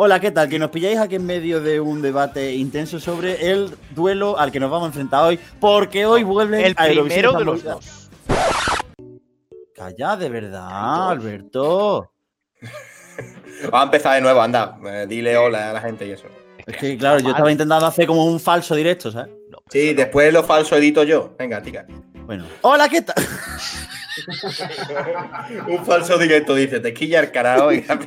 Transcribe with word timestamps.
Hola, 0.00 0.20
¿qué 0.20 0.30
tal? 0.30 0.48
Que 0.48 0.60
nos 0.60 0.70
pilláis 0.70 0.96
aquí 0.96 1.16
en 1.16 1.26
medio 1.26 1.60
de 1.60 1.80
un 1.80 2.00
debate 2.00 2.54
intenso 2.54 3.00
sobre 3.00 3.50
el 3.50 3.76
duelo 3.96 4.38
al 4.38 4.52
que 4.52 4.60
nos 4.60 4.70
vamos 4.70 4.84
a 4.84 4.88
enfrentar 4.90 5.24
hoy, 5.24 5.40
porque 5.58 6.06
hoy 6.06 6.22
vuelve 6.22 6.64
El 6.64 6.76
primero 6.76 7.32
de 7.32 7.44
los 7.44 7.64
dos. 7.64 8.08
Calla, 9.74 10.14
de 10.16 10.28
verdad, 10.28 11.10
Alberto. 11.10 12.12
Va 13.74 13.80
a 13.80 13.84
empezar 13.84 14.14
de 14.14 14.20
nuevo, 14.20 14.40
anda. 14.40 14.78
eh, 14.86 15.06
dile 15.08 15.36
hola 15.36 15.70
a 15.70 15.72
la 15.72 15.80
gente 15.80 16.06
y 16.06 16.12
eso. 16.12 16.28
Es 16.64 16.76
que, 16.76 16.96
claro, 16.96 17.18
yo 17.18 17.30
estaba 17.30 17.50
intentando 17.50 17.84
hacer 17.84 18.06
como 18.06 18.24
un 18.24 18.38
falso 18.38 18.76
directo, 18.76 19.10
¿sabes? 19.10 19.34
No, 19.50 19.58
Sí, 19.68 19.94
después 19.94 20.32
lo 20.32 20.44
falso 20.44 20.76
edito 20.76 21.02
yo. 21.02 21.34
Venga, 21.36 21.60
tica. 21.60 21.84
Bueno. 22.24 22.44
Hola, 22.60 22.88
¿qué 22.88 23.02
tal? 23.02 23.16
Un 25.68 25.84
falso 25.84 26.18
directo, 26.18 26.54
dice. 26.54 26.80
Te 26.80 26.94
quilla 26.94 27.20
el 27.20 27.30
carajo. 27.30 27.68
venga, 27.68 27.98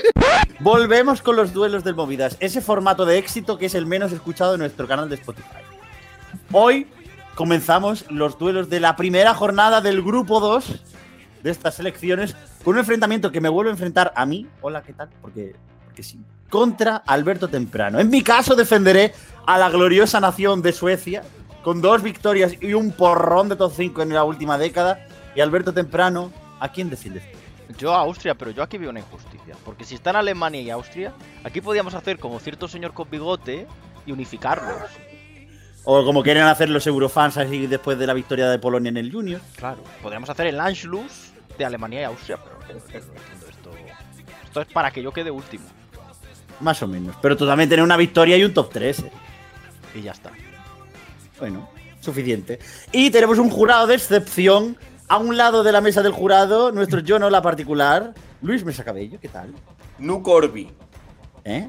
Volvemos 0.60 1.22
con 1.22 1.36
los 1.36 1.52
duelos 1.52 1.84
del 1.84 1.94
Movidas, 1.94 2.36
ese 2.40 2.60
formato 2.60 3.04
de 3.06 3.18
éxito 3.18 3.58
que 3.58 3.66
es 3.66 3.74
el 3.74 3.86
menos 3.86 4.12
escuchado 4.12 4.54
en 4.54 4.60
nuestro 4.60 4.86
canal 4.86 5.08
de 5.08 5.16
Spotify. 5.16 5.48
Hoy 6.52 6.86
comenzamos 7.34 8.04
los 8.10 8.38
duelos 8.38 8.68
de 8.68 8.80
la 8.80 8.96
primera 8.96 9.34
jornada 9.34 9.80
del 9.80 10.02
grupo 10.02 10.40
2 10.40 10.82
de 11.42 11.50
estas 11.50 11.80
elecciones 11.80 12.36
con 12.62 12.74
un 12.74 12.80
enfrentamiento 12.80 13.32
que 13.32 13.40
me 13.40 13.48
vuelvo 13.48 13.70
a 13.70 13.72
enfrentar 13.72 14.12
a 14.14 14.26
mí, 14.26 14.46
hola, 14.60 14.82
¿qué 14.82 14.92
tal? 14.92 15.08
Porque, 15.22 15.54
porque 15.86 16.02
sí, 16.02 16.20
contra 16.50 16.96
Alberto 16.96 17.48
Temprano. 17.48 17.98
En 18.00 18.10
mi 18.10 18.22
caso 18.22 18.54
defenderé 18.54 19.14
a 19.46 19.56
la 19.56 19.70
gloriosa 19.70 20.20
nación 20.20 20.60
de 20.60 20.72
Suecia 20.72 21.22
con 21.62 21.80
dos 21.80 22.02
victorias 22.02 22.52
y 22.60 22.74
un 22.74 22.92
porrón 22.92 23.48
de 23.48 23.56
top 23.56 23.72
5 23.74 24.02
en 24.02 24.12
la 24.12 24.24
última 24.24 24.58
década. 24.58 25.06
Y 25.34 25.40
Alberto 25.40 25.72
Temprano, 25.72 26.32
¿a 26.58 26.70
quién 26.70 26.90
decides? 26.90 27.22
Yo 27.78 27.94
a 27.94 28.00
Austria, 28.00 28.34
pero 28.34 28.50
yo 28.50 28.62
aquí 28.62 28.78
veo 28.78 28.90
una 28.90 29.00
injusticia. 29.00 29.56
Porque 29.64 29.84
si 29.84 29.94
están 29.94 30.16
Alemania 30.16 30.60
y 30.60 30.70
Austria, 30.70 31.12
aquí 31.44 31.60
podíamos 31.60 31.94
hacer 31.94 32.18
como 32.18 32.40
cierto 32.40 32.66
señor 32.68 32.92
con 32.92 33.08
bigote 33.08 33.66
y 34.06 34.12
unificarlos. 34.12 34.90
O 35.84 36.04
como 36.04 36.22
quieren 36.22 36.42
hacer 36.44 36.68
los 36.68 36.86
eurofans 36.86 37.36
así 37.36 37.66
después 37.66 37.98
de 37.98 38.06
la 38.06 38.12
victoria 38.12 38.48
de 38.50 38.58
Polonia 38.58 38.90
en 38.90 38.96
el 38.96 39.12
Junior. 39.12 39.40
Claro. 39.56 39.82
Podríamos 40.02 40.28
hacer 40.28 40.48
el 40.48 40.60
Anschluss 40.60 41.32
de 41.56 41.64
Alemania 41.64 42.00
y 42.02 42.04
Austria, 42.04 42.38
pero 42.42 42.58
no 42.58 42.80
entiendo 42.80 43.14
esto. 43.48 43.70
Esto 44.44 44.60
es 44.62 44.66
para 44.68 44.90
que 44.90 45.02
yo 45.02 45.12
quede 45.12 45.30
último. 45.30 45.64
Más 46.60 46.82
o 46.82 46.88
menos. 46.88 47.16
Pero 47.22 47.36
tú 47.36 47.46
también 47.46 47.68
tienes 47.68 47.84
una 47.84 47.96
victoria 47.96 48.36
y 48.36 48.44
un 48.44 48.52
top 48.52 48.70
3. 48.72 48.98
eh. 48.98 49.12
Y 49.94 50.02
ya 50.02 50.12
está. 50.12 50.30
Bueno, 51.38 51.70
suficiente. 52.00 52.58
Y 52.92 53.10
tenemos 53.10 53.38
un 53.38 53.48
jurado 53.48 53.86
de 53.86 53.94
excepción. 53.94 54.76
A 55.10 55.18
un 55.18 55.36
lado 55.36 55.64
de 55.64 55.72
la 55.72 55.80
mesa 55.80 56.02
del 56.02 56.12
jurado, 56.12 56.70
nuestro 56.70 57.00
yo 57.00 57.18
no 57.18 57.28
la 57.30 57.42
particular, 57.42 58.14
Luis 58.42 58.64
Mesa 58.64 58.84
Cabello, 58.84 59.18
¿qué 59.20 59.26
tal? 59.28 59.52
Nu 59.98 60.22
Corbi. 60.22 60.70
¿Eh? 61.44 61.68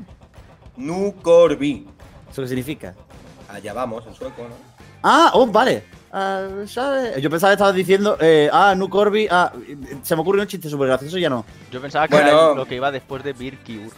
Nu 0.78 1.16
Corbi. 1.24 1.88
¿Eso 2.32 2.44
qué 2.44 2.48
significa? 2.48 2.94
Allá 3.50 3.74
vamos, 3.74 4.06
en 4.06 4.14
sueco, 4.14 4.44
¿no? 4.44 4.54
Ah, 5.02 5.32
oh, 5.34 5.48
vale. 5.48 5.84
Ah, 6.12 6.50
¿sabe? 6.68 7.20
Yo 7.20 7.32
pensaba 7.32 7.50
que 7.50 7.56
estabas 7.56 7.74
diciendo, 7.74 8.16
eh, 8.22 8.48
ah, 8.54 8.76
Nu 8.78 8.88
Corby, 8.90 9.28
ah, 9.32 9.52
se 10.04 10.16
me 10.16 10.22
ocurre 10.22 10.42
un 10.42 10.48
chiste 10.48 10.70
súper 10.70 10.90
gracioso, 10.90 11.18
ya 11.18 11.30
no. 11.32 11.44
Yo 11.72 11.82
pensaba 11.82 12.08
que 12.08 12.14
Bueno. 12.14 12.30
era 12.30 12.54
lo 12.54 12.68
que 12.68 12.76
iba 12.76 12.92
después 12.92 13.24
de 13.24 13.34
Birkiur. 13.34 13.92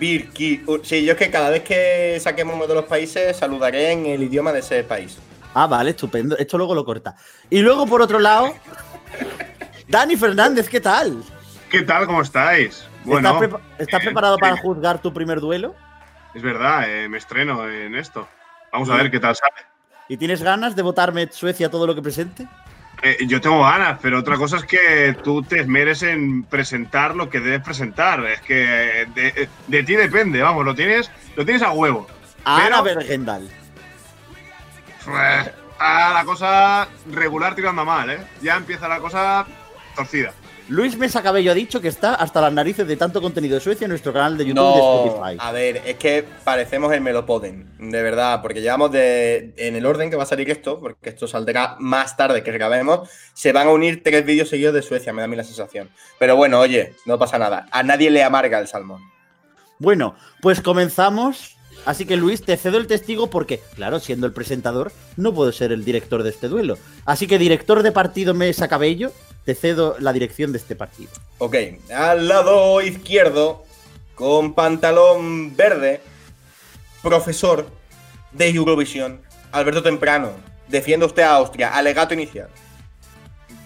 Birki. 0.00 0.64
Uh, 0.66 0.80
Sí, 0.82 1.04
yo 1.04 1.12
es 1.12 1.18
que 1.18 1.30
cada 1.30 1.48
vez 1.50 1.62
que 1.62 2.18
saquemos 2.20 2.56
uno 2.56 2.66
de 2.66 2.74
los 2.74 2.86
países 2.86 3.36
saludaré 3.36 3.92
en 3.92 4.06
el 4.06 4.24
idioma 4.24 4.50
de 4.52 4.58
ese 4.58 4.82
país. 4.82 5.16
Ah, 5.54 5.66
vale, 5.66 5.90
estupendo. 5.90 6.36
Esto 6.36 6.58
luego 6.58 6.74
lo 6.74 6.84
corta. 6.84 7.14
Y 7.48 7.60
luego, 7.60 7.86
por 7.86 8.02
otro 8.02 8.18
lado, 8.18 8.52
Dani 9.88 10.16
Fernández, 10.16 10.68
¿qué 10.68 10.80
tal? 10.80 11.22
¿Qué 11.70 11.82
tal? 11.82 12.06
¿Cómo 12.06 12.22
estáis? 12.22 12.84
Bueno, 13.04 13.28
¿Estás, 13.30 13.42
prepa- 13.48 13.60
estás 13.78 14.00
bien, 14.00 14.12
preparado 14.12 14.38
para 14.38 14.56
juzgar 14.56 15.00
tu 15.00 15.12
primer 15.12 15.40
duelo? 15.40 15.74
es 16.34 16.42
verdad, 16.42 16.88
eh, 16.90 17.08
me 17.08 17.18
estreno 17.18 17.68
en 17.70 17.94
esto. 17.94 18.26
Vamos 18.72 18.90
a 18.90 18.96
ver 18.96 19.08
qué 19.10 19.20
tal 19.20 19.36
sale. 19.36 19.52
¿Y 20.08 20.16
tienes 20.16 20.42
ganas 20.42 20.74
de 20.74 20.82
votarme 20.82 21.28
Suecia 21.30 21.70
todo 21.70 21.86
lo 21.86 21.94
que 21.94 22.02
presente? 22.02 22.48
Eh, 23.02 23.18
yo 23.28 23.40
tengo 23.40 23.62
ganas, 23.62 23.98
pero 24.02 24.18
otra 24.18 24.36
cosa 24.36 24.56
es 24.56 24.64
que 24.64 25.16
tú 25.22 25.42
te 25.42 25.60
esmeres 25.60 26.02
en 26.02 26.42
presentar 26.42 27.14
lo 27.14 27.30
que 27.30 27.38
debes 27.38 27.60
presentar. 27.62 28.24
Es 28.26 28.40
que 28.40 29.02
eh, 29.02 29.06
de, 29.14 29.48
de 29.68 29.82
ti 29.84 29.94
depende, 29.94 30.42
vamos, 30.42 30.64
lo 30.64 30.74
tienes, 30.74 31.08
lo 31.36 31.44
tienes 31.44 31.62
a 31.62 31.70
huevo. 31.70 32.06
Ana 32.44 32.82
Pero- 32.82 32.96
Bergendal. 32.98 33.48
Pues, 35.04 35.50
ah, 35.78 36.12
la 36.14 36.24
cosa 36.24 36.88
regular 37.10 37.54
tirando 37.54 37.82
a 37.82 37.84
mal, 37.84 38.10
¿eh? 38.10 38.18
Ya 38.42 38.56
empieza 38.56 38.88
la 38.88 39.00
cosa 39.00 39.46
torcida. 39.94 40.32
Luis 40.68 40.96
Mesa 40.96 41.22
Cabello 41.22 41.50
ha 41.50 41.54
dicho 41.54 41.82
que 41.82 41.88
está 41.88 42.14
hasta 42.14 42.40
las 42.40 42.50
narices 42.50 42.88
de 42.88 42.96
tanto 42.96 43.20
contenido 43.20 43.56
de 43.56 43.60
Suecia 43.60 43.84
en 43.84 43.90
nuestro 43.90 44.14
canal 44.14 44.38
de 44.38 44.46
YouTube 44.46 44.64
No, 44.64 45.02
de 45.02 45.08
Spotify. 45.10 45.36
a 45.38 45.52
ver, 45.52 45.82
es 45.84 45.96
que 45.96 46.24
parecemos 46.42 46.90
el 46.94 47.02
Melopoden, 47.02 47.90
de 47.90 48.02
verdad, 48.02 48.40
porque 48.40 48.62
llevamos 48.62 48.90
de. 48.90 49.52
En 49.58 49.76
el 49.76 49.84
orden 49.84 50.08
que 50.08 50.16
va 50.16 50.22
a 50.22 50.26
salir 50.26 50.50
esto, 50.50 50.80
porque 50.80 51.10
esto 51.10 51.28
saldrá 51.28 51.76
más 51.80 52.16
tarde 52.16 52.42
que 52.42 52.50
grabemos, 52.50 53.10
se 53.34 53.52
van 53.52 53.68
a 53.68 53.72
unir 53.72 54.02
tres 54.02 54.24
vídeos 54.24 54.48
seguidos 54.48 54.72
de 54.72 54.80
Suecia, 54.80 55.12
me 55.12 55.20
da 55.20 55.26
a 55.26 55.28
mí 55.28 55.36
la 55.36 55.44
sensación. 55.44 55.90
Pero 56.18 56.34
bueno, 56.34 56.60
oye, 56.60 56.94
no 57.04 57.18
pasa 57.18 57.38
nada. 57.38 57.66
A 57.70 57.82
nadie 57.82 58.10
le 58.10 58.24
amarga 58.24 58.58
el 58.58 58.66
salmón. 58.66 59.02
Bueno, 59.78 60.14
pues 60.40 60.62
comenzamos. 60.62 61.53
Así 61.84 62.06
que 62.06 62.16
Luis, 62.16 62.42
te 62.42 62.56
cedo 62.56 62.78
el 62.78 62.86
testigo 62.86 63.28
porque, 63.28 63.60
claro, 63.74 64.00
siendo 64.00 64.26
el 64.26 64.32
presentador, 64.32 64.92
no 65.16 65.34
puedo 65.34 65.52
ser 65.52 65.72
el 65.72 65.84
director 65.84 66.22
de 66.22 66.30
este 66.30 66.48
duelo. 66.48 66.78
Así 67.04 67.26
que, 67.26 67.38
director 67.38 67.82
de 67.82 67.92
partido 67.92 68.34
Mesa 68.34 68.68
Cabello, 68.68 69.12
te 69.44 69.54
cedo 69.54 69.96
la 69.98 70.12
dirección 70.12 70.52
de 70.52 70.58
este 70.58 70.76
partido. 70.76 71.10
Ok, 71.38 71.56
al 71.94 72.28
lado 72.28 72.80
izquierdo, 72.80 73.64
con 74.14 74.54
pantalón 74.54 75.54
verde, 75.56 76.00
profesor 77.02 77.68
de 78.32 78.48
Eurovisión, 78.48 79.20
Alberto 79.52 79.82
Temprano. 79.82 80.30
Defiende 80.68 81.04
usted 81.06 81.22
a 81.22 81.34
Austria, 81.34 81.74
alegato 81.74 82.14
inicial. 82.14 82.48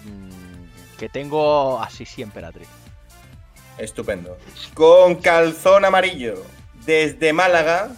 Mm, 0.03 0.97
Que 0.97 1.07
tengo 1.07 1.79
así 1.79 2.05
sí, 2.05 2.21
emperatriz. 2.21 2.67
Estupendo. 3.77 4.37
Con 4.73 5.15
calzón 5.15 5.85
amarillo, 5.85 6.43
desde 6.85 7.31
Málaga, 7.31 7.91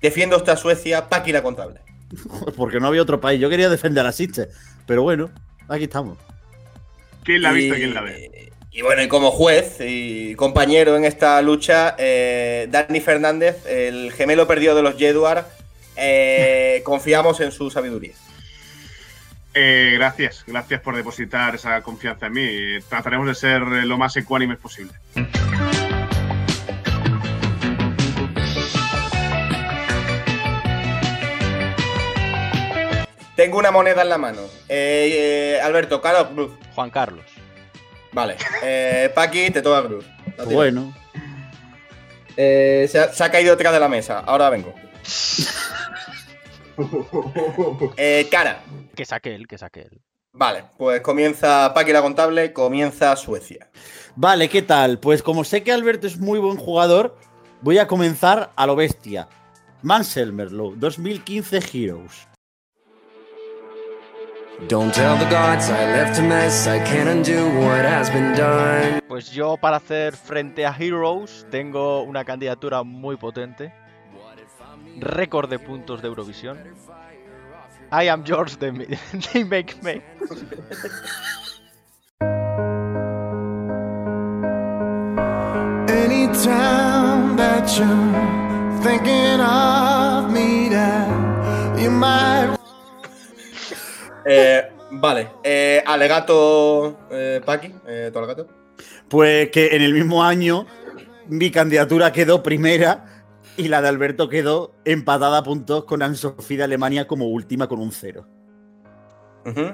defiende 0.00 0.36
usted 0.36 0.52
a 0.52 0.56
Suecia, 0.56 1.08
Paqui 1.08 1.32
la 1.32 1.42
contable. 1.42 1.80
Porque 2.56 2.80
no 2.80 2.88
había 2.88 3.02
otro 3.02 3.20
país. 3.20 3.40
Yo 3.40 3.50
quería 3.50 3.68
defender 3.68 4.06
a 4.06 4.12
Sitges. 4.12 4.48
Pero 4.86 5.02
bueno, 5.02 5.30
aquí 5.68 5.84
estamos. 5.84 6.18
¿Quién 7.24 7.42
la 7.42 7.50
ha 7.50 7.52
visto 7.52 7.74
y 7.74 7.78
quién 7.78 7.94
la 7.94 8.02
ve? 8.02 8.52
Y 8.70 8.82
bueno, 8.82 9.02
y 9.02 9.08
como 9.08 9.30
juez 9.30 9.78
y 9.80 10.34
compañero 10.34 10.96
en 10.96 11.04
esta 11.06 11.40
lucha, 11.40 11.96
eh, 11.98 12.68
Dani 12.70 13.00
Fernández, 13.00 13.64
el 13.66 14.12
gemelo 14.12 14.46
perdido 14.46 14.76
de 14.76 14.82
los 14.82 14.96
Jeduar, 14.96 15.48
eh, 15.96 16.82
confiamos 16.84 17.40
en 17.40 17.52
su 17.52 17.70
sabiduría. 17.70 18.12
Eh, 19.54 19.92
gracias, 19.94 20.44
gracias 20.46 20.82
por 20.82 20.94
depositar 20.94 21.54
esa 21.54 21.80
confianza 21.80 22.26
en 22.26 22.32
mí. 22.34 22.80
Trataremos 22.86 23.26
de 23.26 23.34
ser 23.34 23.62
lo 23.62 23.96
más 23.96 24.14
ecuánimes 24.18 24.58
posible. 24.58 24.92
Tengo 33.46 33.58
una 33.58 33.70
moneda 33.70 34.02
en 34.02 34.08
la 34.08 34.18
mano. 34.18 34.40
Eh, 34.68 35.54
eh, 35.56 35.60
Alberto, 35.62 36.00
cara 36.02 36.22
o 36.22 36.28
cruz. 36.30 36.50
Juan 36.74 36.90
Carlos. 36.90 37.24
Vale. 38.10 38.34
Eh, 38.60 39.08
Paqui, 39.14 39.52
te 39.52 39.62
toca 39.62 39.86
cruz. 39.86 40.04
La. 40.36 40.44
Bueno, 40.46 40.92
Eh, 42.36 42.88
se, 42.90 42.98
ha, 42.98 43.12
se 43.12 43.22
ha 43.22 43.30
caído 43.30 43.54
detrás 43.54 43.72
de 43.72 43.78
la 43.78 43.86
mesa. 43.88 44.18
Ahora 44.18 44.50
vengo. 44.50 44.74
Eh, 47.96 48.26
cara. 48.32 48.62
Que 48.96 49.04
saque 49.04 49.32
él, 49.34 49.46
que 49.46 49.58
saque 49.58 49.82
él. 49.82 50.00
Vale, 50.32 50.64
pues 50.76 51.00
comienza 51.02 51.72
Paqui 51.72 51.92
la 51.92 52.02
contable, 52.02 52.52
comienza 52.52 53.14
Suecia. 53.14 53.70
vale, 54.16 54.48
¿qué 54.50 54.60
tal? 54.62 54.98
Pues 54.98 55.22
como 55.22 55.44
sé 55.44 55.62
que 55.62 55.70
Alberto 55.72 56.06
es 56.08 56.18
muy 56.18 56.38
buen 56.40 56.56
jugador, 56.58 57.16
voy 57.62 57.78
a 57.78 57.86
comenzar 57.86 58.50
a 58.56 58.66
lo 58.66 58.74
bestia. 58.76 59.28
Manselmerlo, 59.82 60.72
2015 60.76 61.60
Heroes. 61.72 62.26
Pues 69.06 69.30
yo 69.30 69.56
para 69.58 69.76
hacer 69.76 70.16
frente 70.16 70.64
a 70.64 70.74
Heroes 70.76 71.46
tengo 71.50 72.02
una 72.02 72.24
candidatura 72.24 72.82
muy 72.82 73.16
potente. 73.16 73.72
Récord 74.98 75.50
de 75.50 75.58
puntos 75.58 76.00
de 76.00 76.08
Eurovisión. 76.08 76.58
I 77.92 78.08
am 78.08 78.24
George 78.24 78.56
de, 78.56 78.72
de 78.72 79.44
Make 79.44 79.76
Me. 79.82 80.02
Anytime 85.88 87.36
that 87.36 87.68
you're 87.76 88.80
thinking 88.82 89.40
of 89.40 90.32
me, 90.32 90.70
that 90.70 91.78
you 91.78 91.90
might 91.90 92.56
Eh, 94.28 94.68
vale, 94.90 95.28
eh, 95.44 95.82
alegato 95.86 96.98
eh, 97.10 97.40
Paqui, 97.44 97.72
eh, 97.86 98.10
tu 98.12 98.18
alegato. 98.18 98.48
Pues 99.08 99.50
que 99.50 99.68
en 99.76 99.82
el 99.82 99.94
mismo 99.94 100.24
año 100.24 100.66
mi 101.28 101.50
candidatura 101.50 102.12
quedó 102.12 102.42
primera 102.42 103.24
y 103.56 103.68
la 103.68 103.80
de 103.80 103.88
Alberto 103.88 104.28
quedó 104.28 104.74
empatada 104.84 105.38
a 105.38 105.42
puntos 105.42 105.84
con 105.84 106.02
Anne-Sophie 106.02 106.56
de 106.56 106.64
Alemania 106.64 107.06
como 107.06 107.26
última 107.26 107.68
con 107.68 107.80
un 107.80 107.92
cero. 107.92 108.26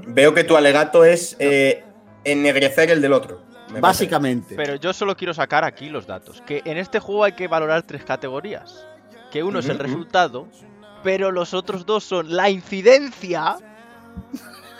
Veo 0.07 0.35
que 0.35 0.45
tu 0.45 0.55
alegato 0.55 1.03
es 1.03 1.35
eh, 1.39 1.83
ennegrecer 2.25 2.91
el 2.91 3.01
del 3.01 3.15
otro. 3.15 3.41
Básicamente. 3.81 4.55
Pero 4.55 4.77
yo 4.77 4.93
solo 4.93 5.17
quiero 5.17 5.33
sacar 5.33 5.65
aquí 5.65 5.89
los 5.89 6.07
datos. 6.07 6.43
Que 6.43 6.61
en 6.67 6.77
este 6.77 6.99
juego 7.01 7.25
hay 7.25 7.33
que 7.33 7.49
valorar 7.49 7.83
tres 7.85 8.05
categorías. 8.05 8.87
Que 9.31 9.43
uno 9.43 9.61
es 9.61 9.69
el 9.71 9.79
resultado, 9.79 10.47
pero 11.03 11.31
los 11.31 11.55
otros 11.55 11.87
dos 11.87 12.05
son 12.05 12.37
la 12.37 12.51
incidencia 12.51 13.57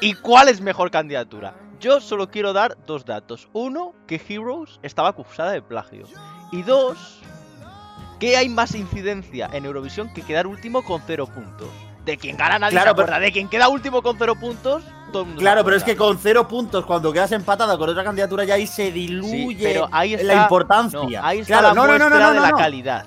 y 0.01 0.15
cuál 0.15 0.49
es 0.49 0.61
mejor 0.61 0.91
candidatura. 0.91 1.55
Yo 1.81 2.01
solo 2.01 2.29
quiero 2.31 2.53
dar 2.53 2.77
dos 2.87 3.05
datos. 3.05 3.49
Uno, 3.53 3.95
que 4.07 4.21
Heroes 4.29 4.79
estaba 4.83 5.09
acusada 5.09 5.51
de 5.53 5.63
plagio. 5.63 6.07
Y 6.53 6.63
dos, 6.63 7.21
que 8.21 8.37
hay 8.37 8.49
más 8.49 8.75
incidencia 8.75 9.49
en 9.53 9.65
Eurovisión 9.65 10.13
que 10.15 10.23
quedar 10.23 10.47
último 10.47 10.83
con 10.85 11.03
cero 11.07 11.27
puntos. 11.27 11.69
De 12.05 12.17
quien 12.17 12.37
gana 12.37 12.59
nadie 12.59 12.73
Claro, 12.73 12.91
se 12.91 12.95
pero- 12.95 13.05
acuerda. 13.05 13.21
De 13.25 13.33
quien 13.33 13.49
queda 13.49 13.69
último 13.69 14.03
con 14.03 14.17
cero 14.19 14.35
puntos, 14.37 14.83
todo 15.13 15.23
el 15.23 15.27
mundo 15.29 15.41
Claro, 15.41 15.65
pero 15.65 15.77
es 15.77 15.85
que 15.85 15.97
con 15.97 16.19
cero 16.19 16.47
puntos, 16.49 16.85
cuando 16.85 17.13
quedas 17.13 17.31
empatada 17.33 17.77
con 17.79 17.89
otra 17.89 18.03
candidatura, 18.05 18.45
ya 18.45 18.55
ahí 18.55 18.67
se 18.67 18.87
Sí, 18.87 18.91
diluye 18.93 19.59
pero 19.63 19.89
ahí 19.93 20.15
está, 20.15 20.27
la 20.27 20.43
importancia. 20.43 20.99
no, 21.21 21.27
ahí 21.27 21.41
está 21.41 21.59
Claro, 21.59 21.69
la 21.69 21.75
no, 21.75 21.87
no, 21.87 21.93
no, 21.99 21.99
muestra 22.09 22.27
no, 22.29 22.33
de 22.35 22.41
la 22.41 22.53
calidad. 22.53 23.07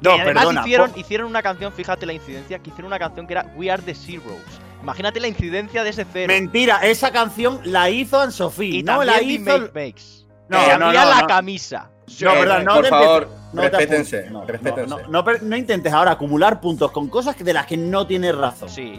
No, 0.00 0.10
y 0.16 0.20
además 0.20 0.44
perdona. 0.44 0.60
hicieron, 0.62 0.92
hicieron 0.96 1.26
una 1.28 1.42
canción, 1.42 1.72
fíjate 1.72 2.06
la 2.06 2.12
incidencia, 2.12 2.58
que 2.58 2.70
hicieron 2.70 2.86
una 2.86 2.98
canción 2.98 3.26
que 3.26 3.32
era 3.34 3.52
We 3.56 3.70
Are 3.70 3.82
the 3.82 3.94
Zeros. 3.94 4.40
Imagínate 4.82 5.20
la 5.20 5.28
incidencia 5.28 5.82
de 5.84 5.90
ese 5.90 6.06
cero. 6.10 6.32
Mentira, 6.32 6.78
esa 6.78 7.10
canción 7.10 7.60
la 7.64 7.90
hizo 7.90 8.20
Anne-Sophie, 8.20 8.76
y 8.78 8.82
no 8.82 8.98
también 8.98 9.06
la 9.12 9.18
The 9.18 9.24
hizo. 9.24 9.44
Make 9.44 9.72
Makes. 9.74 10.26
No, 10.48 10.64
que 10.64 10.72
no, 10.78 10.78
no, 10.78 10.92
la 10.92 11.20
no. 11.22 11.26
camisa. 11.26 11.90
No, 12.22 12.32
verdad, 12.32 12.62
no 12.62 12.74
por 12.76 12.82
te 12.84 12.88
favor, 12.88 13.28
no 13.52 13.62
te 13.62 13.68
respétense, 13.68 14.30
respétense. 14.46 14.86
No, 14.88 15.08
no, 15.08 15.24
per- 15.24 15.42
no 15.42 15.56
intentes 15.56 15.92
ahora 15.92 16.12
acumular 16.12 16.58
puntos 16.60 16.90
con 16.90 17.08
cosas 17.08 17.36
que- 17.36 17.44
de 17.44 17.52
las 17.52 17.66
que 17.66 17.76
no 17.76 18.06
tienes 18.06 18.34
razón. 18.34 18.68
Sí. 18.70 18.98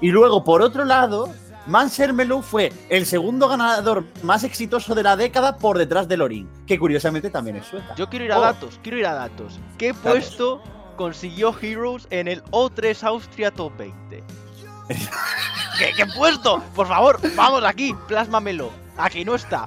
Y 0.00 0.08
luego, 0.10 0.44
por 0.44 0.62
otro 0.62 0.84
lado, 0.84 1.32
Mansermelo 1.66 2.42
fue 2.42 2.72
el 2.90 3.06
segundo 3.06 3.48
ganador 3.48 4.04
más 4.22 4.44
exitoso 4.44 4.94
de 4.94 5.02
la 5.04 5.16
década 5.16 5.56
por 5.58 5.78
detrás 5.78 6.06
de 6.08 6.16
Lorin, 6.16 6.48
que 6.66 6.78
curiosamente 6.78 7.30
también 7.30 7.56
es 7.56 7.66
sueca. 7.66 7.94
Yo 7.96 8.08
quiero 8.08 8.24
ir 8.24 8.32
a 8.32 8.38
Oh. 8.38 8.42
datos, 8.42 8.78
quiero 8.82 8.98
ir 8.98 9.06
a 9.06 9.14
datos. 9.14 9.58
¿Qué 9.78 9.94
puesto 9.94 10.60
consiguió 10.96 11.54
Heroes 11.60 12.06
en 12.10 12.28
el 12.28 12.42
O3 12.52 13.02
Austria 13.04 13.50
Top 13.52 13.76
20? 13.76 14.22
¿Qué, 15.78 15.92
qué 15.96 16.06
puesto? 16.06 16.62
Por 16.74 16.86
favor, 16.88 17.18
vamos 17.34 17.64
aquí, 17.64 17.94
plásmamelo. 18.08 18.70
Aquí 18.96 19.24
no 19.24 19.34
está. 19.34 19.66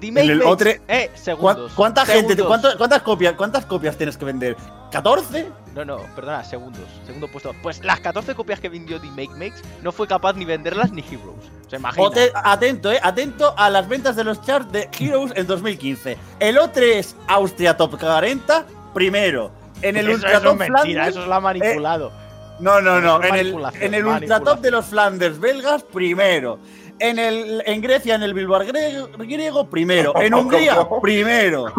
Dime, 0.00 0.20
En 0.22 0.30
el 0.30 0.42
O3 0.42 0.80
eh, 0.86 1.10
¿Cuán- 1.10 1.18
segundos. 1.24 1.72
¿Cuánta 1.74 2.06
gente, 2.06 2.36
segundos. 2.36 2.76
cuántas, 2.76 3.02
copias, 3.02 3.32
cuántas 3.34 3.66
copias 3.66 3.96
tienes 3.96 4.16
que 4.16 4.24
vender? 4.24 4.56
¿14? 4.92 5.46
No, 5.74 5.84
no, 5.84 5.98
perdona, 6.14 6.44
segundos. 6.44 6.84
Segundo 7.04 7.26
puesto. 7.26 7.52
Pues 7.62 7.82
las 7.84 7.98
14 8.00 8.34
copias 8.36 8.60
que 8.60 8.68
vendió 8.68 9.00
The 9.00 9.08
Make 9.08 9.30
Makes 9.30 9.60
no 9.82 9.90
fue 9.90 10.06
capaz 10.06 10.34
ni 10.34 10.44
venderlas 10.44 10.92
ni 10.92 11.02
Heroes. 11.02 11.44
O 11.66 11.68
sea, 11.70 11.80
imagina. 11.80 12.04
Ote- 12.06 12.30
atento, 12.32 12.92
eh, 12.92 13.00
atento 13.02 13.54
a 13.58 13.68
las 13.70 13.88
ventas 13.88 14.14
de 14.14 14.22
los 14.24 14.40
charts 14.42 14.70
de 14.70 14.88
Heroes 14.98 15.32
en 15.34 15.46
2015. 15.48 16.16
El 16.38 16.58
O3 16.58 17.14
Austria 17.26 17.76
Top 17.76 17.98
40, 17.98 18.66
primero. 18.94 19.50
En 19.82 19.96
el 19.96 20.06
eso, 20.06 20.14
Ultra 20.14 20.30
eso 20.30 20.38
es 20.38 20.44
Top 20.44 20.56
mentira, 20.58 20.80
Flanders. 20.82 21.08
eso 21.08 21.22
es 21.22 21.28
la 21.28 21.40
manipulado. 21.40 22.12
No, 22.60 22.80
no, 22.80 23.00
no. 23.00 23.22
En 23.22 23.34
el, 23.34 23.46
en 23.80 23.94
el 23.94 24.04
Ultra 24.06 24.12
manipulación. 24.12 24.44
Top 24.44 24.60
de 24.60 24.70
los 24.70 24.86
Flanders 24.86 25.38
belgas, 25.38 25.82
primero. 25.84 26.58
En, 27.00 27.18
el, 27.18 27.62
en 27.64 27.80
Grecia, 27.80 28.16
en 28.16 28.24
el 28.24 28.34
Bilbao 28.34 28.64
griego, 28.66 29.08
griego, 29.18 29.70
primero. 29.70 30.20
En 30.20 30.34
Hungría, 30.34 30.76
primero. 31.00 31.72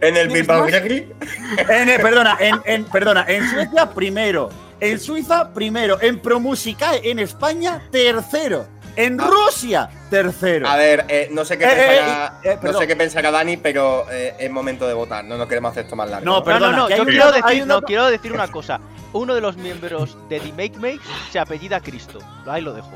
En 0.00 0.16
el 0.16 0.28
¿Tienes 0.28 0.32
Bilbao 0.46 0.66
eh, 0.68 1.98
perdona, 2.00 2.36
en, 2.38 2.60
en- 2.64 2.84
perdona, 2.84 3.24
en 3.26 3.48
Suecia, 3.50 3.90
primero. 3.90 4.48
En 4.80 5.00
Suiza, 5.00 5.52
primero. 5.52 6.00
En 6.00 6.20
Promusicae, 6.20 7.00
en 7.10 7.18
España, 7.18 7.82
tercero. 7.90 8.66
En 8.98 9.20
Ah. 9.20 9.28
Rusia, 9.30 9.88
tercero. 10.10 10.68
A 10.68 10.76
ver, 10.76 11.04
eh, 11.08 11.28
no 11.30 11.44
sé 11.44 11.56
qué 11.56 11.64
Eh, 11.64 11.68
eh, 11.70 11.86
pensará, 11.98 12.40
eh, 12.42 12.54
no 12.56 12.60
perdón. 12.60 12.80
sé 12.82 12.86
qué 12.88 12.96
pensará 12.96 13.30
Dani, 13.30 13.56
pero 13.56 14.06
eh, 14.10 14.34
es 14.40 14.50
momento 14.50 14.88
de 14.88 14.94
votar. 14.94 15.24
No 15.24 15.36
nos 15.38 15.46
queremos 15.46 15.70
hacer 15.70 15.84
esto 15.84 15.94
más 15.94 16.10
largo. 16.10 16.24
No, 16.24 16.42
Perdona, 16.42 16.72
no, 16.76 16.88
no, 16.88 16.96
yo 16.96 17.04
quiero 17.06 17.30
decir, 17.30 17.64
no, 17.66 17.80
quiero 17.82 18.06
decir 18.08 18.32
una 18.32 18.48
cosa. 18.48 18.80
Uno 19.12 19.34
de 19.36 19.40
los 19.40 19.56
miembros 19.56 20.18
de 20.28 20.40
The 20.40 20.48
Make 20.52 20.78
Makes 20.78 21.08
se 21.30 21.38
apellida 21.38 21.80
Cristo. 21.80 22.18
Ahí 22.46 22.60
lo 22.60 22.72
dejo. 22.74 22.90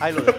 Ahí 0.00 0.12
lo 0.12 0.20
dejo. 0.20 0.38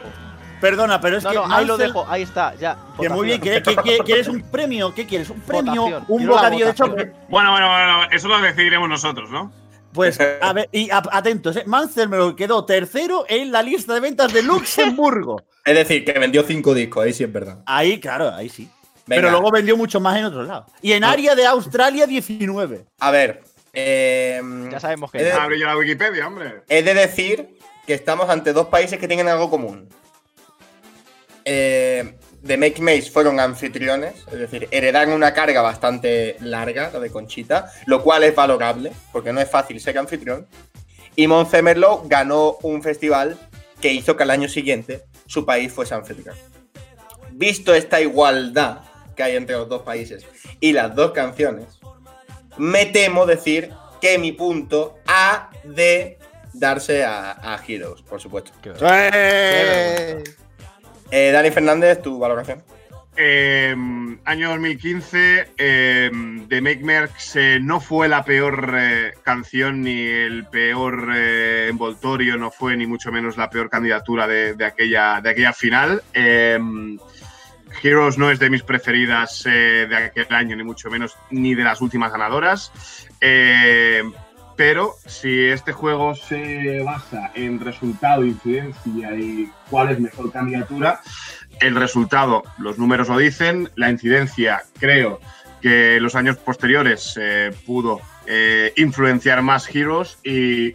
Perdona, 0.61 1.01
pero 1.01 1.17
es 1.17 1.23
No, 1.23 1.31
que. 1.31 1.35
no, 1.37 1.51
ahí 1.51 1.65
lo 1.65 1.75
dejo, 1.77 2.05
ahí 2.07 2.21
está, 2.21 2.53
ya. 2.53 2.77
Que 2.99 3.09
muy 3.09 3.25
bien, 3.25 3.39
votación. 3.39 3.63
¿qué- 3.63 3.75
qué- 3.91 3.97
qué- 3.97 4.03
¿quieres 4.03 4.27
un 4.27 4.43
premio? 4.43 4.93
¿Qué 4.93 5.07
quieres? 5.07 5.31
¿Un 5.31 5.39
premio? 5.41 5.81
Votación. 5.81 6.05
¿Un 6.07 6.27
bocadillo 6.27 6.67
de 6.67 6.73
chocolate? 6.75 7.13
Bueno, 7.27 7.51
bueno, 7.51 7.67
bueno, 7.67 8.03
eso 8.11 8.27
lo 8.27 8.39
decidiremos 8.39 8.87
nosotros, 8.87 9.31
¿no? 9.31 9.51
Pues, 9.93 10.19
a 10.41 10.53
ver, 10.53 10.69
y 10.71 10.89
a- 10.89 11.01
atentos, 11.11 11.55
¿eh? 11.57 11.63
Mansell 11.65 12.09
me 12.09 12.17
lo 12.17 12.35
quedó 12.35 12.65
tercero 12.65 13.25
en 13.27 13.51
la 13.51 13.61
lista 13.61 13.93
de 13.93 13.99
ventas 13.99 14.31
de 14.33 14.43
Luxemburgo. 14.43 15.41
Es 15.65 15.75
decir, 15.75 16.03
que 16.03 16.13
vendió 16.13 16.41
cinco 16.43 16.73
discos, 16.73 17.03
ahí 17.05 17.13
sí 17.13 17.23
es 17.23 17.31
verdad. 17.31 17.59
Ahí, 17.67 17.99
claro, 17.99 18.33
ahí 18.33 18.49
sí. 18.49 18.67
Venga. 19.05 19.21
Pero 19.21 19.29
luego 19.31 19.51
vendió 19.51 19.77
mucho 19.77 19.99
más 19.99 20.17
en 20.17 20.25
otro 20.25 20.41
lado. 20.43 20.65
Y 20.81 20.93
en 20.93 21.03
área 21.03 21.35
de 21.35 21.45
Australia, 21.45 22.07
19. 22.07 22.85
A 22.99 23.11
ver. 23.11 23.43
eh, 23.73 24.41
Ya 24.71 24.79
sabemos 24.79 25.11
que 25.11 25.19
de, 25.23 25.31
Abre 25.31 25.59
ya 25.59 25.67
la 25.67 25.77
Wikipedia, 25.77 26.25
hombre. 26.27 26.63
he 26.67 26.81
de 26.81 26.93
decir 26.95 27.57
que 27.85 27.93
estamos 27.93 28.27
ante 28.29 28.53
dos 28.53 28.67
países 28.69 28.97
que 28.97 29.07
tienen 29.07 29.27
algo 29.27 29.51
común. 29.51 29.87
Eh, 31.45 32.15
The 32.45 32.57
Make 32.57 32.81
Maze 32.81 33.11
fueron 33.11 33.39
anfitriones, 33.39 34.25
es 34.31 34.39
decir, 34.39 34.67
heredaron 34.71 35.13
una 35.13 35.33
carga 35.33 35.61
bastante 35.61 36.37
larga, 36.39 36.89
la 36.91 36.99
de 36.99 37.11
Conchita, 37.11 37.71
lo 37.85 38.01
cual 38.01 38.23
es 38.23 38.35
valorable, 38.35 38.91
porque 39.11 39.31
no 39.31 39.39
es 39.39 39.49
fácil 39.49 39.79
ser 39.79 39.97
anfitrión. 39.99 40.47
Y 41.15 41.27
Montsemerlo 41.27 42.03
ganó 42.05 42.57
un 42.63 42.81
festival 42.81 43.37
que 43.79 43.93
hizo 43.93 44.17
que 44.17 44.23
al 44.23 44.31
año 44.31 44.49
siguiente 44.49 45.03
su 45.27 45.45
país 45.45 45.71
fuese 45.71 45.93
anfitrión. 45.93 46.35
Visto 47.31 47.75
esta 47.75 48.01
igualdad 48.01 48.79
que 49.15 49.23
hay 49.23 49.35
entre 49.35 49.55
los 49.55 49.69
dos 49.69 49.83
países 49.83 50.25
y 50.59 50.73
las 50.73 50.95
dos 50.95 51.11
canciones, 51.11 51.79
me 52.57 52.87
temo 52.87 53.25
decir 53.25 53.71
que 54.01 54.17
mi 54.17 54.31
punto 54.31 54.97
ha 55.05 55.51
de 55.63 56.17
darse 56.53 57.03
a, 57.03 57.53
a 57.53 57.63
Heroes, 57.65 58.01
por 58.01 58.19
supuesto. 58.19 58.51
¡Eh! 58.81 60.23
Eh, 61.11 61.31
Dani 61.31 61.51
Fernández, 61.51 62.01
tu 62.01 62.17
valoración. 62.17 62.63
Eh, 63.17 63.75
año 64.23 64.49
2015, 64.49 65.49
eh, 65.57 66.09
The 66.47 66.61
Make 66.61 66.79
Mercs 66.83 67.35
eh, 67.35 67.59
no 67.61 67.81
fue 67.81 68.07
la 68.07 68.23
peor 68.23 68.73
eh, 68.77 69.13
canción 69.21 69.81
ni 69.81 70.07
el 70.07 70.45
peor 70.45 71.11
eh, 71.13 71.67
envoltorio, 71.69 72.37
no 72.37 72.51
fue 72.51 72.77
ni 72.77 72.87
mucho 72.87 73.11
menos 73.11 73.35
la 73.35 73.49
peor 73.49 73.69
candidatura 73.69 74.27
de, 74.27 74.55
aquella, 74.63 75.19
de 75.19 75.29
aquella 75.29 75.51
final. 75.51 76.01
Eh, 76.13 76.57
Heroes 77.83 78.17
no 78.17 78.31
es 78.31 78.39
de 78.39 78.49
mis 78.49 78.63
preferidas 78.63 79.45
eh, 79.45 79.87
de 79.89 79.95
aquel 79.95 80.27
año, 80.29 80.55
ni 80.55 80.63
mucho 80.63 80.89
menos, 80.89 81.17
ni 81.29 81.53
de 81.53 81.63
las 81.63 81.81
últimas 81.81 82.11
ganadoras. 82.11 82.71
Pero 84.55 84.95
si 85.05 85.45
este 85.45 85.73
juego 85.73 86.13
se 86.15 86.81
basa 86.83 87.31
en 87.33 87.59
resultado, 87.59 88.23
incidencia 88.23 89.15
y 89.15 89.49
cuál 89.69 89.89
es 89.91 89.99
mejor 89.99 90.31
candidatura, 90.31 91.01
el 91.59 91.75
resultado, 91.75 92.43
los 92.57 92.77
números 92.77 93.07
lo 93.07 93.17
dicen, 93.17 93.69
la 93.75 93.89
incidencia, 93.89 94.63
creo 94.79 95.19
que 95.61 95.99
los 95.99 96.15
años 96.15 96.37
posteriores 96.37 97.17
eh, 97.21 97.51
pudo 97.65 98.01
eh, 98.25 98.73
influenciar 98.77 99.41
más 99.41 99.73
Heroes 99.73 100.17
y 100.23 100.73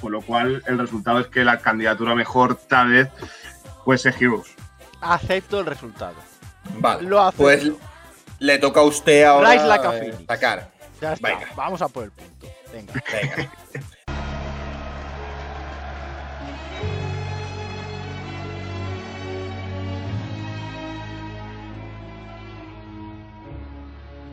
con 0.00 0.12
lo 0.12 0.20
cual 0.20 0.62
el 0.66 0.78
resultado 0.78 1.20
es 1.20 1.26
que 1.28 1.44
la 1.44 1.60
candidatura 1.60 2.14
mejor 2.14 2.56
tal 2.56 2.90
vez 2.90 3.08
fuese 3.84 4.10
Heroes. 4.10 4.48
acepto 5.00 5.60
el 5.60 5.66
resultado. 5.66 6.16
Vale. 6.78 7.02
Lo 7.08 7.20
acepto. 7.22 7.42
Pues 7.44 7.70
le 8.38 8.58
toca 8.58 8.80
a 8.80 8.84
usted 8.84 9.24
ahora 9.24 9.52
Rise 9.52 9.66
like 9.66 9.86
a 9.86 10.26
sacar. 10.26 10.70
Ya 11.00 11.12
está, 11.14 11.28
Venga. 11.28 11.46
vamos 11.56 11.80
a 11.82 11.88
por 11.88 12.04
el 12.04 12.10
punto. 12.10 12.46
Venga. 12.72 12.92
Venga. 13.10 13.50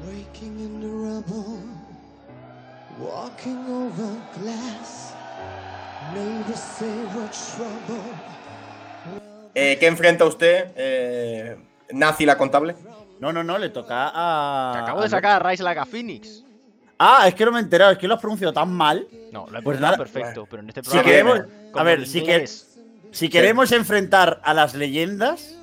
Waking 0.08 0.60
in 0.60 0.82
the 0.82 0.88
rubble, 0.88 1.60
walking 3.00 3.60
over 3.70 4.12
glass. 4.38 5.14
Neighbors 6.14 6.60
say 6.60 7.06
what 7.16 7.32
trouble. 7.32 8.04
Eh, 9.56 9.78
¿Qué 9.80 9.88
enfrenta 9.88 10.26
usted? 10.26 10.72
Eh, 10.76 11.58
Nazi 11.92 12.26
la 12.26 12.38
contable. 12.38 12.76
No, 13.20 13.32
no, 13.32 13.44
no, 13.44 13.58
le 13.58 13.70
toca 13.70 14.12
a. 14.14 14.74
Te 14.74 14.80
acabo 14.80 15.02
de 15.02 15.10
sacar 15.10 15.42
a 15.42 15.50
Rise 15.50 15.64
like 15.64 15.80
a 15.80 15.86
Phoenix. 15.86 16.44
Ah, 17.06 17.28
es 17.28 17.36
que 17.36 17.44
no 17.46 17.52
me 17.52 17.60
he 17.60 17.64
enterado, 17.64 17.92
es 17.92 17.98
que 17.98 18.08
lo 18.08 18.14
has 18.16 18.22
pronunciado 18.22 18.54
tan 18.54 18.72
mal. 18.72 19.06
No, 19.32 19.42
lo 19.50 19.60
he 19.60 19.62
Pues 19.62 19.64
pues 19.64 19.80
nada, 19.82 19.98
perfecto, 19.98 20.48
pero 20.50 20.62
en 20.64 20.70
este 20.70 20.82
Si 20.84 20.90
programa. 20.90 21.10
queremos. 21.12 21.40
como 21.72 21.80
A 21.80 21.84
ver, 21.84 22.08
si, 22.08 22.24
que- 22.24 22.48
si 23.12 23.30
queremos 23.30 23.72
enfrentar 23.74 24.40
a 24.44 24.54
las 24.54 24.74
leyendas, 24.74 25.56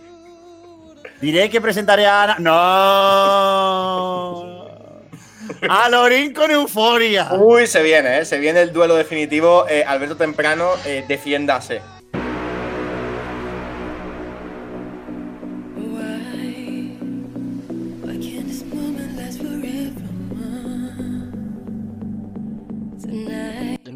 diré 1.20 1.48
que 1.48 1.60
presentaré 1.60 2.06
a 2.06 2.24
Ana. 2.24 2.36
¡No! 2.40 4.60
A 5.68 5.88
Lorín 5.88 6.32
con 6.32 6.50
euforia. 6.50 7.32
Uy, 7.34 7.66
se 7.66 7.82
viene, 7.82 8.20
¿eh? 8.20 8.24
Se 8.24 8.38
viene 8.38 8.62
el 8.62 8.72
duelo 8.72 8.94
definitivo. 8.94 9.66
Eh, 9.68 9.84
Alberto 9.84 10.16
Temprano, 10.16 10.70
eh, 10.84 11.04
defiéndase. 11.08 11.82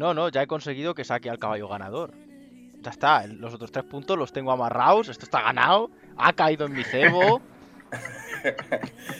No, 0.05 0.13
no, 0.13 0.29
ya 0.29 0.43
he 0.43 0.47
conseguido 0.47 0.93
que 0.93 1.03
saque 1.03 1.31
al 1.31 1.39
caballo 1.39 1.67
ganador. 1.67 2.13
Ya 2.81 2.91
está, 2.91 3.25
los 3.25 3.55
otros 3.55 3.71
tres 3.71 3.85
puntos 3.85 4.15
los 4.19 4.31
tengo 4.31 4.51
amarrados, 4.51 5.09
esto 5.09 5.25
está 5.25 5.41
ganado, 5.41 5.89
ha 6.15 6.31
caído 6.33 6.67
en 6.67 6.73
mi 6.73 6.83
cebo. 6.83 7.41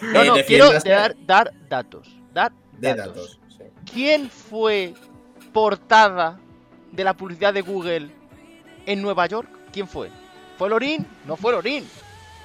No, 0.02 0.22
Eh, 0.22 0.28
no, 0.28 0.36
quiero 0.46 0.72
dar, 0.82 1.16
dar 1.26 1.52
datos. 1.68 2.16
Dar 2.32 2.52
de 2.74 2.94
datos. 2.94 3.16
datos. 3.16 3.40
sí. 3.58 3.64
¿Quién 3.92 4.30
fue 4.30 4.94
portada 5.52 6.40
de 6.92 7.04
la 7.04 7.16
publicidad 7.16 7.52
de 7.52 7.62
Google 7.62 8.12
en 8.86 9.02
Nueva 9.02 9.26
York? 9.26 9.50
¿Quién 9.72 9.88
fue? 9.88 10.12
¿Fue 10.60 10.70
Lorín? 10.70 11.08
No 11.26 11.36
fue 11.36 11.54
Lorín. 11.54 11.88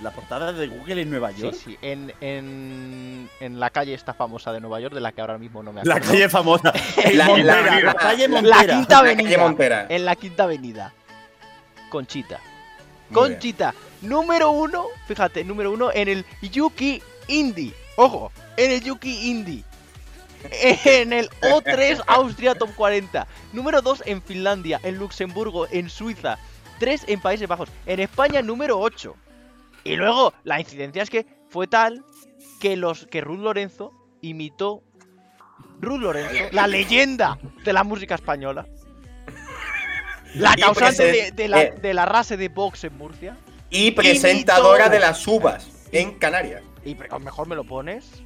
La 0.02 0.10
portada 0.12 0.52
de 0.52 0.66
Google 0.68 1.02
en 1.02 1.10
Nueva 1.10 1.30
Sí, 1.32 1.42
York. 1.42 1.56
sí, 1.62 1.76
en, 1.82 2.12
en, 2.22 3.28
en 3.40 3.60
la 3.60 3.68
calle 3.70 3.92
esta 3.92 4.14
famosa 4.14 4.50
de 4.52 4.60
Nueva 4.60 4.80
York, 4.80 4.94
de 4.94 5.00
la 5.00 5.12
que 5.12 5.20
ahora 5.20 5.36
mismo 5.36 5.62
no 5.62 5.72
me 5.74 5.84
La 5.84 5.96
acuerdo. 5.96 6.12
calle 6.12 6.28
famosa. 6.30 6.72
La- 7.14 7.26
Montera, 7.26 7.62
la- 7.62 7.80
la 7.80 7.94
calle 7.94 8.28
La 8.28 8.38
quinta 8.40 8.48
La 8.48 8.56
calle 8.56 8.94
avenida. 9.12 9.38
Montera. 9.38 9.86
En 9.90 10.04
la 10.06 10.16
quinta 10.16 10.42
avenida. 10.44 10.92
Conchita. 11.90 12.38
Muy 13.10 13.20
bien. 13.28 13.32
Conchita, 13.34 13.74
número 14.02 14.50
uno, 14.52 14.86
fíjate, 15.06 15.44
número 15.44 15.72
uno 15.72 15.90
en 15.92 16.08
el 16.08 16.24
Yuki 16.42 17.02
Indie. 17.28 17.74
Ojo, 17.96 18.32
en 18.56 18.70
el 18.70 18.80
Yuki 18.82 19.30
Indie. 19.30 19.64
En 20.86 21.12
el 21.12 21.28
O3 21.42 22.02
Austria 22.06 22.54
Top 22.54 22.70
40. 22.74 23.26
Número 23.52 23.82
2 23.82 24.04
en 24.06 24.22
Finlandia, 24.22 24.80
en 24.82 24.96
Luxemburgo, 24.96 25.66
en 25.70 25.90
Suiza. 25.90 26.38
3 26.78 27.04
en 27.08 27.20
Países 27.20 27.46
Bajos. 27.46 27.68
En 27.84 28.00
España, 28.00 28.40
número 28.40 28.78
8. 28.80 29.14
Y 29.90 29.96
luego, 29.96 30.32
la 30.44 30.60
incidencia 30.60 31.02
es 31.02 31.10
que 31.10 31.26
fue 31.48 31.66
tal 31.66 32.04
que, 32.60 32.76
los, 32.76 33.06
que 33.06 33.20
Ruth 33.20 33.40
Lorenzo 33.40 33.92
imitó. 34.20 34.84
Ruth 35.80 36.00
Lorenzo, 36.00 36.44
la 36.52 36.66
leyenda 36.66 37.38
de 37.64 37.72
la 37.72 37.82
música 37.82 38.14
española. 38.14 38.66
La 40.34 40.54
causante 40.54 41.32
de, 41.32 41.48
la, 41.48 41.62
eh. 41.62 41.74
de 41.82 41.92
la 41.92 42.24
de 42.28 42.48
Vox 42.48 42.84
en 42.84 42.96
Murcia. 42.96 43.36
Y 43.68 43.90
presentadora 43.90 44.84
Imitó. 44.84 44.94
de 44.94 45.00
las 45.00 45.26
uvas 45.26 45.88
en 45.90 46.12
Canarias. 46.18 46.62
Y 46.84 46.94
mejor 47.20 47.48
me 47.48 47.56
lo 47.56 47.64
pones. 47.64 48.22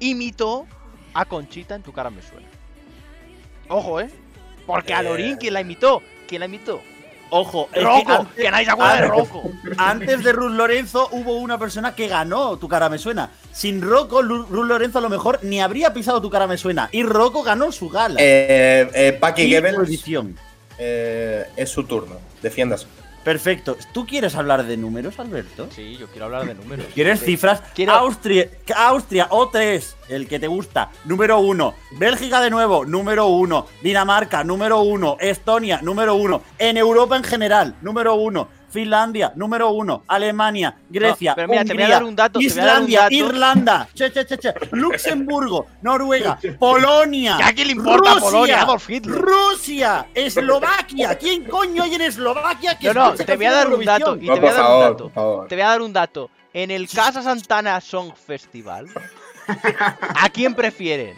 Imitó 0.00 0.66
a 1.14 1.24
Conchita 1.26 1.76
en 1.76 1.82
tu 1.82 1.92
cara 1.92 2.10
me 2.10 2.22
suena. 2.22 2.48
Ojo, 3.68 4.00
¿eh? 4.00 4.10
Porque 4.66 4.94
a 4.94 5.00
Eh. 5.00 5.04
Lorín, 5.04 5.36
¿quién 5.36 5.54
la 5.54 5.60
imitó? 5.60 6.02
¿Quién 6.26 6.40
la 6.40 6.46
imitó? 6.46 6.80
Ojo, 7.30 7.68
es 7.72 7.78
que 7.80 7.84
Rocco, 7.84 8.12
antes, 8.12 8.34
que 8.36 8.50
nadie 8.50 8.64
se 8.66 8.70
acuerda 8.70 8.92
de 8.94 8.98
antes- 9.02 9.10
Rocco. 9.18 9.50
antes 9.78 10.24
de 10.24 10.32
Ruth 10.32 10.52
Lorenzo 10.52 11.08
hubo 11.10 11.36
una 11.38 11.58
persona 11.58 11.94
que 11.94 12.06
ganó 12.08 12.56
Tu 12.56 12.68
cara 12.68 12.88
me 12.88 12.98
suena. 12.98 13.30
Sin 13.52 13.82
Rocco, 13.82 14.22
Ruth 14.22 14.48
Lorenzo 14.50 14.98
a 14.98 15.02
lo 15.02 15.08
mejor 15.08 15.40
ni 15.42 15.60
habría 15.60 15.92
pisado 15.92 16.20
Tu 16.22 16.30
cara 16.30 16.46
me 16.46 16.56
suena. 16.56 16.88
Y 16.92 17.02
Rocco 17.02 17.42
ganó 17.42 17.72
su 17.72 17.88
gala. 17.88 18.16
Eh, 18.20 18.88
eh, 18.94 19.18
Goebbels, 19.20 19.74
prohibición. 19.74 20.36
eh, 20.78 21.46
es 21.56 21.68
su 21.70 21.84
turno. 21.84 22.16
Defiéndase. 22.42 22.86
Perfecto. 23.26 23.76
¿Tú 23.92 24.06
quieres 24.06 24.36
hablar 24.36 24.64
de 24.66 24.76
números, 24.76 25.18
Alberto? 25.18 25.66
Sí, 25.74 25.96
yo 25.98 26.06
quiero 26.06 26.26
hablar 26.26 26.46
de 26.46 26.54
números. 26.54 26.86
¿Quieres 26.94 27.18
Sí. 27.18 27.26
cifras? 27.26 27.60
Quiero- 27.74 27.90
Austria, 27.90 28.48
Austria, 28.76 29.28
O3, 29.30 29.96
el 30.08 30.28
que 30.28 30.38
te 30.38 30.46
gusta, 30.46 30.90
número 31.06 31.40
uno. 31.40 31.74
Bélgica 31.98 32.40
de 32.40 32.50
nuevo, 32.50 32.84
número 32.84 33.26
uno. 33.26 33.66
Dinamarca, 33.82 34.44
número 34.44 34.80
uno. 34.82 35.16
Estonia, 35.18 35.80
número 35.82 36.14
uno. 36.14 36.42
En 36.56 36.76
Europa 36.76 37.16
en 37.16 37.24
general, 37.24 37.74
número 37.82 38.14
uno. 38.14 38.46
Finlandia, 38.76 39.32
número 39.36 39.70
uno. 39.70 40.02
Alemania, 40.06 40.76
Grecia, 40.90 41.34
pero 41.34 41.48
mira, 41.48 41.64
te 41.64 41.72
voy 41.72 41.82
a 41.82 41.86
Hungría, 41.86 41.94
dar 41.94 42.04
un 42.04 42.14
dato, 42.16 42.38
te 42.38 42.46
voy 42.48 42.58
a 42.58 42.64
dar 42.64 42.76
un 42.82 42.88
Islandia, 42.90 43.00
dato. 43.02 43.14
Irlanda, 43.14 43.88
che, 43.94 44.12
che, 44.12 44.26
che, 44.26 44.36
che, 44.38 44.54
Luxemburgo, 44.72 45.66
Noruega, 45.80 46.38
Polonia. 46.58 47.38
¿Y 47.38 47.42
a 47.42 47.52
quién 47.54 47.68
le 47.68 47.72
importa 47.72 48.12
Rusia, 48.14 48.30
Polonia, 48.30 48.60
Adolf 48.62 48.90
Hitler? 48.90 49.16
Rusia, 49.18 50.06
Eslovaquia. 50.14 51.16
¿Quién 51.16 51.44
coño 51.44 51.82
hay 51.84 51.94
en 51.94 52.02
Eslovaquia 52.02 52.78
que 52.78 52.92
No, 52.92 53.10
no, 53.10 53.14
te 53.14 53.36
voy 53.36 53.46
a 53.46 53.52
dar 53.52 53.72
un 53.72 53.84
dato. 53.84 54.16
Y 54.16 54.20
te 54.20 54.26
No, 54.26 54.36
voy 54.40 54.48
a 54.50 54.52
dar 54.52 54.70
un 54.70 54.80
dato. 54.80 55.10
favor. 55.10 55.48
Te 55.48 55.54
voy 55.54 55.62
a 55.62 55.68
dar 55.68 55.80
un 55.82 55.92
dato. 55.92 56.30
En 56.52 56.70
el 56.70 56.86
Casa 56.88 57.22
Santana 57.22 57.80
Song 57.80 58.12
Festival, 58.14 58.88
¿a 60.14 60.28
quién 60.30 60.54
prefieren? 60.54 61.16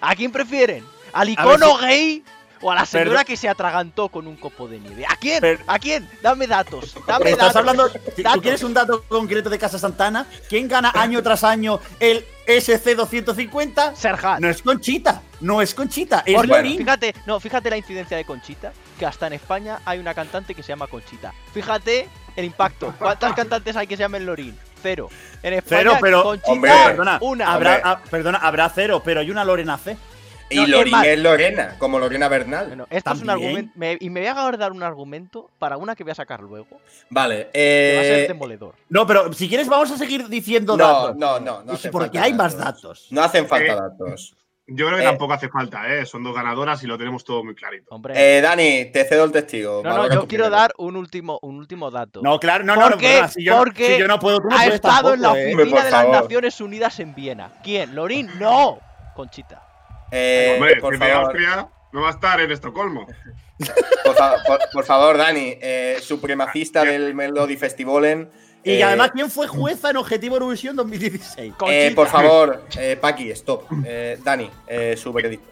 ¿A 0.00 0.14
quién 0.14 0.30
prefieren? 0.30 0.84
¿Al 1.12 1.28
icono 1.28 1.76
gay 1.78 2.22
o 2.62 2.70
a 2.70 2.74
la 2.76 2.86
señora 2.86 3.10
Perdón. 3.10 3.24
que 3.26 3.36
se 3.36 3.48
atragantó 3.48 4.08
con 4.08 4.26
un 4.26 4.36
copo 4.36 4.68
de 4.68 4.78
nieve? 4.78 5.04
¿A 5.06 5.16
quién? 5.16 5.40
Per- 5.40 5.60
¿A 5.66 5.78
quién? 5.78 6.08
Dame 6.22 6.46
datos. 6.46 6.94
Dame 7.06 7.30
Estás 7.30 7.48
datos. 7.48 7.56
hablando. 7.56 7.88
Si 8.14 8.22
Datos. 8.22 8.36
tú 8.36 8.42
quieres 8.42 8.62
un 8.62 8.72
dato 8.74 9.02
concreto 9.08 9.50
de 9.50 9.58
Casa 9.58 9.78
Santana, 9.78 10.26
¿quién 10.48 10.68
gana 10.68 10.92
año 10.94 11.22
tras 11.22 11.44
año 11.44 11.80
el 12.00 12.24
SC250? 12.46 13.94
Serhat. 13.94 14.40
No 14.40 14.48
es 14.48 14.62
Conchita, 14.62 15.22
no 15.40 15.60
es 15.62 15.74
Conchita, 15.74 16.22
es 16.26 16.34
Porque, 16.34 16.48
Bueno. 16.48 16.56
Lorín. 16.64 16.78
Fíjate, 16.78 17.14
no, 17.26 17.40
fíjate 17.40 17.70
la 17.70 17.76
incidencia 17.76 18.16
de 18.16 18.24
Conchita, 18.24 18.72
que 18.98 19.06
hasta 19.06 19.26
en 19.26 19.34
España 19.34 19.80
hay 19.84 19.98
una 19.98 20.14
cantante 20.14 20.54
que 20.54 20.62
se 20.62 20.68
llama 20.68 20.86
Conchita. 20.86 21.32
Fíjate 21.52 22.08
el 22.36 22.44
impacto. 22.44 22.94
¿Cuántas 22.98 23.32
cantantes 23.34 23.76
hay 23.76 23.86
que 23.86 23.96
se 23.96 24.02
llamen 24.02 24.26
Lorín? 24.26 24.56
Cero. 24.82 25.08
En 25.44 25.54
España, 25.54 25.78
Cero, 25.80 25.98
pero- 26.00 26.22
Conchita, 26.24 26.50
Hombre, 26.50 26.72
Perdona, 26.86 27.18
una. 27.20 27.52
habrá, 27.52 27.80
ah, 27.84 28.00
perdona, 28.10 28.38
habrá 28.38 28.68
cero, 28.74 29.00
pero 29.04 29.20
hay 29.20 29.30
una 29.30 29.44
Lorena 29.44 29.78
C. 29.78 29.96
Y 30.52 30.56
No, 30.56 30.62
es 30.64 30.68
Lorín 30.68 30.90
más- 30.92 31.06
es 31.06 31.18
Lorena, 31.18 31.74
como 31.78 31.98
Lorena 31.98 32.28
Bernal. 32.28 32.66
Bueno, 32.68 32.86
esto 32.90 33.12
es 33.12 33.20
un 33.22 33.30
argumento. 33.30 33.72
me- 33.76 33.96
y 34.00 34.10
me 34.10 34.20
voy 34.20 34.28
a 34.28 34.56
dar 34.56 34.72
un 34.72 34.82
argumento 34.82 35.50
para 35.58 35.76
una 35.76 35.94
que 35.96 36.04
voy 36.04 36.12
a 36.12 36.14
sacar 36.14 36.40
luego. 36.40 36.80
Vale, 37.10 37.48
Que 37.52 37.92
va 37.96 38.00
a 38.00 38.04
ser 38.04 38.18
eh, 38.20 38.28
demoledor. 38.28 38.74
No, 38.88 39.06
pero 39.06 39.32
si 39.32 39.48
quieres, 39.48 39.68
vamos 39.68 39.90
a 39.90 39.96
seguir 39.96 40.28
diciendo 40.28 40.76
no, 40.76 40.86
datos. 40.86 41.16
no, 41.16 41.40
no, 41.40 41.62
no. 41.62 41.72
Porque 41.90 41.90
falta 42.18 42.22
hay 42.22 42.34
más 42.34 42.56
datos. 42.56 43.06
No 43.10 43.22
hacen 43.22 43.46
falta 43.48 43.72
Eh, 43.72 43.76
datos. 43.76 44.36
Yo 44.68 44.86
creo 44.86 44.96
que 44.98 45.02
Eh. 45.04 45.06
tampoco 45.08 45.32
hace 45.34 45.48
falta, 45.48 45.92
¿eh? 45.92 46.06
Son 46.06 46.22
dos 46.22 46.34
ganadoras 46.34 46.82
y 46.84 46.86
lo 46.86 46.96
tenemos 46.96 47.24
todo 47.24 47.42
muy 47.42 47.54
clarito. 47.54 47.92
Hombre. 47.94 48.14
Eh, 48.16 48.40
Dani, 48.40 48.86
te 48.92 49.04
cedo 49.04 49.24
el 49.24 49.32
testigo. 49.32 49.82
no, 49.84 49.90
no, 49.96 50.04
yo 50.04 50.26
quiero 50.28 50.44
primero. 50.44 50.50
dar 50.50 50.72
un 50.78 50.96
último, 50.96 51.38
un 51.42 51.56
último 51.56 51.90
dato. 51.90 52.20
No, 52.22 52.38
claro, 52.38 52.62
no, 52.64 52.76
no, 52.76 52.82
no, 52.82 52.88
Porque- 52.90 53.06
perdona, 53.08 53.28
si 53.28 53.44
yo, 53.44 53.52
no- 53.52 53.58
porque 53.58 53.86
si 53.94 53.98
yo 53.98 54.06
no 54.08 54.18
puedo, 54.20 54.38
no 54.40 54.56
ha 54.56 54.66
estado 54.66 55.14
en 55.14 55.20
la 55.22 55.36
¿eh? 55.38 55.52
oficina 55.54 55.84
de 55.84 55.90
las. 55.90 56.08
Naciones 56.08 56.60
Unidas 56.60 57.00
en 57.00 57.14
Viena. 57.14 57.50
¿Quién? 57.64 57.94
¿Lorín? 57.94 58.30
¡No! 58.38 58.78
Conchita. 59.16 59.61
Eh, 60.12 60.52
Hombre, 60.54 60.76
por, 60.76 60.92
que 60.92 60.98
de 61.04 61.10
favor, 61.10 61.24
Austria 61.26 61.68
no 61.92 62.02
va 62.02 62.08
a 62.08 62.12
estar 62.12 62.40
en 62.40 62.50
Estocolmo. 62.52 63.06
por, 64.04 64.14
fa- 64.14 64.36
por- 64.46 64.60
por 64.72 64.84
favor, 64.84 65.16
Dani, 65.16 65.56
eh, 65.60 65.96
supremacista 66.02 66.84
del 66.84 67.14
Melody 67.14 67.56
Festivalen. 67.56 68.28
Y 68.64 68.72
eh, 68.74 68.84
además, 68.84 69.10
¿quién 69.12 69.30
fue 69.30 69.48
jueza 69.48 69.90
en 69.90 69.96
Objetivo 69.96 70.36
Eurovisión 70.36 70.76
2016? 70.76 71.36
eh, 71.38 71.52
Conchita. 71.56 71.94
por 71.96 72.06
favor, 72.08 72.62
eh, 72.78 72.96
Paqui, 73.00 73.30
stop. 73.32 73.64
Eh, 73.84 74.18
Dani, 74.22 74.48
eh, 74.68 74.96
su 74.96 75.12
veredicto. 75.12 75.50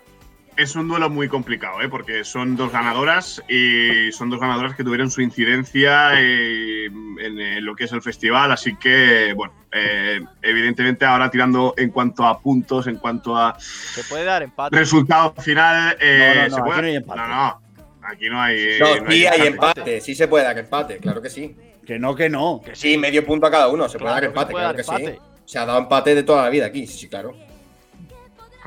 Es 0.57 0.77
un 0.77 0.89
duelo 0.89 1.09
muy 1.09 1.27
complicado, 1.29 1.81
¿eh? 1.81 1.89
Porque 1.89 2.23
son 2.23 2.55
dos 2.55 2.71
ganadoras 2.71 3.43
y 3.49 4.13
son 4.13 4.29
dos 4.29 4.41
ganadoras 4.41 4.75
que 4.75 4.85
tuvieron 4.85 5.11
su 5.11 5.23
incidencia 5.23 6.21
eh, 6.21 6.87
en, 6.87 7.65
lo 7.65 7.75
que 7.75 7.85
es 7.85 7.93
el 7.93 8.03
festival. 8.03 8.53
Así 8.53 8.77
que, 8.77 9.33
bueno, 9.35 9.55
eh, 9.73 10.21
evidentemente 10.43 11.07
ahora 11.07 11.31
tirando 11.31 11.73
en 11.79 11.91
cuanto 11.91 12.27
a 12.27 12.39
puntos, 12.41 12.87
en 12.89 12.97
cuanto 12.97 13.37
a 13.37 13.59
Se 13.59 14.05
puede 14.05 14.25
dar 14.25 14.43
empate. 14.43 14.77
resultado 14.77 15.33
final. 15.41 15.97
eh, 15.99 16.47
No, 16.51 16.59
no, 16.59 16.65
no, 16.67 16.67
¿se 16.67 16.71
aquí 16.71 16.71
no 16.81 16.83
hay 16.83 16.97
empate. 16.97 17.21
No, 17.21 17.29
no. 17.29 17.61
Aquí 18.03 18.29
no 18.29 18.43
hay. 18.43 18.57
eh, 18.59 18.79
No, 18.81 18.97
no 19.05 19.11
sí 19.11 19.27
hay 19.27 19.47
empate. 19.47 19.81
empate, 19.81 20.01
sí 20.03 20.15
se 20.15 20.29
puede 20.29 20.45
dar 20.45 20.59
empate, 20.59 20.99
claro 20.99 21.23
que 21.23 21.31
sí. 21.31 21.57
Que 21.87 21.99
no, 21.99 22.15
que 22.15 22.29
no. 22.29 22.61
Que 22.63 22.75
Sí, 22.77 22.99
medio 22.99 23.25
punto 23.25 23.47
a 23.47 23.51
cada 23.51 23.69
uno, 23.69 23.89
se 23.89 23.99
puede 23.99 24.13
dar 24.13 24.25
empate, 24.25 24.53
puede 24.53 24.65
claro 24.67 24.77
dar 24.79 24.85
que 24.85 25.07
empate. 25.07 25.19
sí. 25.19 25.31
Se 25.47 25.59
ha 25.59 25.65
dado 25.65 25.79
empate 25.79 26.15
de 26.15 26.23
toda 26.23 26.43
la 26.43 26.51
vida 26.51 26.67
aquí, 26.67 26.87
sí, 26.87 26.99
sí, 26.99 27.09
claro. 27.09 27.35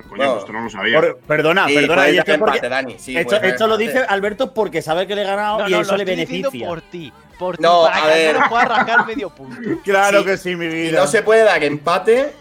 Coño, 0.10 0.24
No. 0.24 0.32
pues 0.32 0.40
esto 0.44 0.54
no 0.54 0.62
lo 0.62 0.70
sabía. 0.70 1.00
Por- 1.00 1.20
perdona, 1.20 1.68
Sí, 1.68 1.76
perdona. 1.76 2.10
y 2.10 2.16
dar 2.16 2.20
esto, 2.30 2.34
empate, 2.34 2.70
Dani. 2.70 2.96
Sí, 3.00 3.16
esto- 3.18 3.32
dar 3.40 3.44
lo 3.44 3.50
empate. 3.76 3.78
dice 3.84 4.00
Alberto 4.00 4.54
porque 4.54 4.82
sabe 4.82 5.06
que 5.08 5.16
le 5.16 5.22
he 5.22 5.26
ganado 5.26 5.60
No, 5.60 5.68
y 5.70 5.72
no, 5.72 5.82
eso 5.82 5.92
lo 5.92 5.98
le 5.98 6.06
beneficia. 6.06 6.68
por 6.68 6.82
ti. 6.82 7.14
Por 7.38 7.58
ti, 7.58 7.64
No, 7.64 7.84
para 7.84 7.98
a 7.98 8.02
que 8.02 8.08
ver. 8.08 8.36
rascar 8.38 9.06
medio 9.06 9.30
punto. 9.30 9.56
Claro 9.84 10.20
Sí. 10.20 10.26
que 10.26 10.38
sí, 10.38 10.56
mi 10.56 10.70
Si 10.70 10.76
vida. 10.78 11.00
no 11.00 11.08
se 11.08 11.22
puede 11.22 11.44
dar 11.44 11.64
empate, 11.64 12.32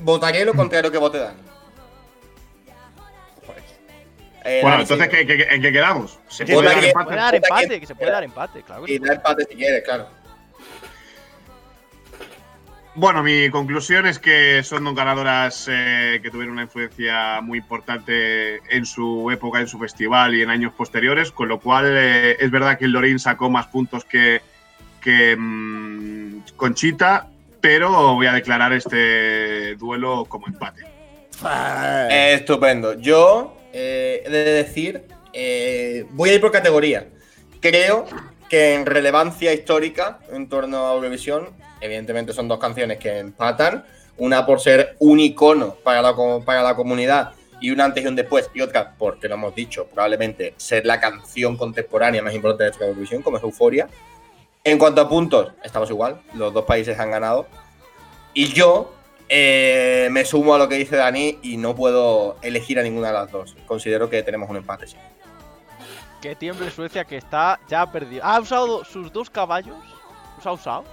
votaré 0.00 0.44
lo 0.44 0.54
contrario 0.54 0.90
que 0.90 0.98
vote 0.98 1.18
Dani. 1.18 1.36
Eh, 4.44 4.58
bueno, 4.60 4.80
entonces, 4.80 5.08
sí. 5.08 5.16
¿qué, 5.18 5.26
qué- 5.26 5.48
en 5.54 5.62
qué 5.62 5.70
quedamos? 5.72 6.18
¿Se 6.28 6.44
puede 6.44 6.64
dar 6.66 6.74
Dani, 6.74 6.80
Se 6.82 6.88
empate? 6.88 7.04
puede 7.06 7.16
dar 7.20 7.34
empate, 7.36 7.80
que 7.80 7.86
se 7.86 7.94
puede 7.94 8.10
dar 8.10 8.24
empate, 8.24 8.62
claro 8.62 8.84
Y 8.88 8.94
sí. 8.94 8.98
da 8.98 9.14
empate 9.14 9.44
si 9.48 9.54
quieres, 9.54 9.82
claro. 9.84 10.08
Bueno, 12.94 13.22
mi 13.22 13.48
conclusión 13.48 14.06
es 14.06 14.18
que 14.18 14.62
son 14.62 14.84
dos 14.84 14.94
ganadoras 14.94 15.66
eh, 15.70 16.20
que 16.22 16.30
tuvieron 16.30 16.52
una 16.52 16.64
influencia 16.64 17.40
muy 17.40 17.58
importante 17.58 18.60
en 18.68 18.84
su 18.84 19.30
época, 19.30 19.60
en 19.60 19.66
su 19.66 19.78
festival 19.78 20.34
y 20.34 20.42
en 20.42 20.50
años 20.50 20.74
posteriores, 20.74 21.30
con 21.30 21.48
lo 21.48 21.58
cual 21.58 21.86
eh, 21.88 22.36
es 22.38 22.50
verdad 22.50 22.78
que 22.78 22.84
el 22.84 22.92
Lorín 22.92 23.18
sacó 23.18 23.48
más 23.48 23.66
puntos 23.68 24.04
que, 24.04 24.42
que 25.00 25.34
mm, 25.36 26.42
Conchita, 26.56 27.28
pero 27.62 28.14
voy 28.14 28.26
a 28.26 28.32
declarar 28.32 28.74
este 28.74 29.74
duelo 29.76 30.26
como 30.28 30.46
empate. 30.48 30.82
Eh, 31.44 32.34
estupendo. 32.34 32.94
Yo 32.94 33.56
eh, 33.72 34.22
he 34.26 34.30
de 34.30 34.44
decir, 34.52 35.02
eh, 35.32 36.06
voy 36.10 36.30
a 36.30 36.34
ir 36.34 36.40
por 36.40 36.52
categoría. 36.52 37.08
Creo 37.60 38.06
que 38.48 38.74
en 38.74 38.86
relevancia 38.86 39.52
histórica 39.52 40.18
en 40.30 40.48
torno 40.48 40.88
a 40.88 40.94
Eurovisión, 40.94 41.48
evidentemente 41.82 42.32
son 42.32 42.48
dos 42.48 42.58
canciones 42.58 42.98
que 42.98 43.18
empatan. 43.18 43.84
Una 44.18 44.46
por 44.46 44.60
ser 44.60 44.96
un 44.98 45.20
icono 45.20 45.74
para 45.82 46.00
la, 46.00 46.14
para 46.44 46.62
la 46.62 46.76
comunidad 46.76 47.32
y 47.60 47.70
una 47.70 47.84
antes 47.84 48.04
y 48.04 48.06
un 48.06 48.16
después, 48.16 48.50
y 48.54 48.60
otra, 48.60 48.94
porque 48.98 49.28
lo 49.28 49.34
hemos 49.34 49.54
dicho, 49.54 49.86
probablemente 49.86 50.54
ser 50.56 50.84
la 50.84 50.98
canción 51.00 51.56
contemporánea 51.56 52.20
más 52.20 52.34
importante 52.34 52.64
de 52.64 52.70
esta 52.70 52.86
Eurovisión, 52.86 53.22
como 53.22 53.36
es 53.36 53.42
Euforia. 53.42 53.88
En 54.64 54.78
cuanto 54.78 55.00
a 55.00 55.08
puntos, 55.08 55.52
estamos 55.62 55.88
igual, 55.90 56.20
los 56.34 56.52
dos 56.52 56.64
países 56.64 56.98
han 56.98 57.10
ganado. 57.10 57.46
Y 58.34 58.46
yo 58.46 58.92
eh, 59.28 60.08
me 60.10 60.24
sumo 60.24 60.54
a 60.54 60.58
lo 60.58 60.68
que 60.68 60.74
dice 60.74 60.96
Dani 60.96 61.38
y 61.42 61.56
no 61.56 61.74
puedo 61.74 62.36
elegir 62.42 62.78
a 62.78 62.82
ninguna 62.82 63.08
de 63.08 63.14
las 63.14 63.30
dos. 63.30 63.56
Considero 63.66 64.10
que 64.10 64.22
tenemos 64.22 64.50
un 64.50 64.56
empate. 64.56 64.88
sí. 64.88 64.96
Que 66.20 66.36
tiemble 66.36 66.70
Suecia 66.70 67.04
que 67.04 67.16
está 67.16 67.58
ya 67.68 67.90
perdido. 67.90 68.24
Ha 68.24 68.38
usado 68.38 68.84
sus 68.84 69.12
dos 69.12 69.28
caballos. 69.28 69.76
Los 70.36 70.46
ha 70.46 70.52
usado. 70.52 70.84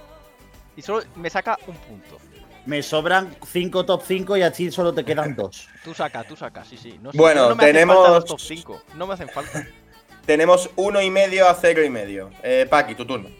Y 0.76 0.82
solo 0.82 1.02
me 1.16 1.28
saca 1.30 1.58
un 1.66 1.76
punto. 1.76 2.18
Me 2.66 2.82
sobran 2.82 3.34
5 3.46 3.84
top 3.86 4.02
5 4.06 4.36
y 4.36 4.42
así 4.42 4.70
solo 4.70 4.92
te 4.92 5.04
quedan 5.04 5.34
dos. 5.34 5.68
Tú 5.84 5.94
saca, 5.94 6.22
tú 6.24 6.36
saca, 6.36 6.64
sí, 6.64 6.76
sí. 6.76 6.98
No 7.02 7.10
sé, 7.10 7.18
Bueno, 7.18 7.48
no 7.48 7.54
me 7.56 7.62
hacen 7.64 7.74
tenemos- 7.74 7.96
falta 7.96 8.10
los 8.10 8.24
top 8.26 8.40
5. 8.40 8.82
No 8.96 9.06
me 9.06 9.14
hacen 9.14 9.28
falta. 9.28 9.66
Tenemos 10.26 10.70
uno 10.76 11.00
y 11.00 11.10
medio 11.10 11.48
a 11.48 11.54
cero 11.54 11.82
y 11.82 11.88
medio. 11.90 12.30
Eh, 12.42 12.66
Paqui, 12.68 12.94
tu 12.94 13.04
turno. 13.06 13.30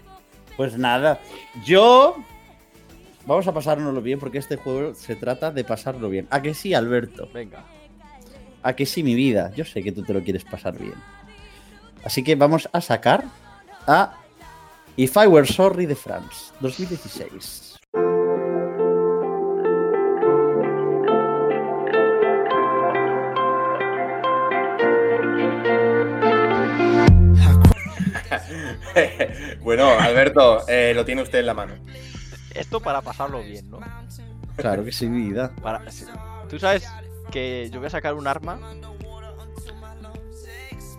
Pues 0.57 0.77
nada, 0.77 1.21
yo. 1.65 2.17
Vamos 3.27 3.47
a 3.47 3.53
pasárnoslo 3.53 4.01
bien 4.01 4.19
porque 4.19 4.39
este 4.39 4.57
juego 4.57 4.95
se 4.95 5.15
trata 5.15 5.51
de 5.51 5.63
pasarlo 5.63 6.09
bien. 6.09 6.27
¿A 6.31 6.41
que 6.41 6.55
sí, 6.55 6.73
Alberto? 6.75 7.29
Venga. 7.33 7.65
¿A 8.63 8.73
que 8.73 8.87
sí, 8.87 9.03
mi 9.03 9.15
vida? 9.15 9.53
Yo 9.55 9.65
sé 9.67 9.83
que 9.83 9.93
tú 9.93 10.03
te 10.03 10.15
lo 10.15 10.23
quieres 10.23 10.45
pasar 10.45 10.77
bien. 10.79 10.95
Así 12.03 12.25
que 12.25 12.35
vamos 12.35 12.69
a 12.73 12.81
sacar 12.81 13.25
a 13.87 14.17
If 15.03 15.17
I 15.17 15.29
Were 15.29 15.47
Sorry 15.47 15.87
de 15.87 15.97
France 15.97 16.53
2016. 16.61 17.79
bueno, 29.63 29.89
Alberto, 29.99 30.69
eh, 30.69 30.93
lo 30.95 31.07
tiene 31.07 31.23
usted 31.23 31.39
en 31.39 31.47
la 31.47 31.55
mano. 31.55 31.77
Esto 32.55 32.81
para 32.81 33.01
pasarlo 33.01 33.43
bien, 33.43 33.71
¿no? 33.71 33.81
Claro 34.57 34.85
que 34.85 34.93
sí, 34.93 35.09
mi 35.09 35.31
vida. 35.31 35.51
Para... 35.63 35.83
Tú 36.51 36.59
sabes 36.59 36.87
que 37.33 37.71
yo 37.73 37.81
voy 37.81 37.87
a 37.87 37.91
sacar 37.91 38.13
un 38.13 38.27
arma 38.27 38.61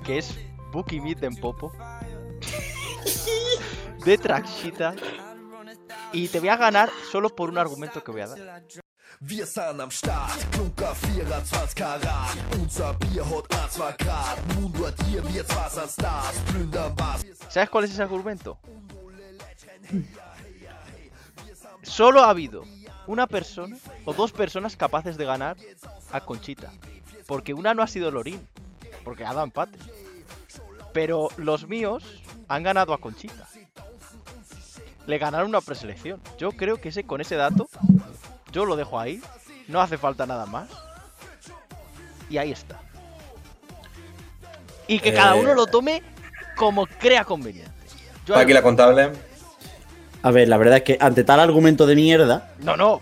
que 0.04 0.18
es 0.18 0.40
Buki 0.72 1.00
Meat 1.00 1.22
en 1.22 1.36
Popo 1.36 1.72
de 4.06 4.18
Traxita 4.18 4.96
y 6.12 6.28
te 6.28 6.40
voy 6.40 6.50
a 6.50 6.58
ganar 6.58 6.90
solo 7.12 7.30
por 7.30 7.50
un 7.50 7.58
argumento 7.58 8.04
que 8.04 8.12
voy 8.12 8.22
a 8.22 8.28
dar. 8.28 8.64
Wir 9.24 9.46
sind 9.46 9.80
am 9.80 9.92
Start, 9.92 10.50
Klunker 10.52 10.96
24 10.96 11.76
Karat. 11.76 12.36
Unser 12.58 12.96
Bier 12.98 13.24
hat 13.24 13.72
2 13.72 13.96
Grad. 14.00 14.56
Nun 14.56 14.74
dort 14.74 14.96
hier, 15.04 15.24
wir 15.32 15.46
zwar 15.46 15.70
sind 15.70 15.90
Stars. 15.90 16.40
Plündern 16.48 16.96
was. 16.98 17.24
¿Sabes 17.50 17.70
cuál 17.70 17.84
es 17.84 17.92
ese 17.92 18.02
argumento? 18.02 18.58
Solo 21.84 22.24
ha 22.24 22.32
habido 22.32 22.64
una 23.06 23.28
persona 23.28 23.78
o 24.06 24.14
dos 24.14 24.32
personas 24.32 24.76
capaces 24.76 25.18
de 25.18 25.26
ganar 25.26 25.58
a 26.12 26.22
Conchita. 26.22 26.72
Porque 27.28 27.54
una 27.54 27.76
no 27.76 27.84
ha 27.84 27.88
sido 27.88 28.10
Lorín, 28.10 28.48
porque 29.04 29.24
ha 29.24 29.34
dado 29.34 29.44
empate. 29.44 29.78
Pero 30.94 31.30
los 31.38 31.68
míos 31.68 32.24
han 32.48 32.64
ganado 32.64 32.94
a 32.94 32.98
Conchita. 33.00 33.51
Le 35.08 35.18
ganaron 35.18 35.50
una 35.50 35.62
preselección. 35.62 36.20
Yo 36.38 36.52
creo 36.52 36.80
que 36.80 36.90
ese, 36.90 37.04
con 37.04 37.22
ese 37.22 37.36
dato, 37.36 37.68
yo 38.52 38.66
lo 38.66 38.76
dejo 38.76 39.00
ahí. 39.00 39.22
No 39.68 39.82
hace 39.82 39.98
falta 39.98 40.26
nada 40.26 40.46
más. 40.46 40.70
Y 42.30 42.38
ahí 42.38 42.52
está. 42.52 42.80
Y 44.88 45.00
que 45.00 45.14
cada 45.14 45.36
Eh. 45.36 45.40
uno 45.42 45.54
lo 45.54 45.68
tome 45.68 46.02
como 46.56 46.86
crea 46.86 47.24
conveniente. 47.24 47.72
Yo 48.26 48.34
Paqui, 48.36 48.54
la 48.54 48.62
contable. 48.62 49.12
A 50.24 50.32
ver, 50.32 50.48
la 50.48 50.58
verdad 50.58 50.78
es 50.78 50.84
que 50.84 50.98
ante 51.00 51.24
tal 51.24 51.40
argumento 51.40 51.86
de 51.88 51.96
mierda. 51.96 52.54
No, 52.60 52.78
no, 52.78 53.02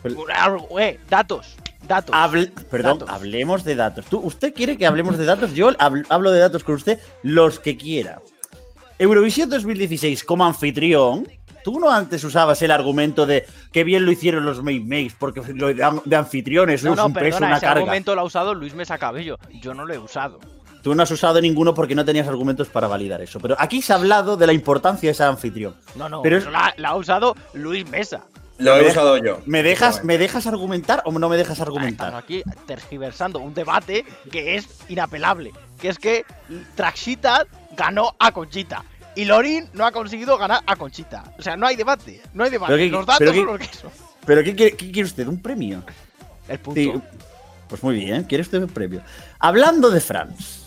eh, 0.79 0.99
datos, 1.09 1.55
datos. 1.85 2.15
hable- 2.15 2.51
perdón, 2.69 2.99
Datos. 2.99 3.13
hablemos 3.13 3.63
de 3.65 3.75
datos. 3.75 4.05
¿Tú, 4.05 4.19
¿Usted 4.19 4.53
quiere 4.53 4.77
que 4.77 4.85
hablemos 4.88 5.17
de 5.17 5.25
datos? 5.25 5.53
Yo 5.53 5.69
habl- 5.71 6.05
hablo 6.09 6.31
de 6.31 6.39
datos 6.39 6.63
con 6.63 6.75
usted 6.75 6.99
los 7.23 7.59
que 7.59 7.75
quiera. 7.75 8.21
Eurovisión 8.99 9.49
2016 9.49 10.23
como 10.23 10.45
anfitrión. 10.45 11.27
Tú 11.71 11.79
no 11.79 11.91
antes 11.91 12.23
usabas 12.23 12.60
el 12.63 12.71
argumento 12.71 13.27
de 13.27 13.45
que 13.71 13.84
bien 13.84 14.03
lo 14.05 14.12
hicieron 14.12 14.43
los 14.43 14.63
Make 14.63 14.79
Makes 14.79 15.15
porque 15.19 15.41
lo 15.53 15.67
de, 15.67 16.01
de 16.05 16.15
anfitriones 16.15 16.84
no, 16.84 16.93
es 16.93 16.99
un 16.99 17.13
peso, 17.13 17.23
perdona, 17.25 17.47
una 17.47 17.58
ese 17.58 17.65
carga. 17.67 17.82
argumento 17.82 18.15
lo 18.15 18.21
ha 18.21 18.23
usado 18.23 18.55
Luis 18.55 18.73
Mesa 18.73 18.97
Cabello. 18.97 19.38
Yo 19.62 19.75
no 19.75 19.86
lo 19.86 19.93
he 19.93 19.99
usado. 19.99 20.39
Tú 20.82 20.95
no 20.95 21.03
has 21.03 21.12
usado 21.12 21.39
ninguno 21.41 21.75
porque 21.75 21.93
no 21.93 22.03
tenías 22.03 22.27
argumentos 22.27 22.69
para 22.69 22.88
validar 22.88 23.21
eso. 23.21 23.39
Pero 23.39 23.55
aquí 23.60 23.84
se 23.84 23.93
ha 23.93 23.97
hablado 23.97 24.36
de 24.36 24.47
la 24.47 24.53
importancia 24.53 25.10
de 25.10 25.12
ese 25.12 25.23
anfitrión. 25.23 25.75
No, 25.95 26.10
no, 26.10 26.23
Pero 26.23 26.38
pero 26.39 26.47
es- 26.49 26.53
la, 26.53 26.73
la 26.77 26.89
ha 26.89 26.95
usado 26.95 27.36
Luis 27.53 27.88
Mesa. 27.88 28.21
Lo 28.58 28.75
he 28.75 28.89
usado 28.89 29.17
yo. 29.17 29.39
¿Me 29.45 29.62
dejas, 29.62 30.03
¿Me 30.03 30.17
dejas 30.17 30.47
argumentar 30.47 31.01
o 31.05 31.12
no 31.12 31.29
me 31.29 31.38
dejas 31.38 31.60
Estamos 31.60 31.77
argumentar? 31.77 32.15
aquí 32.15 32.43
tergiversando 32.65 33.39
un 33.39 33.53
debate 33.53 34.03
que 34.32 34.55
es 34.55 34.67
inapelable. 34.89 35.53
Que 35.79 35.89
es 35.89 35.99
que 35.99 36.25
Traxita 36.75 37.45
ganó 37.77 38.15
a 38.19 38.32
Conchita. 38.32 38.84
Y 39.15 39.26
Lorin 39.26 39.67
no 39.74 39.86
ha 39.86 39.91
conseguido 39.91 40.38
ganar 40.38 40.62
a 40.65 40.76
Conchita. 40.76 41.24
O 41.38 41.41
sea, 41.41 41.58
no 41.58 41.67
hay 41.67 41.76
debate. 41.76 42.22
No 42.34 42.43
hay 42.43 42.52
debate. 42.52 42.89
Los 42.89 43.06
datos 43.06 43.19
pero 43.19 43.32
que- 43.34 43.38
son 43.39 43.48
los 43.48 43.60
que 43.60 43.76
son. 43.76 43.91
¿Pero 44.26 44.43
qué 44.43 44.56
quiere, 44.56 44.78
qué 44.78 44.91
quiere 44.91 45.08
usted? 45.08 45.28
¿Un 45.28 45.41
premio? 45.41 45.84
El 46.48 46.60
punto. 46.60 46.80
Sí, 46.80 46.93
Pues 47.67 47.84
muy 47.84 47.95
bien, 47.95 48.24
quiere 48.24 48.41
usted 48.41 48.62
un 48.63 48.69
premio. 48.69 49.02
Hablando 49.39 49.89
de 49.91 50.00
France, 50.02 50.62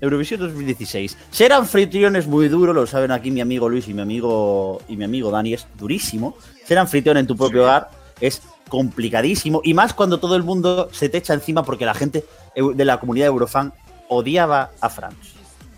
Eurovisión 0.00 0.40
2016. 0.40 1.16
Ser 1.30 1.52
anfitrión 1.54 2.16
es 2.16 2.26
muy 2.26 2.48
duro, 2.48 2.72
lo 2.74 2.86
saben 2.86 3.10
aquí 3.10 3.30
mi 3.30 3.40
amigo 3.40 3.68
Luis 3.68 3.88
y 3.88 3.94
mi 3.94 4.02
amigo 4.02 4.82
y 4.88 4.96
mi 4.96 5.04
amigo 5.04 5.30
Dani, 5.30 5.54
es 5.54 5.66
durísimo. 5.78 6.36
Ser 6.66 6.78
anfitrión 6.78 7.16
en 7.16 7.26
tu 7.26 7.36
propio 7.36 7.62
hogar 7.62 7.90
es 8.20 8.42
complicadísimo 8.68 9.60
y 9.64 9.72
más 9.74 9.94
cuando 9.94 10.18
todo 10.20 10.36
el 10.36 10.42
mundo 10.42 10.90
se 10.92 11.08
te 11.08 11.18
echa 11.18 11.32
encima 11.34 11.62
porque 11.62 11.86
la 11.86 11.94
gente 11.94 12.24
de 12.54 12.84
la 12.84 12.98
comunidad 13.00 13.28
Eurofan 13.28 13.72
odiaba 14.08 14.70
a 14.80 14.88
France. 14.90 15.35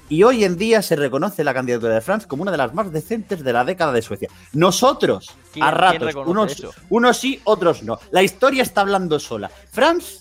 Y 0.08 0.22
hoy 0.22 0.44
en 0.44 0.56
día 0.56 0.80
se 0.82 0.96
reconoce 0.96 1.44
la 1.44 1.52
candidatura 1.52 1.94
de 1.94 2.00
France 2.00 2.26
como 2.26 2.42
una 2.42 2.50
de 2.50 2.56
las 2.58 2.72
más 2.74 2.90
decentes 2.90 3.44
de 3.44 3.52
la 3.52 3.64
década 3.64 3.92
de 3.92 4.00
Suecia. 4.02 4.28
Nosotros, 4.52 5.30
¿Quién- 5.52 5.64
a 5.64 5.70
ratos, 5.70 6.14
unos, 6.26 6.52
eso? 6.52 6.70
unos 6.88 7.16
sí, 7.18 7.40
otros 7.44 7.82
no. 7.82 7.98
La 8.10 8.22
historia 8.22 8.62
está 8.62 8.80
hablando 8.80 9.18
sola. 9.20 9.50
France 9.70 10.20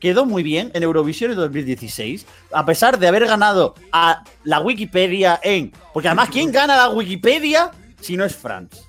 quedó 0.00 0.26
muy 0.26 0.42
bien 0.42 0.70
en 0.74 0.82
Eurovisión 0.82 1.30
en 1.30 1.36
2016, 1.36 2.26
a 2.52 2.66
pesar 2.66 2.98
de 2.98 3.06
haber 3.08 3.26
ganado 3.26 3.74
a 3.92 4.24
la 4.42 4.60
Wikipedia 4.60 5.38
en. 5.42 5.72
Porque 5.92 6.08
además, 6.08 6.28
¿quién 6.30 6.50
gana 6.52 6.76
la 6.76 6.90
Wikipedia 6.90 7.70
si 8.00 8.16
no 8.16 8.24
es 8.24 8.34
France? 8.34 8.82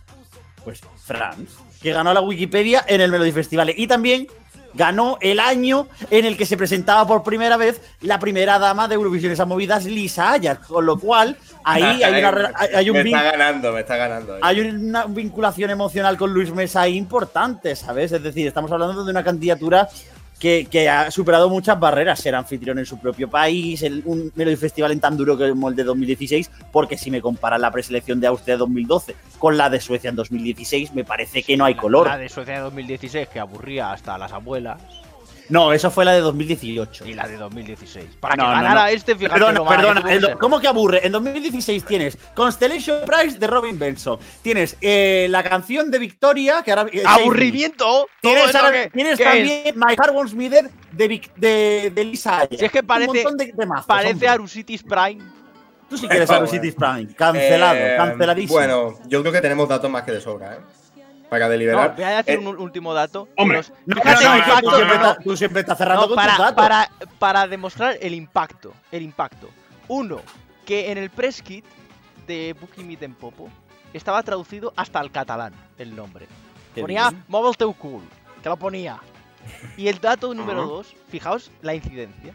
Pues 0.64 0.82
France, 1.04 1.54
que 1.82 1.94
ganó 1.94 2.12
la 2.14 2.22
Wikipedia 2.22 2.84
en 2.88 3.00
el 3.00 3.12
Melody 3.12 3.32
Festival. 3.32 3.72
Y 3.78 3.86
también 3.86 4.26
ganó 4.76 5.18
el 5.22 5.40
año 5.40 5.88
en 6.12 6.26
el 6.26 6.38
que 6.38 6.46
se 6.46 6.58
presentaba 6.58 7.08
por 7.08 7.24
primera 7.24 7.58
vez 7.58 7.82
la 8.02 8.20
primera 8.20 8.60
dama 8.60 8.88
de 8.88 8.96
Eurovisión 8.96 9.32
esas 9.32 9.48
movidas, 9.48 9.86
Lisa 9.86 10.32
Ayas. 10.32 10.60
Con 10.60 10.86
lo 10.86 11.00
cual, 11.00 11.38
ahí 11.64 11.82
hay, 12.04 12.20
una, 12.20 12.32
re- 12.32 12.50
hay- 12.76 12.90
un 12.90 12.98
me 12.98 13.02
está 13.04 13.24
ganando, 13.24 13.72
me 13.72 13.80
está 13.80 13.96
ganando. 13.98 14.38
hay 14.42 14.60
una 14.62 15.06
vinculación 15.06 15.70
emocional 15.72 16.18
con 16.18 16.34
Luis 16.34 16.52
Mesa 16.54 16.88
importante, 16.88 17.76
¿sabes? 17.76 18.12
Es 18.12 18.22
decir, 18.22 18.48
estamos 18.48 18.72
hablando 18.72 19.04
de 19.04 19.12
una 19.12 19.24
candidatura 19.24 19.88
que, 20.40 20.68
que 20.70 20.90
ha 20.90 21.10
superado 21.12 21.50
muchas 21.50 21.80
barreras, 21.80 22.20
ser 22.20 22.36
anfitrión 22.36 22.78
en 22.80 22.86
su 22.86 23.00
propio 23.00 23.30
país, 23.30 23.82
el- 23.84 24.02
un 24.06 24.32
Melody 24.36 24.56
Festival 24.58 24.92
en 24.92 25.00
tan 25.00 25.16
duro 25.18 25.38
como 25.38 25.70
el 25.70 25.76
de 25.76 25.84
2016, 25.84 26.52
porque 26.72 26.98
si 26.98 27.10
me 27.12 27.22
comparan 27.22 27.62
la 27.62 27.72
preselección 27.72 28.20
de 28.20 28.28
Austria 28.28 28.58
2012 28.58 29.16
con 29.40 29.58
la 29.58 29.70
de 29.70 29.80
Suecia 29.80 30.10
en 30.10 30.16
2016, 30.16 30.94
me 30.94 31.04
parece 31.04 31.44
que 31.44 31.56
no 31.58 31.66
hay 31.66 31.76
color. 31.76 32.08
La 32.08 32.18
de 32.18 32.30
Suecia 32.30 32.56
de 32.56 32.60
2016 32.62 33.28
que 33.30 33.40
aburría 33.40 33.92
hasta 33.92 34.18
las 34.18 34.32
abuelas. 34.34 34.82
No, 35.50 35.72
eso 35.74 35.92
fue 35.92 36.06
la 36.06 36.14
de 36.14 36.22
2018. 36.22 37.06
Y 37.06 37.14
la 37.14 37.28
de 37.28 37.38
2016. 37.38 38.18
Para 38.20 38.36
No, 38.36 38.44
que 38.44 38.50
no, 38.50 38.56
ganara 38.56 38.82
no. 38.84 38.88
este, 38.88 39.16
fíjate 39.16 39.34
Perdona, 39.34 39.60
lo 39.60 39.66
perdona. 39.68 40.04
que. 40.04 40.36
¿Cómo 40.40 40.60
que 40.60 40.68
aburre? 40.68 41.06
En 41.06 41.12
2016 41.12 41.86
tienes 41.86 42.18
Constellation 42.34 43.00
Prize 43.06 43.38
de 43.38 43.48
Robin 43.48 43.78
Benson. 43.78 44.18
Tienes 44.42 44.76
eh, 44.82 45.28
la 45.30 45.44
canción 45.44 45.92
de 45.92 46.00
Victoria, 46.00 46.62
que 46.64 46.72
ahora. 46.72 46.90
eh. 46.92 47.04
¡Aburrimiento! 47.06 48.08
Tienes, 48.22 48.50
eso 48.50 48.58
ahora- 48.58 48.72
que- 48.72 48.90
tienes 48.90 49.18
que 49.18 49.24
es- 49.24 49.30
también 49.30 49.76
My 49.80 49.96
Heart 49.96 50.14
Wants 50.16 50.34
Me 50.34 50.50
Dead 50.50 50.66
de, 50.92 51.22
de, 51.36 51.92
de 51.94 52.04
Lisa. 52.06 52.48
Si 52.50 52.66
es 52.66 52.72
que 52.72 52.80
Un 52.80 52.88
parece- 52.88 53.08
montón 53.14 53.38
de 53.38 53.54
temazos, 53.54 53.86
Parece 53.86 54.14
hombre. 54.14 54.28
Arusitis 54.30 54.84
Prime. 54.84 55.24
Tú 55.88 55.98
sí 56.00 56.08
quieres 56.08 56.26
Por 56.26 56.38
Aru 56.38 56.48
favor. 56.48 56.60
Cities 56.64 56.74
Prime. 56.76 57.14
Cancelado, 57.14 57.76
Eh, 57.80 57.94
canceladísimo. 57.96 58.58
Bueno, 58.58 58.96
yo 59.08 59.22
creo 59.22 59.32
que 59.32 59.42
tenemos 59.42 59.70
datos 59.70 59.90
más 59.92 60.02
que 60.02 60.14
de 60.14 60.22
sobra, 60.22 60.56
¿eh? 60.56 60.58
Para 61.40 61.46
No, 61.48 61.52
deliberar. 61.52 61.96
voy 61.96 62.04
a 62.04 62.18
decir 62.24 62.34
Eh, 62.34 62.38
un 62.48 62.58
último 62.60 62.94
dato. 62.94 63.28
hombre, 63.38 63.58
Los- 63.60 63.72
No, 63.86 63.96
fíjate 64.02 64.24
no, 64.26 64.34
el 64.34 64.40
no, 64.40 64.46
impacto. 64.46 64.70
tú, 64.70 64.76
siempre 64.76 64.98
no, 64.98 65.04
no, 65.04 65.10
estás, 65.10 65.24
tú 65.24 65.38
siempre 65.38 65.62
estás 65.62 65.78
cerrando 65.78 66.02
No, 66.02 66.08
con 66.08 66.16
para, 66.16 66.32
tus 66.36 66.40
datos. 66.46 66.56
para, 66.56 66.90
para 67.20 67.48
demostrar 67.48 67.98
el 68.02 68.14
impacto. 68.14 68.74
El 68.92 69.04
impacto. 69.04 69.50
Uno, 69.88 70.22
que 70.66 70.92
en 70.92 70.98
el 70.98 71.10
press 71.10 71.42
kit 71.42 71.66
de 72.28 72.56
Meet 72.78 73.04
en 73.04 73.14
Popo 73.14 73.50
estaba 73.94 74.22
traducido 74.24 74.74
hasta 74.76 75.00
al 75.00 75.12
catalán 75.12 75.54
el 75.78 75.96
nombre. 75.96 76.28
Qué 76.74 76.82
Ponía. 76.82 77.14
Mobile 77.28 77.54
Teu 77.58 77.74
Cool. 77.74 78.02
Que 78.42 78.50
lo 78.50 78.58
ponía. 78.58 79.00
Y 79.78 79.88
el 79.88 80.00
dato 80.00 80.34
número 80.34 80.66
dos, 80.66 80.96
fijaos 81.10 81.52
la 81.62 81.74
incidencia. 81.76 82.34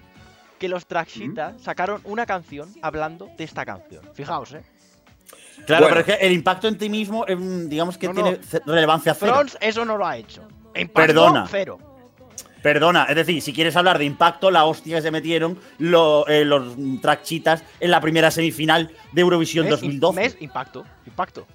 Que 0.60 0.68
los 0.68 0.86
Traxita 0.86 1.54
sacaron 1.58 2.00
una 2.04 2.26
canción 2.26 2.72
hablando 2.82 3.28
de 3.36 3.44
esta 3.44 3.64
canción. 3.64 4.02
Fijaos, 4.14 4.52
eh. 4.52 4.62
Claro, 5.66 5.86
Bueno. 5.86 5.88
pero 5.88 6.00
es 6.00 6.18
que 6.20 6.26
el 6.26 6.32
impacto 6.32 6.68
en 6.68 6.78
ti 6.78 6.88
mismo, 6.88 7.24
digamos 7.26 7.96
que 7.98 8.08
No, 8.08 8.14
tiene 8.14 8.38
no. 8.66 8.72
relevancia 8.72 9.14
cero. 9.14 9.42
Eso 9.60 9.84
no 9.84 9.96
lo 9.96 10.06
ha 10.06 10.16
hecho. 10.16 10.42
Impacto 10.74 10.94
Perdona. 10.94 11.46
cero. 11.50 11.78
Perdona, 12.62 13.04
es 13.04 13.16
decir, 13.16 13.40
si 13.40 13.54
quieres 13.54 13.74
hablar 13.76 13.98
de 13.98 14.04
impacto, 14.04 14.50
la 14.50 14.64
hostia 14.66 14.96
que 14.96 15.02
se 15.02 15.10
metieron 15.10 15.58
lo- 15.78 16.26
eh, 16.28 16.44
los 16.44 16.74
trackchitas 17.00 17.64
en 17.80 17.90
la 17.90 18.00
primera 18.02 18.30
semifinal 18.30 18.90
de 19.12 19.20
Eurovisión 19.22 19.64
¿Ves? 19.64 19.70
2012. 19.80 20.20
¿Ves? 20.20 20.36
Impacto. 20.40 20.84
Impacto. 21.06 21.46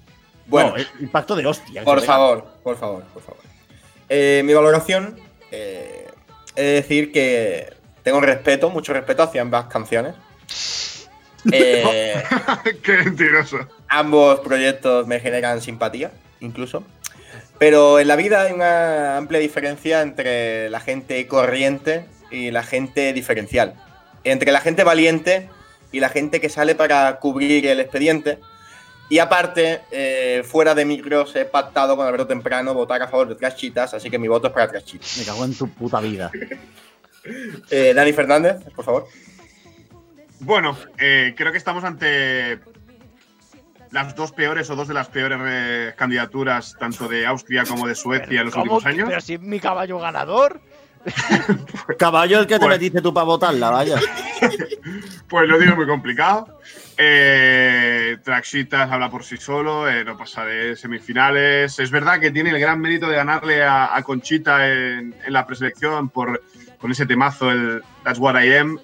bueno, 0.46 0.74
No, 0.76 0.84
impacto 1.00 1.36
de 1.36 1.46
hostia. 1.46 1.84
por 1.84 2.00
favor, 2.02 2.44
por 2.62 2.76
favor, 2.76 3.02
por 3.14 3.22
favor. 3.22 3.40
Eh, 4.08 4.42
mi 4.44 4.52
valoración 4.54 5.16
eh, 5.52 6.06
es 6.56 6.82
decir 6.82 7.12
que 7.12 7.72
tengo 8.02 8.20
respeto, 8.20 8.70
mucho 8.70 8.92
respeto 8.92 9.22
hacia 9.24 9.42
ambas 9.42 9.66
canciones. 9.66 10.14
Eh, 11.52 12.20
Qué 12.82 12.92
mentiroso. 13.04 13.58
Ambos 13.88 14.40
proyectos 14.40 15.06
me 15.06 15.20
generan 15.20 15.60
simpatía, 15.60 16.12
incluso. 16.40 16.84
Pero 17.58 17.98
en 17.98 18.08
la 18.08 18.16
vida 18.16 18.42
hay 18.42 18.52
una 18.52 19.16
amplia 19.16 19.40
diferencia 19.40 20.02
entre 20.02 20.68
la 20.70 20.80
gente 20.80 21.26
corriente 21.26 22.04
y 22.30 22.50
la 22.50 22.62
gente 22.62 23.12
diferencial. 23.12 23.74
Entre 24.24 24.52
la 24.52 24.60
gente 24.60 24.84
valiente 24.84 25.48
y 25.92 26.00
la 26.00 26.08
gente 26.08 26.40
que 26.40 26.48
sale 26.48 26.74
para 26.74 27.18
cubrir 27.18 27.66
el 27.66 27.80
expediente. 27.80 28.38
Y 29.08 29.20
aparte, 29.20 29.82
eh, 29.90 30.42
fuera 30.44 30.74
de 30.74 30.84
micros 30.84 31.34
he 31.36 31.44
pactado 31.44 31.96
con 31.96 32.06
Alberto 32.06 32.26
Temprano 32.26 32.74
votar 32.74 33.00
a 33.02 33.08
favor 33.08 33.28
de 33.28 33.36
Traschitas, 33.36 33.94
así 33.94 34.10
que 34.10 34.18
mi 34.18 34.28
voto 34.28 34.48
es 34.48 34.52
para 34.52 34.68
Traschitas. 34.68 35.16
Me 35.18 35.24
cago 35.24 35.44
en 35.44 35.54
tu 35.54 35.68
puta 35.68 36.00
vida. 36.00 36.30
Eh, 37.70 37.92
Dani 37.94 38.12
Fernández, 38.12 38.56
por 38.74 38.84
favor. 38.84 39.08
Bueno, 40.40 40.76
eh, 40.98 41.34
creo 41.36 41.50
que 41.50 41.58
estamos 41.58 41.82
ante 41.82 42.60
las 43.96 44.14
dos 44.14 44.30
peores 44.32 44.68
o 44.68 44.76
dos 44.76 44.88
de 44.88 44.94
las 44.94 45.08
peores 45.08 45.38
eh, 45.42 45.94
candidaturas, 45.96 46.76
tanto 46.78 47.08
de 47.08 47.24
Austria 47.26 47.64
como 47.64 47.86
de 47.88 47.94
Suecia 47.94 48.40
en 48.40 48.46
los 48.46 48.54
¿Cómo 48.54 48.74
últimos 48.74 48.82
que- 48.82 48.88
años. 48.90 49.08
Pero 49.08 49.20
si 49.22 49.34
es 49.34 49.40
mi 49.40 49.58
caballo 49.58 49.98
ganador. 49.98 50.60
Caballo 51.98 52.40
el 52.40 52.46
que 52.46 52.54
te 52.54 52.60
Pues- 52.60 52.70
metiste 52.78 53.00
tú 53.00 53.14
para 53.14 53.24
votarla, 53.24 53.70
vaya. 53.70 53.96
Pues 55.28 55.48
lo 55.48 55.58
digo 55.58 55.74
muy 55.74 55.86
complicado. 55.86 56.60
Eh, 56.96 58.16
Traxitas 58.22 58.90
habla 58.92 59.10
por 59.10 59.24
sí 59.24 59.36
solo, 59.38 59.88
eh, 59.88 60.04
no 60.04 60.16
pasa 60.16 60.44
de 60.44 60.76
semifinales. 60.76 61.78
Es 61.80 61.90
verdad 61.90 62.20
que 62.20 62.30
tiene 62.30 62.50
el 62.50 62.60
gran 62.60 62.80
mérito 62.80 63.08
de 63.08 63.16
ganarle 63.16 63.64
a, 63.64 63.96
a 63.96 64.02
Conchita 64.04 64.68
en, 64.68 65.14
en 65.24 65.32
la 65.32 65.44
preselección 65.46 66.10
por, 66.10 66.42
con 66.78 66.92
ese 66.92 67.06
temazo, 67.06 67.50
el 67.50 67.82
That's 68.04 68.20
What 68.20 68.40
I 68.40 68.54
Am, 68.56 68.78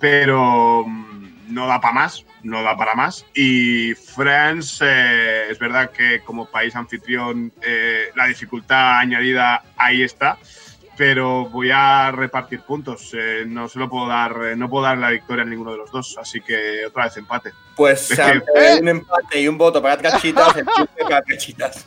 pero 0.00 0.84
mm, 0.84 1.23
no 1.48 1.66
da 1.66 1.80
para 1.80 1.94
más, 1.94 2.24
no 2.42 2.62
da 2.62 2.76
para 2.76 2.94
más. 2.94 3.24
Y 3.34 3.94
France, 3.94 4.84
eh, 4.86 5.50
es 5.50 5.58
verdad 5.58 5.90
que 5.90 6.20
como 6.20 6.46
país 6.46 6.74
anfitrión, 6.76 7.52
eh, 7.62 8.10
la 8.14 8.26
dificultad 8.26 8.98
añadida 8.98 9.62
ahí 9.76 10.02
está 10.02 10.38
pero 10.96 11.46
voy 11.46 11.72
a 11.72 12.12
repartir 12.12 12.60
puntos. 12.60 13.10
Eh, 13.14 13.42
no 13.48 13.68
se 13.68 13.80
lo 13.80 13.88
puedo 13.90 14.06
dar, 14.06 14.32
eh, 14.44 14.54
no 14.54 14.70
puedo 14.70 14.84
dar 14.84 14.96
la 14.96 15.10
victoria 15.10 15.42
a 15.42 15.44
ninguno 15.44 15.72
de 15.72 15.78
los 15.78 15.90
dos, 15.90 16.16
así 16.20 16.40
que 16.40 16.86
otra 16.86 17.06
vez 17.06 17.16
empate. 17.16 17.50
Pues 17.74 18.10
que- 18.14 18.78
un 18.80 18.86
empate 18.88 19.40
y 19.40 19.48
un 19.48 19.58
voto 19.58 19.82
para 19.82 19.96
Traschitas, 19.98 20.54
el 20.56 20.64
para 21.02 21.20
Trachitas. 21.22 21.84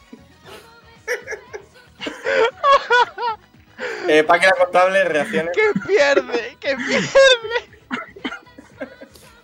eh, 4.10 4.24
Página 4.26 4.52
contable, 4.60 5.04
reacciones. 5.06 5.52
¡Que 5.56 5.80
pierde! 5.88 6.58
¡Que 6.60 6.76
pierde! 6.76 7.77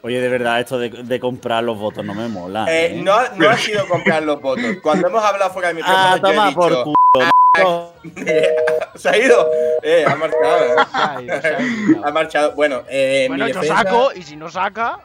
Oye, 0.06 0.20
de 0.20 0.28
verdad, 0.28 0.60
esto 0.60 0.78
de, 0.78 0.90
de 0.90 1.20
comprar 1.20 1.64
los 1.64 1.78
votos 1.78 2.04
no 2.04 2.14
me 2.14 2.28
mola. 2.28 2.66
Eh, 2.70 2.88
¿eh? 2.88 3.02
no, 3.02 3.16
no 3.38 3.50
ha 3.50 3.58
sido 3.58 3.88
comprar 3.88 4.22
los 4.24 4.42
votos. 4.42 4.66
Cuando 4.84 5.08
hemos 5.08 5.24
hablado 5.24 5.52
fuera 5.54 5.70
de 5.70 5.76
micrófono, 5.76 6.04
ah, 6.06 6.18
yo 6.22 6.28
he 6.28 6.32
toma 6.32 6.48
dicho, 6.48 6.60
por 6.60 6.84
culo. 6.84 7.94
¿Se 8.96 9.10
ha 9.10 9.18
ido? 9.18 9.50
Eh, 9.82 10.04
ha 10.06 10.16
marchado. 10.16 10.66
¿eh? 10.66 10.76
Se 10.92 10.98
ha 10.98 11.22
ido, 11.22 11.42
se 11.42 11.48
ha 11.48 11.62
ido. 11.62 12.06
Ha 12.06 12.12
marchado. 12.12 12.52
Bueno, 12.54 12.84
eh, 12.90 13.28
Bueno, 13.30 13.46
mi 13.46 13.54
yo 13.54 13.62
defensa- 13.62 13.84
saco 13.84 14.12
y 14.14 14.24
si 14.24 14.36
no 14.36 14.50
saca. 14.50 15.00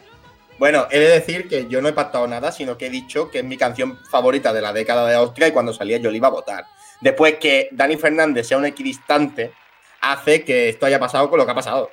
Bueno, 0.58 0.88
he 0.90 0.98
de 0.98 1.08
decir 1.11 1.48
que 1.48 1.68
yo 1.68 1.80
no 1.80 1.87
he 1.88 1.92
pactado 1.92 2.26
nada, 2.26 2.50
sino 2.50 2.76
que 2.76 2.87
he 2.87 2.90
dicho 2.90 3.30
que 3.30 3.38
es 3.38 3.44
mi 3.44 3.56
canción 3.56 3.96
favorita 4.11 4.52
de 4.52 4.61
la 4.62 4.72
década 4.72 5.06
de 5.06 5.14
Austria 5.14 5.46
y 5.46 5.52
cuando 5.52 5.72
salía 5.72 5.98
yo 5.98 6.11
le 6.11 6.16
iba 6.16 6.26
a 6.26 6.32
votar. 6.32 6.64
Después 7.00 7.37
que 7.37 7.68
Dani 7.70 7.96
Fernández 7.96 8.48
sea 8.48 8.58
un 8.58 8.64
equidistante, 8.66 9.52
hace 10.00 10.42
que 10.44 10.68
esto 10.70 10.87
haya 10.87 10.98
pasado 10.98 11.30
con 11.30 11.38
lo 11.38 11.44
que 11.46 11.52
ha 11.52 11.54
pasado. 11.54 11.92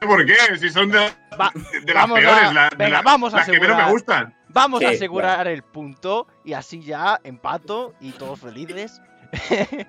¿Por 0.00 0.26
qué? 0.26 0.34
Si 0.58 0.70
son 0.70 0.90
de, 0.90 0.98
Va- 1.40 1.52
de 1.84 1.94
las 1.94 2.02
vamos 2.08 2.18
a- 2.18 2.20
peores, 2.22 2.52
la- 2.54 2.68
de 2.70 2.76
venga, 2.76 2.90
la- 2.98 3.02
vamos 3.02 3.34
a 3.34 3.36
las 3.38 3.46
que 3.46 3.52
menos 3.52 3.66
asegurar. 3.68 3.86
me 3.86 3.92
gustan. 3.92 4.34
Vamos 4.48 4.82
a 4.82 4.88
asegurar 4.88 5.46
el 5.48 5.62
punto 5.62 6.26
y 6.44 6.52
así 6.54 6.80
ya 6.82 7.20
empato 7.24 7.94
y 8.00 8.12
todos 8.12 8.40
felices. 8.40 9.00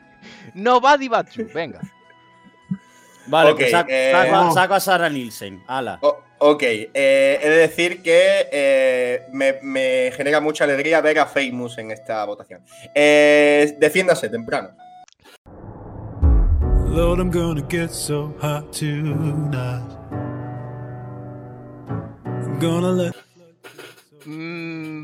no 0.54 0.82
va 0.82 0.98
Dibatsu, 0.98 1.48
venga. 1.54 1.80
Vale, 3.28 3.52
Ok, 3.52 3.58
pues 3.60 3.72
saco, 3.72 3.90
eh, 3.92 4.12
saco 4.14 4.36
a- 4.36 4.52
saco 4.54 4.74
a 4.74 4.80
Sara 4.80 5.10
Nielsen. 5.10 5.64
Ala. 5.68 6.00
Ok, 6.40 6.62
eh, 6.64 7.40
he 7.42 7.50
de 7.50 7.58
decir 7.58 8.02
que 8.04 8.48
eh, 8.52 9.24
me, 9.34 9.58
me 9.64 10.12
genera 10.16 10.40
mucha 10.40 10.66
alegría 10.66 11.02
ver 11.02 11.20
a 11.20 11.26
Famous 11.26 11.78
en 11.80 11.92
esta 11.92 12.24
votación. 12.26 12.64
Eh, 12.94 13.76
defiéndase 13.80 14.30
temprano. 14.30 14.70
Lord, 16.98 17.30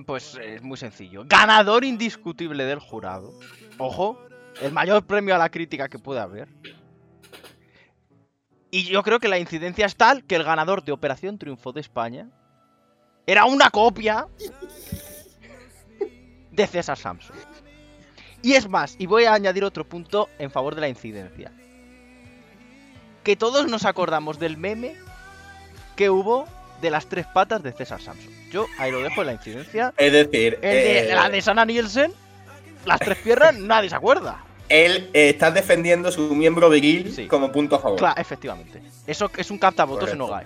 pues 0.07 0.39
es 0.41 0.63
muy 0.63 0.77
sencillo. 0.77 1.23
Ganador 1.27 1.83
indiscutible 1.83 2.65
del 2.65 2.79
jurado. 2.79 3.31
Ojo, 3.77 4.17
el 4.59 4.71
mayor 4.71 5.05
premio 5.05 5.35
a 5.35 5.37
la 5.37 5.49
crítica 5.49 5.87
que 5.87 5.99
puede 5.99 6.19
haber. 6.19 6.47
Y 8.71 8.85
yo 8.85 9.03
creo 9.03 9.19
que 9.19 9.27
la 9.27 9.37
incidencia 9.37 9.85
es 9.85 9.95
tal 9.95 10.23
que 10.23 10.35
el 10.35 10.43
ganador 10.43 10.83
de 10.83 10.93
Operación 10.93 11.37
Triunfo 11.37 11.73
de 11.73 11.81
España 11.81 12.27
era 13.27 13.45
una 13.45 13.69
copia 13.69 14.27
de 16.49 16.65
César 16.65 16.97
Samson. 16.97 17.35
Y 18.41 18.53
es 18.53 18.67
más, 18.67 18.95
y 18.97 19.05
voy 19.05 19.25
a 19.25 19.35
añadir 19.35 19.63
otro 19.63 19.87
punto 19.87 20.27
en 20.39 20.49
favor 20.49 20.73
de 20.73 20.81
la 20.81 20.89
incidencia. 20.89 21.51
Que 23.23 23.35
todos 23.35 23.67
nos 23.67 23.85
acordamos 23.85 24.39
del 24.39 24.57
meme 24.57 24.95
que 25.95 26.09
hubo 26.09 26.47
de 26.81 26.89
las 26.91 27.07
tres 27.07 27.25
patas 27.25 27.63
de 27.63 27.71
César 27.71 28.01
Samson. 28.01 28.31
Yo 28.51 28.65
ahí 28.77 28.91
lo 28.91 28.99
dejo 29.01 29.21
en 29.21 29.27
la 29.27 29.33
incidencia. 29.33 29.93
Es 29.97 30.11
decir, 30.11 30.55
El 30.55 30.61
de, 30.61 30.99
eh, 31.11 31.15
la 31.15 31.29
de 31.29 31.41
Sana 31.41 31.63
Nielsen, 31.65 32.11
las 32.85 32.99
tres 32.99 33.17
piernas, 33.19 33.55
nadie 33.59 33.89
se 33.89 33.95
acuerda. 33.95 34.43
él 34.67 35.09
eh, 35.13 35.29
está 35.29 35.51
defendiendo 35.51 36.11
su 36.11 36.35
miembro 36.35 36.69
viril 36.69 37.13
Sí. 37.13 37.27
como 37.27 37.51
punto 37.51 37.75
a 37.77 37.79
favor. 37.79 37.97
Claro, 37.99 38.19
efectivamente. 38.19 38.81
Eso 39.07 39.31
es 39.37 39.49
un 39.51 39.57
captavotos 39.57 40.11
en. 40.11 40.19
Ogae. 40.21 40.45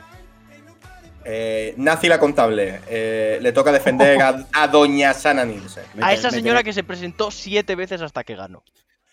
Eh, 1.30 1.74
Nazi 1.78 2.08
la 2.08 2.20
contable, 2.20 2.80
eh, 2.88 3.38
le 3.42 3.52
toca 3.52 3.72
defender 3.74 4.22
a, 4.22 4.46
a 4.54 4.68
doña 4.70 5.14
Sana 5.14 5.44
Nielsen. 5.44 5.84
A 6.02 6.14
esa 6.14 6.30
señora 6.32 6.64
que 6.64 6.72
se 6.72 6.84
presentó 6.84 7.32
siete 7.32 7.76
veces 7.76 8.02
hasta 8.02 8.24
que 8.24 8.36
ganó. 8.36 8.64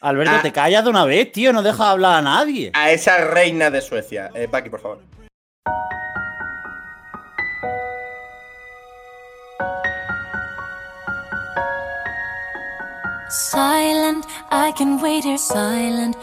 Alberto, 0.04 0.34
Ah. 0.36 0.42
te 0.42 0.52
callas 0.52 0.84
de 0.84 0.90
una 0.90 1.06
vez, 1.06 1.32
tío. 1.32 1.50
No 1.52 1.62
dejas 1.62 1.80
hablar 1.88 2.16
a 2.18 2.22
nadie. 2.22 2.70
A 2.74 2.90
esa 2.90 3.16
reina 3.24 3.70
de 3.70 3.80
Suecia. 3.80 4.30
Eh, 4.34 4.48
Paqui, 4.48 4.68
por 4.68 4.80
favor. 4.80 4.98
Silent, 13.28 14.24
I 14.50 14.72
can 14.76 15.00
wait 15.02 15.24
here 15.24 15.38
silent. 15.38 16.16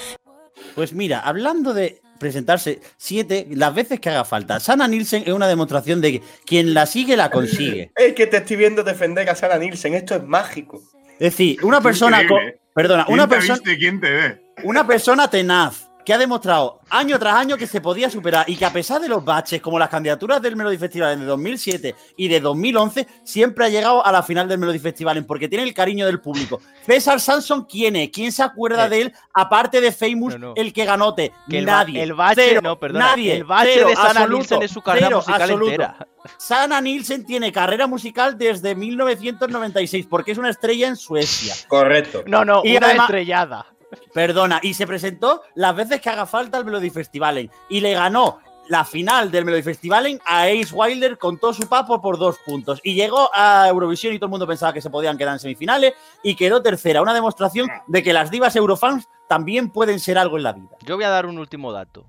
Pues 0.75 0.93
mira, 0.93 1.19
hablando 1.19 1.73
de 1.73 2.01
presentarse 2.19 2.79
siete, 2.97 3.47
las 3.51 3.73
veces 3.73 3.99
que 3.99 4.09
haga 4.09 4.23
falta. 4.23 4.59
Sana 4.59 4.87
Nielsen 4.87 5.23
es 5.25 5.33
una 5.33 5.47
demostración 5.47 5.99
de 6.01 6.13
que 6.13 6.21
quien 6.45 6.73
la 6.73 6.85
sigue, 6.85 7.17
la 7.17 7.29
consigue. 7.31 7.91
Es 7.95 8.13
que 8.13 8.27
te 8.27 8.37
estoy 8.37 8.55
viendo 8.57 8.83
defender 8.83 9.29
a 9.29 9.35
Sana 9.35 9.57
Nielsen. 9.57 9.95
Esto 9.95 10.15
es 10.15 10.23
mágico. 10.23 10.81
Es 11.19 11.31
decir, 11.33 11.63
una 11.63 11.81
persona. 11.81 12.21
Increíble. 12.23 12.59
perdona, 12.73 13.05
¿Quién 13.05 13.13
una 13.13 13.27
persona. 13.27 13.59
quién 13.63 13.99
te 13.99 14.11
ve? 14.11 14.41
Una 14.63 14.85
persona 14.87 15.29
tenaz, 15.29 15.89
que 16.05 16.13
ha 16.13 16.17
demostrado 16.17 16.79
año 16.89 17.17
tras 17.19 17.35
año 17.35 17.57
que 17.57 17.67
se 17.67 17.79
podía 17.81 18.09
superar 18.09 18.49
y 18.49 18.55
que 18.55 18.65
a 18.65 18.73
pesar 18.73 18.99
de 19.01 19.07
los 19.07 19.23
baches, 19.23 19.61
como 19.61 19.77
las 19.79 19.89
candidaturas 19.89 20.41
del 20.41 20.55
Melody 20.55 20.77
Festival 20.77 21.19
de 21.19 21.25
2007 21.25 21.95
y 22.17 22.27
de 22.27 22.39
2011, 22.39 23.07
siempre 23.23 23.65
ha 23.65 23.69
llegado 23.69 24.05
a 24.05 24.11
la 24.11 24.23
final 24.23 24.47
del 24.47 24.57
Melody 24.59 24.79
Festival 24.79 25.25
porque 25.25 25.47
tiene 25.47 25.63
el 25.63 25.73
cariño 25.73 26.05
del 26.05 26.19
público. 26.19 26.59
César 26.85 27.19
Sanson, 27.19 27.65
¿quién 27.65 27.95
es? 27.95 28.09
¿Quién 28.09 28.31
se 28.31 28.43
acuerda 28.43 28.87
Eh. 28.87 28.89
de 28.89 29.01
él? 29.01 29.13
Aparte 29.33 29.79
de 29.81 29.91
Famous, 29.91 30.33
No, 30.33 30.47
no. 30.49 30.53
el 30.55 30.73
que 30.73 30.85
ganote. 30.85 31.31
Que 31.49 31.59
el 31.59 31.65
ba- 31.65 31.71
nadie. 31.71 32.03
el 32.03 32.13
bache- 32.13 32.35
Cero, 32.49 32.61
no, 32.63 32.79
perdona, 32.79 33.09
Nadie. 33.11 33.35
el 33.35 33.43
bache 33.43 33.71
Cero, 33.73 33.87
de 33.89 33.95
Sana 33.95 34.07
absoluto, 34.09 34.33
Nielsen 34.37 34.61
es 34.63 34.71
su 34.71 34.81
carrera 34.81 35.07
cero, 35.07 35.17
musical 35.17 35.41
absoluto. 35.41 35.71
entera. 35.71 36.07
Sana 36.37 36.81
Nielsen 36.81 37.25
tiene 37.25 37.51
carrera 37.51 37.87
musical 37.87 38.37
desde 38.37 38.75
1996 38.75 40.05
porque 40.09 40.31
es 40.31 40.37
una 40.37 40.49
estrella 40.49 40.87
en 40.87 40.95
Suecia. 40.95 41.53
Correcto. 41.67 42.23
No, 42.27 42.45
no, 42.45 42.61
Y 42.63 42.75
una 42.77 42.87
además- 42.87 43.05
estrellada. 43.09 43.65
Perdona, 44.13 44.59
y 44.61 44.73
se 44.73 44.87
presentó 44.87 45.41
las 45.55 45.75
veces 45.75 46.01
que 46.01 46.09
haga 46.09 46.25
falta 46.25 46.57
al 46.57 46.65
Melody 46.65 46.89
Festivalen 46.89 47.49
y 47.69 47.79
le 47.79 47.93
ganó 47.93 48.39
la 48.67 48.85
final 48.85 49.31
del 49.31 49.43
Melody 49.43 49.63
Festivalen 49.63 50.19
a 50.25 50.43
Ace 50.43 50.73
Wilder 50.73 51.17
con 51.17 51.37
todo 51.37 51.53
su 51.53 51.67
papo 51.67 52.01
por 52.01 52.17
dos 52.17 52.37
puntos. 52.45 52.79
Y 52.83 52.93
llegó 52.93 53.29
a 53.33 53.67
Eurovisión 53.67 54.13
y 54.13 54.17
todo 54.17 54.27
el 54.27 54.31
mundo 54.31 54.47
pensaba 54.47 54.71
que 54.71 54.81
se 54.81 54.89
podían 54.89 55.17
quedar 55.17 55.33
en 55.33 55.39
semifinales 55.39 55.93
y 56.23 56.35
quedó 56.35 56.61
tercera. 56.61 57.01
Una 57.01 57.13
demostración 57.13 57.67
de 57.87 58.03
que 58.03 58.13
las 58.13 58.31
divas 58.31 58.55
eurofans 58.55 59.09
también 59.27 59.71
pueden 59.71 59.99
ser 59.99 60.17
algo 60.17 60.37
en 60.37 60.43
la 60.43 60.53
vida. 60.53 60.69
Yo 60.85 60.95
voy 60.95 61.03
a 61.03 61.09
dar 61.09 61.25
un 61.25 61.37
último 61.37 61.73
dato. 61.73 62.05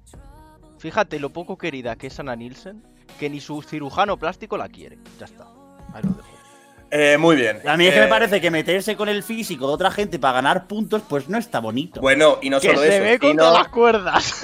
Fíjate 0.78 1.18
lo 1.18 1.30
poco 1.30 1.58
querida 1.58 1.96
que 1.96 2.08
es 2.08 2.20
Ana 2.20 2.36
Nielsen, 2.36 2.82
que 3.18 3.30
ni 3.30 3.40
su 3.40 3.62
cirujano 3.62 4.16
plástico 4.18 4.56
la 4.56 4.68
quiere. 4.68 4.98
Ya 5.18 5.26
está. 5.26 5.46
Ahí 5.94 6.02
lo 6.02 6.10
dejo. 6.10 6.41
Eh, 6.94 7.16
muy 7.16 7.36
bien. 7.36 7.58
A 7.66 7.76
mí 7.78 7.86
es 7.86 7.94
que 7.94 8.00
Eh, 8.00 8.02
me 8.02 8.08
parece 8.08 8.38
que 8.38 8.50
meterse 8.50 8.96
con 8.96 9.08
el 9.08 9.22
físico 9.22 9.66
de 9.66 9.72
otra 9.72 9.90
gente 9.90 10.18
para 10.18 10.34
ganar 10.34 10.66
puntos, 10.66 11.00
pues 11.08 11.26
no 11.26 11.38
está 11.38 11.58
bonito. 11.58 12.02
Bueno, 12.02 12.38
y 12.42 12.50
no 12.50 12.60
Que 12.60 12.66
solo 12.68 12.80
se 12.82 12.96
eso. 12.96 13.02
ve 13.04 13.18
con 13.18 13.34
todas 13.36 13.54
las 13.54 13.68
cuerdas. 13.68 14.34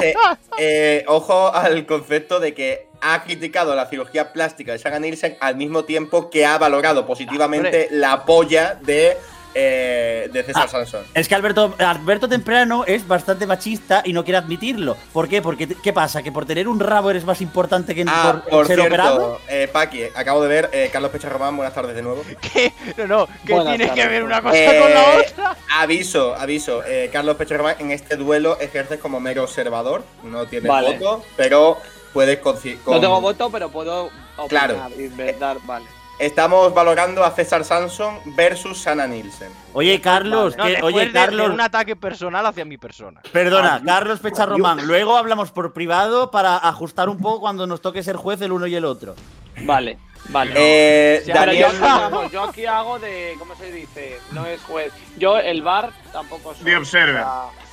se- 0.00 0.14
eh, 0.58 1.04
ojo 1.06 1.54
al 1.54 1.86
concepto 1.86 2.40
de 2.40 2.54
que 2.54 2.88
ha 3.00 3.22
criticado 3.22 3.76
la 3.76 3.86
cirugía 3.86 4.32
plástica 4.32 4.72
de 4.72 4.78
Sarah 4.80 4.98
Nielsen 4.98 5.36
al 5.40 5.54
mismo 5.56 5.84
tiempo 5.84 6.28
que 6.28 6.44
ha 6.44 6.58
valorado 6.58 7.06
positivamente 7.06 7.86
la 7.92 8.24
polla 8.24 8.76
de, 8.80 9.16
eh, 9.54 10.28
de 10.32 10.42
César 10.42 10.64
Ah. 10.66 10.68
Sansón. 10.68 11.04
Es 11.14 11.28
que 11.28 11.34
Alberto, 11.34 11.74
Alberto 11.78 12.28
Temprano 12.28 12.84
es 12.86 13.06
bastante 13.06 13.46
machista 13.46 14.02
y 14.04 14.12
no 14.12 14.24
quiere 14.24 14.38
admitirlo. 14.38 14.96
¿Por 15.12 15.28
qué? 15.28 15.42
Porque, 15.42 15.68
¿qué 15.68 15.92
pasa? 15.92 16.22
¿Que 16.22 16.32
por 16.32 16.44
tener 16.46 16.68
un 16.68 16.80
rabo 16.80 17.10
eres 17.10 17.24
más 17.24 17.40
importante 17.40 17.94
que 17.94 18.04
Ah, 18.06 18.40
por, 18.44 18.50
por 18.50 18.66
ser 18.66 18.80
operado? 18.80 19.38
cierto, 19.38 19.40
eh, 19.48 19.68
Paqui, 19.72 20.04
acabo 20.14 20.42
de 20.42 20.48
ver, 20.48 20.70
eh, 20.72 20.90
Carlos 20.92 21.10
Pecha 21.10 21.28
Román, 21.28 21.56
buenas 21.56 21.74
tardes 21.74 21.94
de 21.94 22.02
nuevo. 22.02 22.22
¿Qué? 22.52 22.72
No, 22.96 23.06
no, 23.06 23.26
que 23.46 23.52
Buenas 23.54 23.76
tiene 23.76 23.84
que 23.92 24.00
tardes. 24.00 24.08
ver 24.10 24.24
una 24.24 24.42
cosa 24.42 24.56
Eh, 24.56 24.80
con 24.80 24.94
la 24.94 25.04
otra. 25.18 25.56
Aviso, 25.78 26.34
aviso, 26.34 26.82
eh, 26.84 27.10
Carlos 27.12 27.36
Pecho 27.36 27.56
Román 27.56 27.76
en 27.78 27.90
este 27.90 28.16
duelo 28.16 28.58
ejerces 28.60 28.98
como 29.00 29.20
mero 29.20 29.42
observador, 29.44 30.02
no 30.22 30.46
tienes 30.46 30.68
Vale. 30.68 30.98
voto, 30.98 31.24
pero 31.36 31.78
puedes 32.12 32.40
conci- 32.42 32.78
con- 32.82 32.94
No 32.94 33.00
tengo 33.00 33.20
voto, 33.20 33.50
pero 33.50 33.70
puedo 33.70 34.10
opinar, 34.36 34.48
Claro. 34.74 34.90
inventar, 34.98 35.56
vale. 35.64 35.86
Estamos 36.26 36.72
valorando 36.72 37.24
a 37.24 37.32
César 37.32 37.64
Sanson 37.64 38.16
versus 38.36 38.78
Sana 38.80 39.08
Nielsen. 39.08 39.50
Oye, 39.72 40.00
Carlos, 40.00 40.54
que- 40.54 40.62
después 40.62 40.94
oye, 40.94 41.06
de- 41.06 41.12
Carlos, 41.12 41.48
de 41.48 41.52
un 41.54 41.60
ataque 41.60 41.96
personal 41.96 42.46
hacia 42.46 42.64
mi 42.64 42.78
persona. 42.78 43.20
perdona, 43.32 43.74
Ah, 43.74 43.82
Carlos 43.84 44.20
Pecharromán. 44.20 44.86
Luego 44.86 45.16
hablamos 45.16 45.50
por 45.50 45.72
privado 45.72 46.30
para 46.30 46.56
ajustar 46.58 47.08
un 47.08 47.18
poco 47.18 47.40
cuando 47.40 47.66
nos 47.66 47.80
toque 47.80 48.04
ser 48.04 48.14
juez 48.14 48.40
el 48.40 48.52
uno 48.52 48.68
y 48.68 48.74
el 48.76 48.84
otro. 48.84 49.16
Vale, 49.62 49.98
vale. 50.28 50.52
Eh, 50.54 51.22
Sí, 51.24 51.32
yo, 51.58 51.66
vamos, 51.80 52.30
yo 52.30 52.44
aquí 52.44 52.66
hago 52.66 53.00
de. 53.00 53.34
¿Cómo 53.40 53.56
se 53.56 53.72
dice? 53.72 54.20
No 54.30 54.46
es 54.46 54.60
juez. 54.62 54.92
Yo, 55.18 55.38
el 55.38 55.60
bar 55.62 55.90
tampoco 56.12 56.54
soy. 56.54 56.64
The 56.64 56.76
Observer. 56.76 57.24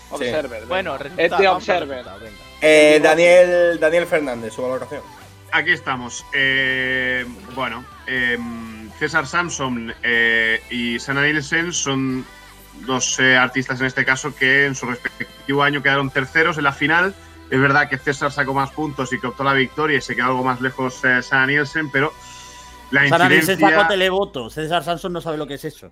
Observer. 0.10 0.66
Bueno, 0.66 0.96
es 1.18 1.30
de 1.38 1.48
Observer. 1.48 2.04
eh, 2.62 3.00
Daniel, 3.04 3.80
Daniel 3.80 4.08
Fernández, 4.08 4.54
su 4.56 4.64
valoración. 4.64 5.04
Aquí 5.52 5.72
estamos. 5.72 6.26
Eh, 6.34 7.26
bueno, 7.56 7.84
em, 8.08 8.90
César 9.00 9.26
Samson 9.26 9.94
eh, 10.04 10.62
y 10.70 11.00
Sana 11.00 11.24
Nielsen 11.24 11.74
son 11.74 12.26
dos 12.86 13.20
eh, 13.20 13.36
artistas 13.36 13.80
en 13.80 13.88
este 13.88 14.06
caso 14.06 14.36
que 14.36 14.66
en 14.66 14.76
su 14.76 14.86
respectivo 14.86 15.64
año 15.64 15.82
quedaron 15.82 16.10
terceros 16.10 16.58
en 16.58 16.66
la 16.66 16.74
final. 16.74 17.14
Es 17.50 17.60
verdad 17.60 17.90
que 17.90 17.98
César 17.98 18.32
sacó 18.32 18.54
más 18.54 18.72
puntos 18.72 19.12
y 19.12 19.20
que 19.20 19.28
optó 19.28 19.44
la 19.44 19.54
victoria 19.54 19.98
y 19.98 20.02
se 20.02 20.16
quedó 20.16 20.28
algo 20.28 20.44
más 20.44 20.62
lejos 20.62 21.04
eh, 21.04 21.22
Sana 21.24 21.48
Nielsen, 21.48 21.90
pero 21.90 22.14
la 22.92 23.08
Sara 23.08 23.28
Nielsen 23.28 23.56
sacó 23.56 23.66
incidencia, 23.68 23.88
televoto. 23.88 24.50
César 24.50 24.84
Sanson 24.84 25.14
no 25.14 25.22
sabe 25.22 25.38
lo 25.38 25.48
que 25.48 25.56
es 25.56 25.66
eso. 25.66 25.92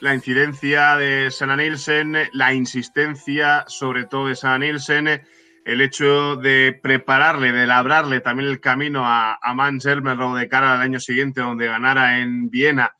la 0.00 0.14
incidencia 0.14 0.96
de 0.96 1.30
Sana 1.30 1.56
Nielsen, 1.56 2.16
la 2.32 2.52
insistencia 2.52 3.64
sobre 3.68 4.04
todo 4.04 4.26
de 4.28 4.36
Sana 4.36 4.58
Nielsen, 4.58 5.22
el 5.64 5.80
hecho 5.80 6.36
de 6.36 6.78
prepararle, 6.82 7.52
de 7.52 7.66
labrarle 7.66 8.20
también 8.20 8.50
el 8.50 8.60
camino 8.60 9.06
a, 9.06 9.38
a 9.40 9.68
Elmenrow 9.68 10.34
de 10.34 10.48
cara 10.48 10.74
al 10.74 10.80
año 10.82 11.00
siguiente, 11.00 11.40
donde 11.40 11.66
ganara 11.66 12.20
en 12.20 12.50
Viena, 12.50 12.94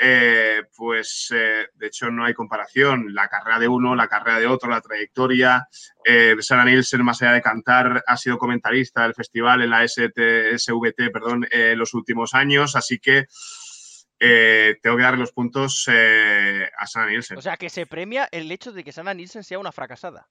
eh, 0.00 0.62
pues 0.76 1.32
eh, 1.34 1.68
de 1.74 1.86
hecho 1.86 2.10
no 2.10 2.24
hay 2.24 2.34
comparación. 2.34 3.14
La 3.14 3.28
carrera 3.28 3.58
de 3.58 3.68
uno, 3.68 3.94
la 3.94 4.08
carrera 4.08 4.40
de 4.40 4.46
otro, 4.46 4.68
la 4.68 4.80
trayectoria. 4.80 5.68
Eh, 6.04 6.36
Sarah 6.40 6.64
Nielsen, 6.64 7.04
más 7.04 7.22
allá 7.22 7.32
de 7.32 7.42
cantar, 7.42 8.02
ha 8.06 8.16
sido 8.16 8.38
comentarista 8.38 9.02
del 9.02 9.14
festival 9.14 9.62
en 9.62 9.70
la 9.70 9.84
ST, 9.84 10.58
SVT 10.58 11.10
perdón, 11.12 11.44
eh, 11.44 11.72
en 11.72 11.78
los 11.78 11.94
últimos 11.94 12.34
años, 12.34 12.74
así 12.74 12.98
que 12.98 13.26
eh, 14.20 14.76
tengo 14.82 14.96
que 14.96 15.02
darle 15.02 15.20
los 15.20 15.32
puntos 15.32 15.88
eh, 15.88 16.68
a 16.76 16.86
Sarah 16.86 17.08
Nielsen. 17.08 17.38
O 17.38 17.42
sea, 17.42 17.56
que 17.56 17.70
se 17.70 17.86
premia 17.86 18.28
el 18.32 18.50
hecho 18.50 18.72
de 18.72 18.82
que 18.82 18.92
Sana 18.92 19.14
Nielsen 19.14 19.44
sea 19.44 19.58
una 19.58 19.72
fracasada. 19.72 20.28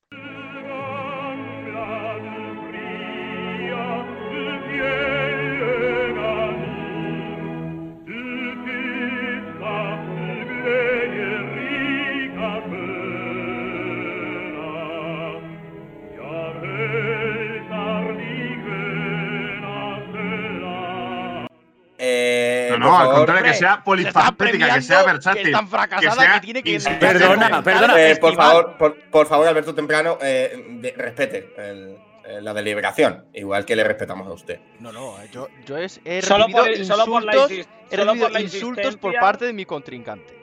No, 22.88 22.92
por 22.92 22.98
no, 22.98 22.98
al 23.00 23.06
favor, 23.08 23.16
contrario, 23.26 23.52
que 23.52 23.58
sea 23.58 23.84
polifacética, 23.84 24.74
que 24.76 24.82
sea 24.82 25.04
versátil. 25.04 25.42
que 25.44 25.50
es 25.50 25.56
tan 25.56 25.68
fracasada 25.68 26.22
sea 26.22 26.34
que 26.36 26.40
tiene 26.42 26.64
que. 26.64 26.80
Perdona, 27.00 27.64
perdona. 27.64 28.02
eh, 28.02 28.16
por 28.18 28.36
favor, 28.36 28.78
por, 28.78 29.00
por 29.10 29.28
favor, 29.28 29.48
Alberto 29.48 29.74
Temprano, 29.76 30.18
eh, 30.22 30.66
de- 30.82 30.92
respete 30.98 31.54
el- 31.58 31.98
eh, 32.26 32.42
la 32.42 32.54
deliberación, 32.54 33.26
igual 33.34 33.64
que 33.66 33.76
le 33.76 33.84
respetamos 33.86 34.28
a 34.28 34.32
usted. 34.32 34.60
No, 34.80 34.92
no, 34.92 35.16
yo, 35.32 35.48
yo 35.66 35.78
es- 35.78 36.02
he 36.04 36.22
Solo 36.22 36.48
recibido 36.48 36.66
por, 36.66 36.86
solo 36.86 37.06
por 37.06 37.24
la, 37.24 37.34
insultos, 37.36 37.68
he 37.92 37.96
solo 37.98 38.16
por 38.16 38.32
la 38.32 38.42
insultos 38.42 38.98
por 38.98 39.14
parte 39.16 39.46
de 39.46 39.54
mi 39.54 39.66
contrincante. 39.66 40.38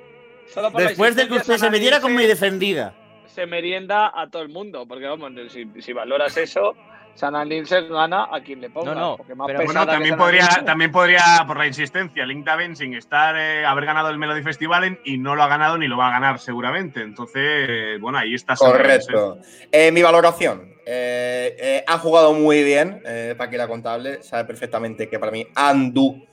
solo 0.53 0.71
por 0.73 0.81
Después 0.83 1.15
de 1.17 1.29
que 1.29 1.35
usted 1.35 1.57
se 1.59 1.69
metiera 1.71 2.01
con 2.01 2.15
mi 2.15 2.25
defendida. 2.25 2.95
Se 3.27 3.47
merienda 3.47 4.13
a 4.15 4.31
todo 4.31 4.43
el 4.43 4.49
mundo, 4.49 4.87
porque 4.87 5.07
vamos, 5.07 5.33
si, 5.53 5.67
si 5.83 5.93
valoras 5.93 6.37
eso, 6.37 6.75
Sana 7.15 7.45
Nielsen 7.45 7.89
gana 7.91 8.29
a 8.31 8.41
quien 8.41 8.61
le 8.61 8.71
ponga. 8.71 8.95
No, 8.95 9.01
no, 9.01 9.17
porque 9.17 9.35
más 9.35 9.47
pero- 9.47 9.65
Bueno, 9.65 9.81
que 9.87 9.93
también 9.93 10.17
podría, 10.17 10.49
también 10.65 10.91
podría, 10.93 11.23
por 11.47 11.57
la 11.57 11.67
insistencia, 11.67 12.27
Link 12.27 12.45
Dancing 12.45 12.93
estar, 12.95 13.37
eh, 13.37 13.65
haber 13.65 13.87
ganado 13.87 14.11
el 14.11 14.19
Melody 14.19 14.43
Festival 14.43 14.99
y 15.05 15.19
no 15.19 15.35
lo 15.37 15.43
ha 15.43 15.49
ganado 15.49 15.79
ni 15.79 15.87
lo 15.87 15.97
va 15.97 16.09
a 16.09 16.11
ganar 16.13 16.39
seguramente. 16.41 17.03
Entonces, 17.03 17.43
eh, 17.69 17.99
bueno, 18.01 18.19
ahí 18.19 18.35
está. 18.35 18.57
Correcto. 18.57 19.39
Eh, 19.71 19.93
mi 19.93 20.03
valoración. 20.03 20.75
eh, 20.87 21.57
eh, 21.59 21.85
ha 21.87 21.97
jugado 21.99 22.35
muy 22.35 22.63
bien, 22.63 23.01
eh, 23.07 23.35
Paquira 23.39 23.67
Contable. 23.67 24.23
Sabe 24.23 24.45
perfectamente 24.45 25.09
que 25.09 25.19
para 25.19 25.33
mí 25.33 25.47
Andu 25.55 26.27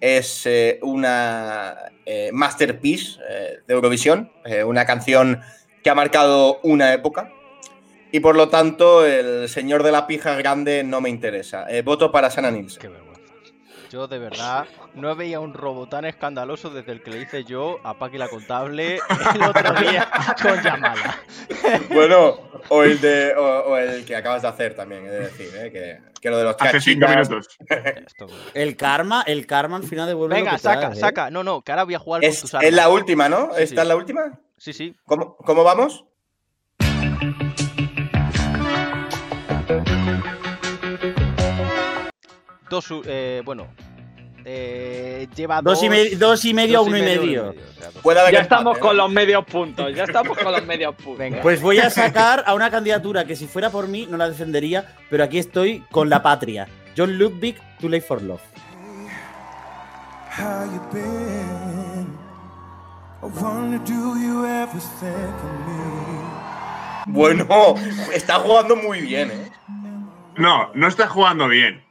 es 0.00 0.44
eh, 0.46 0.80
una 0.82 1.76
eh, 2.04 2.30
masterpiece 2.32 3.20
eh, 3.28 3.58
de 3.64 3.74
Eurovisión. 3.74 4.32
eh, 4.44 4.64
una 4.64 4.84
canción 4.86 5.40
que 5.84 5.90
ha 5.90 5.94
marcado 5.94 6.58
una 6.64 6.92
época. 6.92 7.30
Y 8.12 8.20
por 8.20 8.36
lo 8.36 8.48
tanto, 8.48 9.04
el 9.06 9.48
señor 9.48 9.82
de 9.82 9.90
la 9.90 10.06
pija 10.06 10.34
grande 10.36 10.84
no 10.84 11.00
me 11.00 11.08
interesa. 11.08 11.64
Eh, 11.68 11.82
voto 11.82 12.12
para 12.12 12.30
Sana 12.30 12.50
Nielsen. 12.50 12.80
Qué 12.80 12.88
vergüenza. 12.88 13.12
Yo 13.90 14.06
de 14.08 14.18
verdad 14.18 14.66
no 14.94 15.14
veía 15.14 15.38
un 15.38 15.52
robo 15.52 15.86
tan 15.86 16.06
escandaloso 16.06 16.70
desde 16.70 16.92
el 16.92 17.02
que 17.02 17.10
le 17.10 17.20
hice 17.22 17.44
yo 17.44 17.78
a 17.84 17.98
Paqui 17.98 18.16
la 18.16 18.28
contable 18.28 18.96
el 19.34 19.42
otro 19.42 19.72
día 19.80 20.08
con 20.42 20.62
Yamala. 20.62 21.20
Bueno, 21.90 22.38
o 22.70 22.82
el, 22.82 22.98
de, 23.02 23.34
o, 23.34 23.42
o 23.44 23.76
el 23.76 24.06
que 24.06 24.16
acabas 24.16 24.40
de 24.42 24.48
hacer 24.48 24.74
también, 24.74 25.04
de 25.04 25.20
decir, 25.20 25.50
eh, 25.56 25.70
que, 25.70 25.98
que 26.22 26.30
lo 26.30 26.38
de 26.38 26.44
los 26.44 26.56
Hace 26.58 26.80
cinco 26.80 27.06
minutos. 27.06 27.48
El 28.54 28.76
karma, 28.78 29.24
el 29.26 29.46
karma 29.46 29.76
al 29.76 29.82
final 29.82 30.06
devuelve 30.06 30.36
Venga, 30.36 30.52
lo 30.52 30.56
que 30.56 30.62
saca, 30.62 30.92
¿eh? 30.92 30.96
saca. 30.96 31.30
No, 31.30 31.44
no, 31.44 31.60
que 31.60 31.72
ahora 31.72 31.84
voy 31.84 31.94
a 31.94 31.98
jugar 31.98 32.22
con 32.22 32.30
Es, 32.30 32.40
tus 32.40 32.54
armas. 32.54 32.68
es 32.68 32.74
la 32.74 32.88
última, 32.88 33.28
¿no? 33.28 33.50
Sí, 33.56 33.62
¿Esta 33.62 33.76
sí. 33.76 33.82
es 33.82 33.88
la 33.88 33.96
última? 33.96 34.40
Sí, 34.56 34.72
sí. 34.72 34.96
¿Cómo, 35.04 35.36
cómo 35.36 35.64
vamos? 35.64 36.06
Dos, 42.72 42.86
eh, 43.04 43.42
bueno, 43.44 43.66
eh, 44.46 45.28
lleva 45.36 45.60
Dos 45.60 45.82
y, 45.82 45.90
me- 45.90 46.08
dos 46.16 46.42
y 46.46 46.54
medio 46.54 46.78
a 46.78 46.80
uno 46.80 46.96
y 46.96 47.02
medio. 47.02 47.50
o 48.02 48.12
sea, 48.14 48.30
Ya 48.30 48.40
estamos 48.40 48.78
con 48.78 48.96
los 48.96 49.10
medios 49.12 49.44
puntos. 49.44 49.94
Ya 49.94 50.04
estamos 50.04 50.38
con 50.38 50.50
los 50.50 50.64
medios 50.64 50.94
puntos. 50.96 51.18
Venga. 51.18 51.42
Pues 51.42 51.60
voy 51.60 51.80
a 51.80 51.90
sacar 52.00 52.42
a 52.46 52.54
una 52.54 52.70
candidatura 52.70 53.26
que 53.26 53.36
si 53.36 53.46
fuera 53.46 53.68
por 53.68 53.88
mí 53.88 54.06
no 54.08 54.16
la 54.16 54.26
defendería, 54.30 54.86
pero 55.10 55.22
aquí 55.22 55.36
estoy 55.38 55.80
con 55.90 56.08
la 56.08 56.22
patria. 56.22 56.66
John 56.96 57.18
Ludwig, 57.18 57.56
Too 57.78 57.90
Late 57.90 58.00
for 58.06 58.22
Love. 58.22 58.40
How 60.34 60.64
you 60.64 60.80
been? 60.94 62.06
I 63.22 63.26
wonder, 63.38 63.78
do 63.84 64.16
you 64.18 64.46
ever 64.46 64.80
think 64.98 65.12
of 65.12 65.66
me? 65.66 67.12
Bueno, 67.12 67.74
está 68.14 68.36
jugando 68.36 68.76
muy 68.76 69.02
bien, 69.02 69.30
¿eh? 69.30 69.50
No, 70.38 70.70
no 70.74 70.88
está 70.88 71.06
jugando 71.06 71.48
bien. 71.48 71.81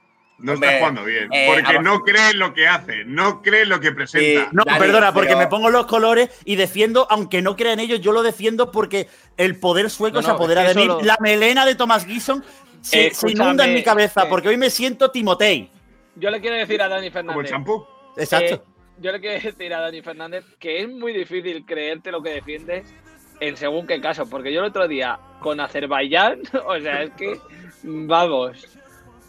No 0.41 0.53
Hombre, 0.53 0.69
está 0.69 0.79
jugando 0.79 1.03
bien. 1.05 1.29
eh, 1.31 1.47
porque 1.53 1.79
no 1.79 1.99
cree 2.01 2.29
en 2.31 2.39
lo 2.39 2.53
que 2.53 2.67
hace, 2.67 3.05
no 3.05 3.41
cree 3.41 3.61
en 3.61 3.69
lo 3.69 3.79
que 3.79 3.91
presenta. 3.91 4.49
No, 4.51 4.63
Dani, 4.65 4.79
perdona, 4.79 5.13
porque 5.13 5.29
pero- 5.29 5.39
me 5.39 5.47
pongo 5.47 5.69
los 5.69 5.85
colores 5.85 6.29
y 6.45 6.55
defiendo, 6.55 7.05
aunque 7.09 7.41
no 7.41 7.55
crea 7.55 7.73
en 7.73 7.79
ellos, 7.79 8.01
yo 8.01 8.11
lo 8.11 8.23
defiendo 8.23 8.71
porque 8.71 9.07
el 9.37 9.59
poder 9.59 9.89
sueco 9.89 10.17
No, 10.17 10.21
se 10.23 10.31
apodera 10.31 10.63
de 10.63 10.73
mí. 10.75 10.85
lo- 10.85 11.01
La 11.01 11.17
melena 11.19 11.65
de 11.65 11.75
Thomas 11.75 12.05
Gison 12.05 12.43
se, 12.81 13.07
Eh, 13.07 13.11
se 13.13 13.31
inunda 13.31 13.65
en 13.65 13.73
mi 13.75 13.83
cabeza 13.83 14.23
eh. 14.23 14.27
porque 14.29 14.49
hoy 14.49 14.57
me 14.57 14.69
siento 14.69 15.11
Timotei. 15.11 15.69
Yo 16.15 16.29
le 16.31 16.41
quiero 16.41 16.55
decir 16.57 16.81
a 16.81 16.87
Dani 16.89 17.09
Como 17.11 17.19
el 17.19 17.25
Fernández. 17.27 17.51
champú. 17.51 17.85
Exacto. 18.17 18.55
Eh, 18.55 18.61
yo 18.99 19.11
le 19.11 19.19
quiero 19.19 19.39
decir 19.41 19.73
a 19.73 19.79
Dani 19.81 20.01
Fernández 20.01 20.43
que 20.59 20.81
es 20.81 20.89
muy 20.89 21.13
difícil 21.13 21.63
creerte 21.65 22.11
lo 22.11 22.21
que 22.21 22.31
defiendes 22.31 22.91
en 23.39 23.55
según 23.57 23.85
qué 23.87 24.01
caso. 24.01 24.29
Porque 24.29 24.51
yo 24.51 24.59
el 24.61 24.65
otro 24.67 24.87
día 24.87 25.19
con 25.39 25.59
Azerbaiyán, 25.59 26.41
o 26.65 26.79
sea, 26.79 27.03
es 27.03 27.11
que, 27.11 27.39
vamos, 27.83 28.67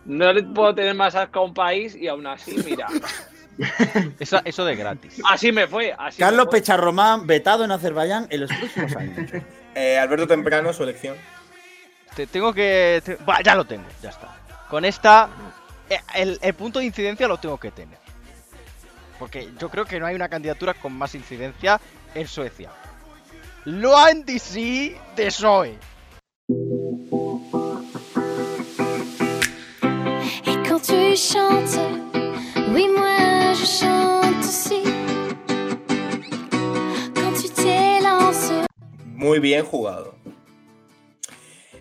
no 0.04 0.32
le 0.32 0.42
puedo 0.42 0.74
tener 0.74 0.94
más 0.94 1.14
asco 1.14 1.40
a 1.40 1.44
un 1.44 1.54
país 1.54 1.94
y 1.94 2.08
aún 2.08 2.26
así, 2.26 2.56
mira, 2.64 2.86
Eso, 4.18 4.40
eso 4.44 4.64
de 4.64 4.76
gratis. 4.76 5.20
así 5.28 5.52
me 5.52 5.66
fue. 5.66 5.92
Así 5.96 6.20
me 6.20 6.26
Carlos 6.26 6.46
fue. 6.50 6.58
Pecharromán, 6.60 7.26
vetado 7.26 7.64
en 7.64 7.70
Azerbaiyán 7.72 8.26
en 8.30 8.40
los 8.40 8.50
próximos 8.52 8.96
años. 8.96 9.30
Eh, 9.74 9.98
Alberto 9.98 10.26
Temprano, 10.26 10.70
su 10.74 10.82
elección. 10.82 11.16
Te- 12.14 12.26
tengo 12.26 12.52
que. 12.52 13.00
te- 13.02 13.14
Buah, 13.16 13.40
ya 13.42 13.54
lo 13.54 13.64
tengo, 13.64 13.84
ya 14.02 14.10
está. 14.10 14.28
Con 14.68 14.84
esta. 14.84 15.30
eh, 15.88 15.98
El, 16.14 16.38
el 16.42 16.52
punto 16.52 16.78
de 16.78 16.84
incidencia 16.84 17.26
lo 17.26 17.38
tengo 17.38 17.58
que 17.58 17.70
tener. 17.70 17.96
Porque 19.18 19.48
yo 19.58 19.70
creo 19.70 19.86
que 19.86 19.98
no 19.98 20.04
hay 20.04 20.14
una 20.14 20.28
candidatura 20.28 20.74
con 20.74 20.92
más 20.92 21.14
incidencia 21.14 21.80
en 22.14 22.26
Suecia. 22.28 22.70
Loan 23.64 24.26
DC 24.26 24.94
de 25.16 25.30
Zoe. 25.30 25.78
Tu 30.82 31.16
chantes, 31.16 31.78
oui 32.74 32.88
moi 32.88 33.52
je 33.54 33.64
chante 33.64 34.38
aussi. 34.44 34.82
Quand 37.14 37.32
tu 37.40 37.48
t'élances. 37.50 38.50
Muy 39.16 39.38
bien 39.38 39.64
jugado. 39.64 40.14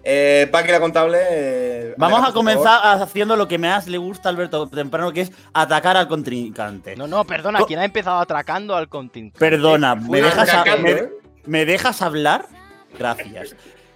Eh, 0.04 0.48
Paqui 0.52 0.72
la 0.72 0.80
contable. 0.80 1.18
eh, 1.20 1.94
Vamos 1.98 2.28
a 2.28 2.34
comenzar 2.34 2.80
haciendo 3.02 3.36
lo 3.36 3.48
que 3.48 3.58
más 3.60 3.88
le 3.88 3.98
gusta 4.00 4.30
a 4.30 4.32
Alberto 4.32 4.68
Temprano, 4.68 5.12
que 5.14 5.22
es 5.22 5.32
atacar 5.54 5.96
al 5.96 6.08
contrincante. 6.08 6.96
No, 6.96 7.08
no, 7.08 7.24
perdona, 7.26 7.60
quien 7.68 7.80
ha 7.80 7.86
empezado 7.86 8.20
atracando 8.20 8.76
al 8.76 8.90
contingente. 8.90 9.38
Perdona, 9.40 9.96
fue 9.96 10.10
¿me 10.10 10.20
una- 10.20 10.28
dejas, 10.30 10.50
a- 10.50 10.62
Atracando, 10.62 10.84
me- 10.84 10.92
¿eh? 10.92 11.10
¿me 11.46 11.66
dejas 11.66 12.02
hablar? 12.02 12.46
Gracias. 12.98 13.56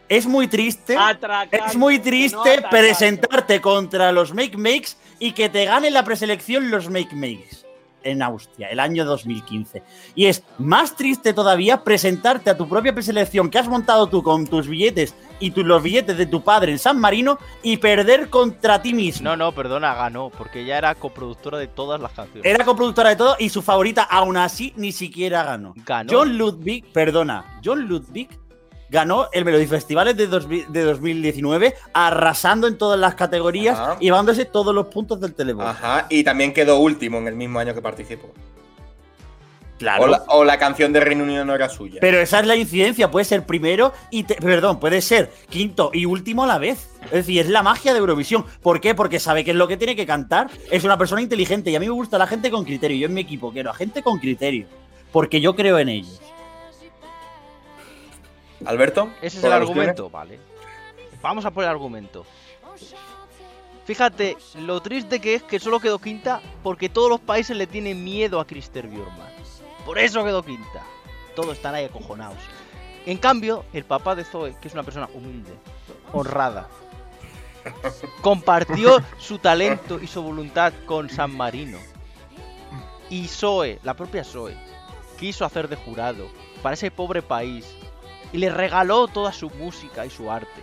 Es 0.10 0.26
muy 0.28 0.48
triste. 0.48 0.96
Atracando, 0.98 1.66
Es 1.66 1.76
muy 1.76 2.00
triste 2.00 2.62
presentarte 2.70 3.60
contra 3.62 4.12
los 4.12 4.34
Make 4.34 4.58
Makes 4.58 4.98
y 5.20 5.32
que 5.32 5.50
te 5.50 5.66
gane 5.66 5.90
la 5.92 6.04
preselección 6.04 6.70
los 6.70 6.90
Make 6.90 7.16
Makes 7.16 7.66
en 8.04 8.22
Austria, 8.22 8.68
el 8.70 8.80
año 8.80 9.04
2015. 9.04 9.82
Y 10.14 10.28
es 10.28 10.44
más 10.60 10.96
triste 10.96 11.34
todavía 11.34 11.84
presentarte 11.84 12.52
a 12.52 12.58
tu 12.58 12.70
propia 12.70 12.94
preselección 12.94 13.50
que 13.50 13.58
has 13.58 13.68
montado 13.68 14.06
tú 14.08 14.22
con 14.22 14.46
tus 14.46 14.68
billetes 14.68 15.16
y 15.40 15.50
tu- 15.50 15.64
los 15.64 15.82
billetes 15.82 16.16
de 16.16 16.28
tu 16.28 16.44
padre 16.44 16.72
en 16.72 16.78
San 16.78 17.00
Marino 17.00 17.40
y 17.64 17.78
perder 17.78 18.30
contra 18.30 18.80
ti 18.84 18.94
mismo. 18.94 19.28
No, 19.28 19.36
no, 19.36 19.52
perdona, 19.54 19.96
ganó, 19.96 20.30
porque 20.30 20.62
ella 20.62 20.78
era 20.78 20.94
coproductora 20.94 21.58
de 21.58 21.68
todas 21.68 22.00
las 22.00 22.12
canciones. 22.12 22.46
Era 22.46 22.64
coproductora 22.64 23.10
de 23.10 23.16
todo 23.16 23.38
y 23.40 23.50
su 23.50 23.64
favorita 23.64 24.04
aún 24.04 24.38
así 24.38 24.72
ni 24.76 24.92
siquiera 24.92 25.44
ganó. 25.44 25.74
Ganó. 25.78 26.12
John 26.14 26.38
Ludwig, 26.38 26.86
perdona, 26.94 27.60
John 27.66 27.88
Ludwig 27.88 28.30
ganó 28.90 29.28
el 29.34 29.46
Melody 29.46 29.68
Festivales 29.68 30.16
de, 30.16 30.28
2000 30.28 30.72
de 30.72 30.84
2019 30.84 31.76
arrasando 31.94 32.68
en 32.68 32.78
todas 32.78 33.00
las 33.00 33.16
categorías 33.16 33.78
Ajá. 33.80 33.98
y 34.00 34.06
llevándose 34.06 34.46
todos 34.46 34.74
los 34.76 34.88
puntos 34.88 35.20
del 35.20 35.34
televoto. 35.34 35.68
Ajá, 35.68 36.06
y 36.10 36.24
también 36.24 36.54
quedó 36.54 36.78
último 36.80 37.18
en 37.18 37.28
el 37.28 37.36
mismo 37.36 37.60
año 37.60 37.74
que 37.74 37.82
participó. 37.82 38.32
Claro. 39.78 40.04
O, 40.04 40.08
la, 40.08 40.24
o 40.30 40.44
la 40.46 40.58
canción 40.58 40.94
de 40.94 41.02
Reino 41.02 41.26
Unido 41.26 41.44
no 41.44 41.54
era 41.54 41.68
suya. 41.68 41.98
Pero 42.00 42.18
esa 42.20 42.40
es 42.40 42.48
la 42.48 42.56
incidencia, 42.56 43.12
puede 43.12 43.26
ser 43.26 43.46
primero 43.46 43.92
y 44.10 44.24
te- 44.24 44.36
perdón, 44.36 44.80
puede 44.80 45.02
ser 45.02 45.30
quinto 45.50 45.92
y 45.94 46.06
último 46.06 46.46
a 46.46 46.48
la 46.48 46.58
vez. 46.60 46.90
Es 47.06 47.12
decir, 47.12 47.42
es 47.42 47.50
la 47.50 47.62
magia 47.62 47.92
de 47.92 48.00
Eurovisión. 48.00 48.46
¿Por 48.62 48.80
qué? 48.80 48.96
Porque 48.96 49.20
sabe 49.20 49.44
qué 49.44 49.52
es 49.52 49.58
lo 49.58 49.68
que 49.68 49.76
tiene 49.76 49.94
que 49.98 50.06
cantar. 50.06 50.50
Es 50.72 50.86
una 50.86 50.98
persona 50.98 51.22
inteligente 51.22 51.72
y 51.72 51.76
a 51.76 51.82
mí 51.82 51.88
me 51.88 51.92
gusta 51.92 52.18
la 52.18 52.26
gente 52.26 52.50
con 52.50 52.64
criterio. 52.64 52.96
Yo 52.98 53.08
en 53.08 53.14
mi 53.14 53.22
equipo 53.22 53.52
quiero 53.52 53.70
a 53.70 53.74
gente 53.74 54.02
con 54.02 54.18
criterio. 54.20 54.66
Porque 55.12 55.42
yo 55.42 55.56
creo 55.58 55.78
en 55.78 55.90
ellos. 55.90 56.22
Alberto. 58.66 59.10
Ese 59.22 59.38
es 59.38 59.44
el 59.44 59.54
argumento, 59.54 60.10
vale. 60.10 60.40
Vamos 61.22 61.46
a 61.46 61.52
por 61.52 61.64
el 61.64 61.70
argumento. 61.70 62.26
Fíjate 63.86 64.38
lo 64.56 64.82
triste 64.82 65.20
que 65.20 65.36
es 65.36 65.44
que 65.44 65.60
solo 65.60 65.80
quedó 65.80 66.00
quinta 66.00 66.42
porque 66.64 66.90
todos 66.90 67.10
los 67.10 67.20
países 67.20 67.56
le 67.56 67.68
tienen 67.68 68.04
miedo 68.04 68.40
a 68.40 68.48
Christer 68.48 68.88
Bjorman. 68.88 69.32
Por 69.86 70.00
eso 70.00 70.24
quedó 70.24 70.44
quinta. 70.44 70.84
Todos 71.36 71.58
están 71.58 71.76
ahí 71.76 71.86
acojonados. 71.86 72.38
En 73.06 73.20
cambio, 73.20 73.66
el 73.74 73.86
papá 73.86 74.16
de 74.16 74.24
Zoe, 74.24 74.56
que 74.60 74.68
es 74.68 74.74
una 74.74 74.82
persona 74.82 75.08
humilde, 75.14 75.54
honrada, 76.12 76.68
compartió 78.22 79.04
su 79.20 79.38
talento 79.38 80.00
y 80.02 80.08
su 80.08 80.24
voluntad 80.24 80.74
con 80.88 81.10
San 81.10 81.36
Marino. 81.36 81.78
Y 83.12 83.28
Zoe, 83.28 83.80
la 83.84 83.94
propia 83.94 84.24
Zoe, 84.24 84.58
quiso 85.20 85.46
hacer 85.46 85.68
de 85.68 85.76
jurado 85.76 86.28
para 86.64 86.74
ese 86.74 86.90
pobre 86.90 87.22
país 87.22 87.76
y 88.36 88.38
le 88.38 88.50
regaló 88.50 89.08
toda 89.08 89.32
su 89.32 89.50
música 89.52 90.06
y 90.06 90.10
su 90.10 90.30
arte. 90.30 90.62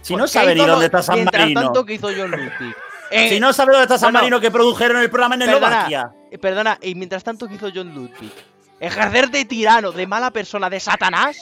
Si 0.00 0.14
no 0.14 0.20
Pues, 0.20 0.30
sabe 0.30 0.54
¿qué 0.54 0.60
ni 0.60 0.66
dónde 0.66 0.86
está 0.86 1.02
San 1.02 1.16
mientras 1.16 1.42
Marino. 1.42 1.60
tanto 1.60 1.84
que 1.84 1.94
hizo 1.94 2.08
John. 2.16 2.32
Eh, 3.14 3.28
Si 3.28 3.40
no 3.40 3.52
sabe 3.52 3.72
dónde 3.72 3.82
está 3.84 3.98
San 3.98 4.12
no, 4.12 4.18
no. 4.20 4.22
Marino 4.22 4.40
que 4.40 4.50
produjeron 4.50 5.02
el 5.02 5.10
programa 5.10 5.34
en 5.34 5.40
Perdona, 5.40 5.66
Eslovaquia. 5.66 6.12
eh, 6.30 6.38
perdona, 6.38 6.78
y 6.80 6.94
mientras 6.94 7.22
tanto 7.24 7.46
que 7.48 7.56
hizo 7.56 7.68
John 7.74 7.92
Ludwig. 7.94 8.32
Ejercer 8.80 9.28
de 9.30 9.44
tirano, 9.44 9.92
de 9.92 10.06
mala 10.06 10.30
persona, 10.30 10.70
de 10.70 10.80
Satanás. 10.80 11.36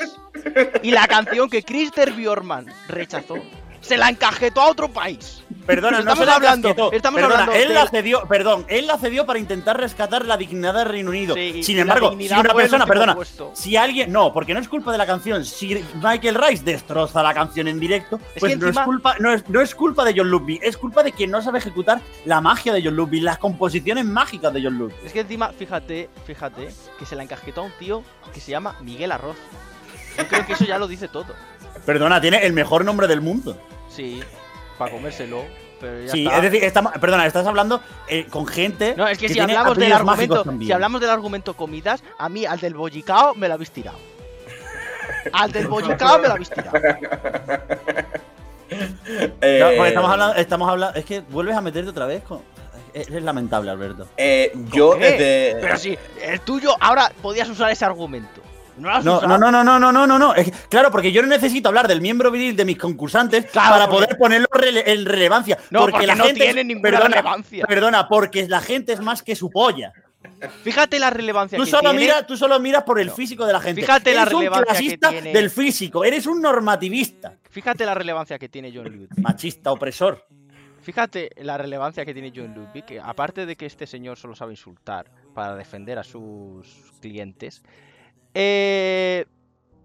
Y 0.82 0.90
la 0.90 1.06
canción 1.06 1.48
que 1.48 1.62
Christer 1.62 2.12
Bjorman 2.12 2.66
rechazó, 2.88 3.36
se 3.80 3.96
la 3.96 4.08
encajetó 4.08 4.60
a 4.60 4.68
otro 4.70 4.88
país. 4.88 5.42
Perdona, 5.66 5.98
no 5.98 5.98
Estamos 6.00 6.18
se 6.20 6.26
la 6.26 6.34
hablando- 6.34 6.68
casquetó. 6.68 6.92
estamos 6.92 7.20
Perdona, 7.20 7.40
hablando 7.44 7.62
él 7.62 7.68
de- 7.68 7.74
la 7.74 7.86
cedió, 7.88 8.22
perdón, 8.26 8.64
él 8.68 8.86
la 8.86 8.98
cedió 8.98 9.24
para 9.26 9.38
intentar 9.38 9.78
rescatar 9.78 10.24
la 10.26 10.36
dignidad 10.36 10.74
del 10.74 10.86
Reino 10.86 11.10
Unido. 11.10 11.34
Sí, 11.34 11.62
Sin 11.62 11.78
embargo, 11.78 12.16
si 12.18 12.28
una 12.32 12.54
persona, 12.54 12.86
perdona, 12.86 13.14
puesto. 13.14 13.52
si 13.54 13.76
alguien, 13.76 14.10
no, 14.10 14.32
porque 14.32 14.52
no 14.54 14.60
es 14.60 14.68
culpa 14.68 14.90
de 14.90 14.98
la 14.98 15.06
canción. 15.06 15.44
Si 15.44 15.84
Michael 16.02 16.34
Rice 16.34 16.64
destroza 16.64 17.22
la 17.22 17.34
canción 17.34 17.68
en 17.68 17.78
directo, 17.78 18.18
Es 18.34 18.40
pues 18.40 18.58
no 18.58 18.68
es 18.68 18.78
culpa, 18.80 19.16
no 19.20 19.32
es, 19.32 19.48
no 19.48 19.60
es 19.60 19.74
culpa 19.74 20.04
de 20.04 20.14
John 20.16 20.30
Ludwig, 20.30 20.60
es 20.62 20.76
culpa 20.76 21.02
de 21.02 21.12
quien 21.12 21.30
no 21.30 21.40
sabe 21.42 21.58
ejecutar 21.58 22.00
la 22.24 22.40
magia 22.40 22.72
de 22.72 22.82
John 22.82 22.96
Ludwig, 22.96 23.22
las 23.22 23.38
composiciones 23.38 24.04
mágicas 24.04 24.52
de 24.52 24.62
John 24.62 24.76
Ludwig. 24.78 24.96
Es 25.04 25.12
que 25.12 25.20
encima, 25.20 25.50
fíjate, 25.50 26.10
fíjate, 26.26 26.70
que 26.98 27.06
se 27.06 27.14
la 27.16 27.22
encajetó 27.22 27.60
a 27.60 27.64
un 27.64 27.72
tío 27.78 28.02
que 28.34 28.40
se 28.40 28.50
llama 28.50 28.76
Miguel 28.80 29.12
Arroz. 29.12 29.36
Yo 30.18 30.26
creo 30.26 30.46
que 30.46 30.54
eso 30.54 30.64
ya 30.64 30.78
lo 30.78 30.88
dice 30.88 31.06
todo. 31.08 31.34
Perdona, 31.86 32.20
tiene 32.20 32.44
el 32.46 32.52
mejor 32.52 32.84
nombre 32.84 33.06
del 33.06 33.20
mundo. 33.20 33.56
Sí, 33.88 34.20
para 34.78 34.90
comérselo. 34.92 35.44
Pero 35.80 36.02
ya 36.02 36.12
Sí, 36.12 36.24
está. 36.26 36.36
es 36.36 36.42
decir, 36.42 36.62
estamos- 36.64 36.92
perdona, 37.00 37.24
estás 37.26 37.46
hablando 37.46 37.80
eh, 38.06 38.26
con 38.28 38.46
gente. 38.46 38.94
No, 38.96 39.08
es 39.08 39.16
que, 39.18 39.28
si 39.28 39.34
tiene 39.34 39.56
hablamos 39.56 39.78
del 39.78 39.92
argumento, 39.92 40.44
si 40.60 40.72
hablamos 40.72 41.00
del 41.00 41.10
argumento 41.10 41.54
comidas, 41.54 42.02
a 42.18 42.28
mí 42.28 42.44
al 42.44 42.60
del 42.60 42.74
bollicao 42.74 43.34
me 43.34 43.48
lo 43.48 43.54
habéis 43.54 43.70
tirado. 43.70 43.96
Al 45.32 45.50
del 45.52 45.66
bollicao 45.68 46.18
me 46.18 46.28
lo 46.28 46.34
habéis 46.34 46.50
tirado. 46.50 46.72
Eh, 48.72 49.58
No, 49.60 49.66
porque 49.76 49.88
estamos 49.88 50.10
hablando, 50.12 50.34
estamos 50.36 50.68
hablando. 50.70 50.98
Es 50.98 51.04
que 51.04 51.20
vuelves 51.22 51.56
a 51.56 51.60
meterte 51.60 51.90
otra 51.90 52.06
vez 52.06 52.22
con. 52.22 52.40
Es, 52.94 53.08
es 53.08 53.22
lamentable, 53.22 53.68
Alberto. 53.70 54.06
eh, 54.16 54.52
yo 54.72 54.94
desde. 54.94 55.56
Pero 55.60 55.76
si 55.76 55.98
el 56.22 56.40
tuyo 56.42 56.76
ahora 56.80 57.10
podías 57.20 57.48
usar 57.48 57.70
ese 57.72 57.84
argumento. 57.84 58.40
No 58.80 59.00
No, 59.02 59.20
no, 59.38 59.38
no, 59.38 59.50
no, 59.64 59.78
no, 59.78 59.92
no, 59.92 60.06
no, 60.06 60.18
no. 60.18 60.34
Es 60.34 60.50
que- 60.50 60.56
claro, 60.68 60.90
porque 60.90 61.12
yo 61.12 61.22
no 61.22 61.28
necesito 61.28 61.68
hablar 61.68 61.86
del 61.86 62.00
miembro 62.00 62.30
viril 62.30 62.56
de 62.56 62.64
mis 62.64 62.78
concursantes 62.78 63.46
Claro, 63.46 63.70
para 63.70 63.86
porque- 63.88 64.04
poder 64.06 64.18
ponerlo 64.18 64.48
rele- 64.52 64.82
en 64.86 65.04
relevancia. 65.04 65.58
No, 65.70 65.86
porque 65.88 66.06
la 66.06 66.14
no 66.14 66.24
gente 66.24 66.40
tiene 66.40 66.64
ninguna 66.64 66.90
perdona, 66.90 67.08
relevancia. 67.16 67.66
Perdona, 67.66 68.08
porque 68.08 68.48
la 68.48 68.60
gente 68.60 68.92
es 68.92 69.00
más 69.00 69.22
que 69.22 69.36
su 69.36 69.50
polla. 69.50 69.92
Fíjate 70.62 70.98
la 70.98 71.10
relevancia 71.10 71.56
Tú 71.58 71.64
que 71.64 71.70
solo, 71.70 71.90
tiene. 71.90 71.98
mira, 72.00 72.26
tú 72.26 72.36
solo 72.36 72.58
miras 72.60 72.82
por 72.84 72.98
el 73.00 73.08
No. 73.08 73.14
físico 73.14 73.46
de 73.46 73.52
la 73.52 73.60
gente. 73.60 73.80
Fíjate 73.82 74.14
la 74.14 74.22
eres 74.22 74.34
un 74.34 74.40
relevancia 74.40 74.66
que 74.74 74.78
clasista 74.78 75.10
tiene. 75.10 75.32
del 75.32 75.50
físico. 75.50 76.04
Eres 76.04 76.26
un 76.26 76.40
normativista. 76.42 77.34
Fíjate 77.50 77.84
la 77.86 77.94
relevancia 77.94 78.38
que 78.38 78.48
tiene 78.48 78.70
John 78.74 78.84
Ludwig. 78.84 79.08
Machista, 79.18 79.72
opresor. 79.72 80.26
Fíjate 80.82 81.30
la 81.38 81.58
relevancia 81.58 82.04
que 82.06 82.14
tiene 82.14 82.32
John 82.34 82.54
Ludwig, 82.54 82.84
que 82.84 83.00
aparte 83.00 83.44
de 83.44 83.56
que 83.56 83.66
este 83.66 83.86
señor 83.86 84.16
solo 84.18 84.34
sabe 84.34 84.52
insultar 84.52 85.10
para 85.34 85.54
defender 85.54 85.98
a 85.98 86.04
sus 86.04 86.66
clientes, 87.00 87.62
eh, 88.34 89.26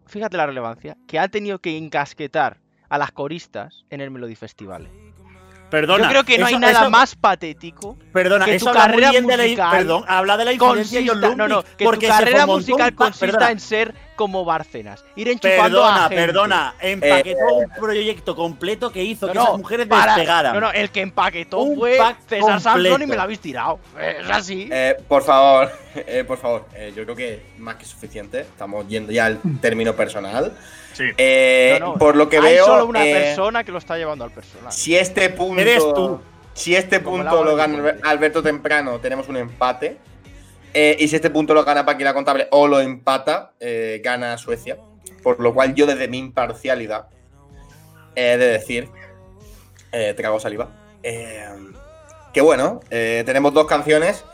fíjate 0.07 0.37
la 0.37 0.45
relevancia, 0.45 0.97
que 1.07 1.19
ha 1.19 1.27
tenido 1.27 1.59
que 1.59 1.77
encasquetar 1.77 2.59
a 2.89 2.97
las 2.97 3.11
coristas 3.11 3.85
en 3.89 4.01
el 4.01 4.11
Melody 4.11 4.35
Festival. 4.35 4.87
Perdona. 5.71 6.03
Yo 6.03 6.09
creo 6.09 6.23
que 6.23 6.37
no 6.37 6.45
eso- 6.45 6.55
hay 6.55 6.61
nada 6.61 6.81
eso- 6.81 6.89
más 6.91 7.15
patético 7.15 7.97
Perdona, 8.13 8.45
que 8.45 8.55
eso 8.55 8.65
tu 8.65 8.69
habla 8.69 8.81
muy 8.83 8.91
carrera 8.91 9.11
bien 9.11 9.27
de 9.27 9.37
la, 9.37 9.43
musical 9.43 9.71
perdón, 9.71 10.03
habla 10.07 10.37
de 10.37 10.45
la 10.45 10.53
influencia 10.53 10.99
de 11.01 11.07
John 11.07 11.19
consista, 11.21 11.35
no, 11.47 11.47
no, 11.55 11.63
que 11.75 11.83
porque 11.85 12.05
tu 12.07 12.13
carrera 12.13 12.45
musical 12.45 12.95
consista 12.95 13.25
perdona. 13.25 13.51
en 13.51 13.59
ser 13.59 13.95
como 14.15 14.45
Bárcenas, 14.45 15.03
ir 15.15 15.27
enchufando 15.29 15.79
Perdona, 15.79 16.05
a 16.05 16.09
gente. 16.09 16.15
perdona, 16.25 16.75
empaquetó 16.81 17.53
un 17.55 17.69
proyecto 17.69 18.35
completo 18.35 18.91
que 18.91 19.03
hizo 19.03 19.27
No, 19.27 19.33
que 19.33 19.37
no, 19.39 19.43
esas 19.45 19.57
mujeres 19.57 19.87
para- 19.87 20.15
despegaran. 20.15 20.53
No, 20.53 20.61
no, 20.61 20.71
el 20.71 20.89
que 20.89 21.01
empaquetó 21.01 21.59
Un 21.59 21.75
fue 21.77 21.97
César 22.27 22.61
Samson 22.61 23.01
y 23.01 23.05
me 23.07 23.15
lo 23.15 23.21
habéis 23.21 23.39
tirado. 23.39 23.79
Es 23.99 24.29
así. 24.29 24.69
Eh, 24.71 24.95
por 25.07 25.23
favor, 25.23 25.71
eh, 25.95 26.23
por 26.25 26.37
favor, 26.37 26.65
eh, 26.75 26.93
yo 26.95 27.03
creo 27.03 27.15
que 27.15 27.41
más 27.57 27.75
que 27.75 27.85
suficiente. 27.85 28.41
Estamos 28.41 28.87
yendo 28.87 29.11
ya 29.11 29.25
al 29.25 29.39
término 29.61 29.93
personal. 29.95 30.53
Sí. 30.93 31.03
Eh, 31.17 31.77
No, 31.79 31.87
no, 31.87 31.93
por 31.95 32.15
lo 32.15 32.29
que 32.29 32.37
Hay 32.37 32.53
veo, 32.55 32.65
solo 32.65 32.85
una 32.85 33.05
eh, 33.05 33.11
persona 33.13 33.63
que 33.63 33.71
lo 33.71 33.79
está 33.79 33.97
llevando 33.97 34.23
al 34.23 34.31
personal. 34.31 34.71
si 34.71 34.95
este 34.95 35.29
punto, 35.29 35.61
Eres 35.61 35.83
tú. 35.93 36.21
si 36.53 36.73
este 36.75 37.03
Como 37.03 37.17
punto 37.17 37.43
lo 37.43 37.55
gana. 37.57 37.95
Alberto 38.03 38.41
temprano, 38.41 38.99
tenemos 38.99 39.27
un 39.27 39.35
empate. 39.37 39.97
Eh, 40.77 40.97
y 40.99 41.07
si 41.07 41.15
este 41.15 41.29
punto 41.29 41.53
lo 41.53 41.63
gana 41.63 41.85
Paqui 41.85 42.03
la 42.03 42.13
contable 42.13 42.49
o 42.51 42.67
lo 42.67 42.81
empata, 42.81 43.53
eh, 43.61 44.01
gana 44.03 44.37
Suecia. 44.37 44.77
Por 45.23 45.39
lo 45.39 45.53
cual 45.53 45.73
yo 45.73 45.87
desde 45.87 46.09
mi 46.09 46.17
imparcialidad 46.17 47.07
he 48.13 48.35
de 48.37 48.47
decir, 48.47 48.89
eh, 49.93 50.13
trago 50.17 50.37
saliva, 50.37 50.69
eh, 51.01 51.47
que 52.33 52.41
bueno, 52.41 52.81
tenemos 52.89 53.53
dos 53.53 53.67
canciones 53.67 54.25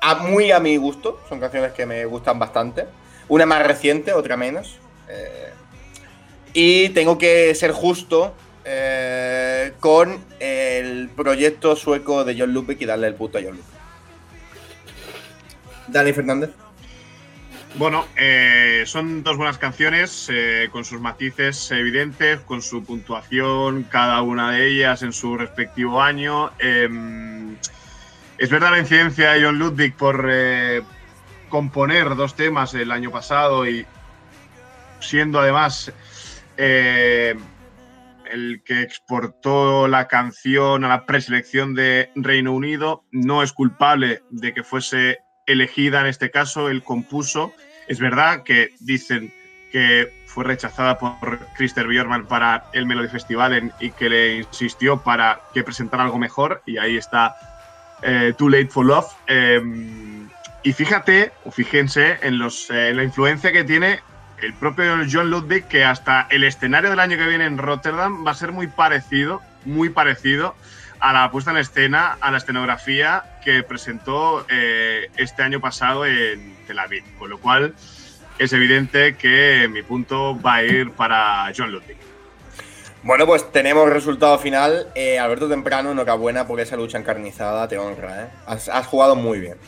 a, 0.00 0.16
muy 0.16 0.50
a 0.50 0.58
mi 0.58 0.76
gusto, 0.76 1.20
son 1.28 1.38
canciones 1.38 1.72
que 1.72 1.86
me 1.86 2.04
gustan 2.06 2.40
bastante. 2.40 2.86
Una 3.28 3.46
más 3.46 3.64
reciente, 3.64 4.12
otra 4.12 4.36
menos. 4.36 4.80
y 6.52 6.88
tengo 6.88 7.18
que 7.18 7.54
ser 7.54 7.70
justo 7.70 8.34
con 9.78 10.24
el 10.40 11.08
proyecto 11.10 11.76
sueco 11.76 12.24
de 12.24 12.36
John 12.36 12.52
Ludwig 12.52 12.82
y 12.82 12.86
darle 12.86 13.06
el 13.06 13.14
punto 13.14 13.38
a 13.38 13.40
John 13.40 13.52
Ludwig. 13.52 13.81
Dani 15.88 16.12
Fernández. 16.12 16.50
Bueno, 17.76 18.06
eh, 18.16 18.82
son 18.84 19.22
dos 19.22 19.38
buenas 19.38 19.56
canciones 19.56 20.28
eh, 20.30 20.68
con 20.70 20.84
sus 20.84 21.00
matices 21.00 21.70
evidentes, 21.70 22.40
con 22.40 22.60
su 22.60 22.84
puntuación, 22.84 23.84
cada 23.84 24.20
una 24.20 24.52
de 24.52 24.68
ellas 24.68 25.02
en 25.02 25.14
su 25.14 25.38
respectivo 25.38 26.02
año. 26.02 26.50
Em, 26.58 27.56
es 28.36 28.50
verdad 28.50 28.72
la 28.72 28.78
incidencia 28.78 29.32
de 29.32 29.44
John 29.44 29.58
Ludwig 29.58 29.96
por 29.96 30.28
eh, 30.30 30.82
componer 31.48 32.14
dos 32.14 32.36
temas 32.36 32.74
el 32.74 32.92
año 32.92 33.10
pasado 33.10 33.66
y 33.66 33.86
siendo 35.00 35.40
además 35.40 35.92
el 36.58 37.38
que 38.64 38.82
exportó 38.82 39.88
la 39.88 40.08
canción 40.08 40.84
a 40.84 40.88
la 40.88 41.06
preselección 41.06 41.74
de 41.74 42.10
Reino 42.14 42.52
Unido, 42.52 43.04
no 43.10 43.42
es 43.42 43.52
culpable 43.52 44.22
de 44.30 44.52
que 44.52 44.62
fuese 44.62 45.20
elegida 45.46 46.00
en 46.00 46.06
este 46.06 46.30
caso, 46.30 46.68
él 46.68 46.82
compuso. 46.82 47.52
Es 47.88 47.98
verdad 47.98 48.42
que 48.42 48.74
dicen 48.80 49.32
que 49.70 50.12
fue 50.26 50.44
rechazada 50.44 50.98
por 50.98 51.38
Christer 51.56 51.86
Björman 51.86 52.26
para 52.26 52.64
el 52.72 52.86
Melody 52.86 53.08
Festival 53.08 53.72
y 53.80 53.90
que 53.90 54.08
le 54.08 54.36
insistió 54.36 55.02
para 55.02 55.40
que 55.52 55.62
presentara 55.62 56.04
algo 56.04 56.18
mejor 56.18 56.62
y 56.66 56.78
ahí 56.78 56.96
está 56.96 57.34
eh, 58.02 58.34
Too 58.36 58.50
Late 58.50 58.68
for 58.68 58.86
Love. 58.86 59.06
Eh, 59.26 59.60
y 60.62 60.72
fíjate, 60.72 61.32
o 61.44 61.50
fíjense 61.50 62.18
en, 62.22 62.38
los, 62.38 62.70
eh, 62.70 62.90
en 62.90 62.96
la 62.96 63.02
influencia 63.02 63.52
que 63.52 63.64
tiene 63.64 64.00
el 64.42 64.54
propio 64.54 64.96
John 65.10 65.30
Ludwig, 65.30 65.66
que 65.66 65.84
hasta 65.84 66.26
el 66.30 66.44
escenario 66.44 66.90
del 66.90 67.00
año 67.00 67.16
que 67.16 67.26
viene 67.26 67.44
en 67.44 67.58
Rotterdam 67.58 68.24
va 68.26 68.32
a 68.32 68.34
ser 68.34 68.52
muy 68.52 68.66
parecido, 68.66 69.40
muy 69.64 69.88
parecido 69.88 70.54
a 71.02 71.12
la 71.12 71.30
puesta 71.32 71.50
en 71.50 71.56
escena, 71.56 72.16
a 72.20 72.30
la 72.30 72.38
escenografía 72.38 73.24
que 73.44 73.64
presentó 73.64 74.46
eh, 74.48 75.10
este 75.16 75.42
año 75.42 75.60
pasado 75.60 76.06
en 76.06 76.56
Tel 76.64 76.78
Aviv. 76.78 77.02
Con 77.18 77.28
lo 77.28 77.38
cual 77.38 77.74
es 78.38 78.52
evidente 78.52 79.16
que 79.16 79.68
mi 79.68 79.82
punto 79.82 80.40
va 80.40 80.54
a 80.56 80.62
ir 80.62 80.92
para 80.92 81.52
John 81.56 81.72
Ludwig. 81.72 81.96
Bueno, 83.02 83.26
pues 83.26 83.50
tenemos 83.50 83.90
resultado 83.90 84.38
final. 84.38 84.92
Eh, 84.94 85.18
Alberto 85.18 85.48
Temprano, 85.48 85.90
enhorabuena 85.90 86.46
por 86.46 86.60
esa 86.60 86.76
lucha 86.76 86.98
encarnizada, 86.98 87.66
te 87.66 87.76
honra, 87.78 88.22
¿eh? 88.22 88.28
Has, 88.46 88.68
has 88.68 88.86
jugado 88.86 89.16
muy 89.16 89.40
bien. 89.40 89.58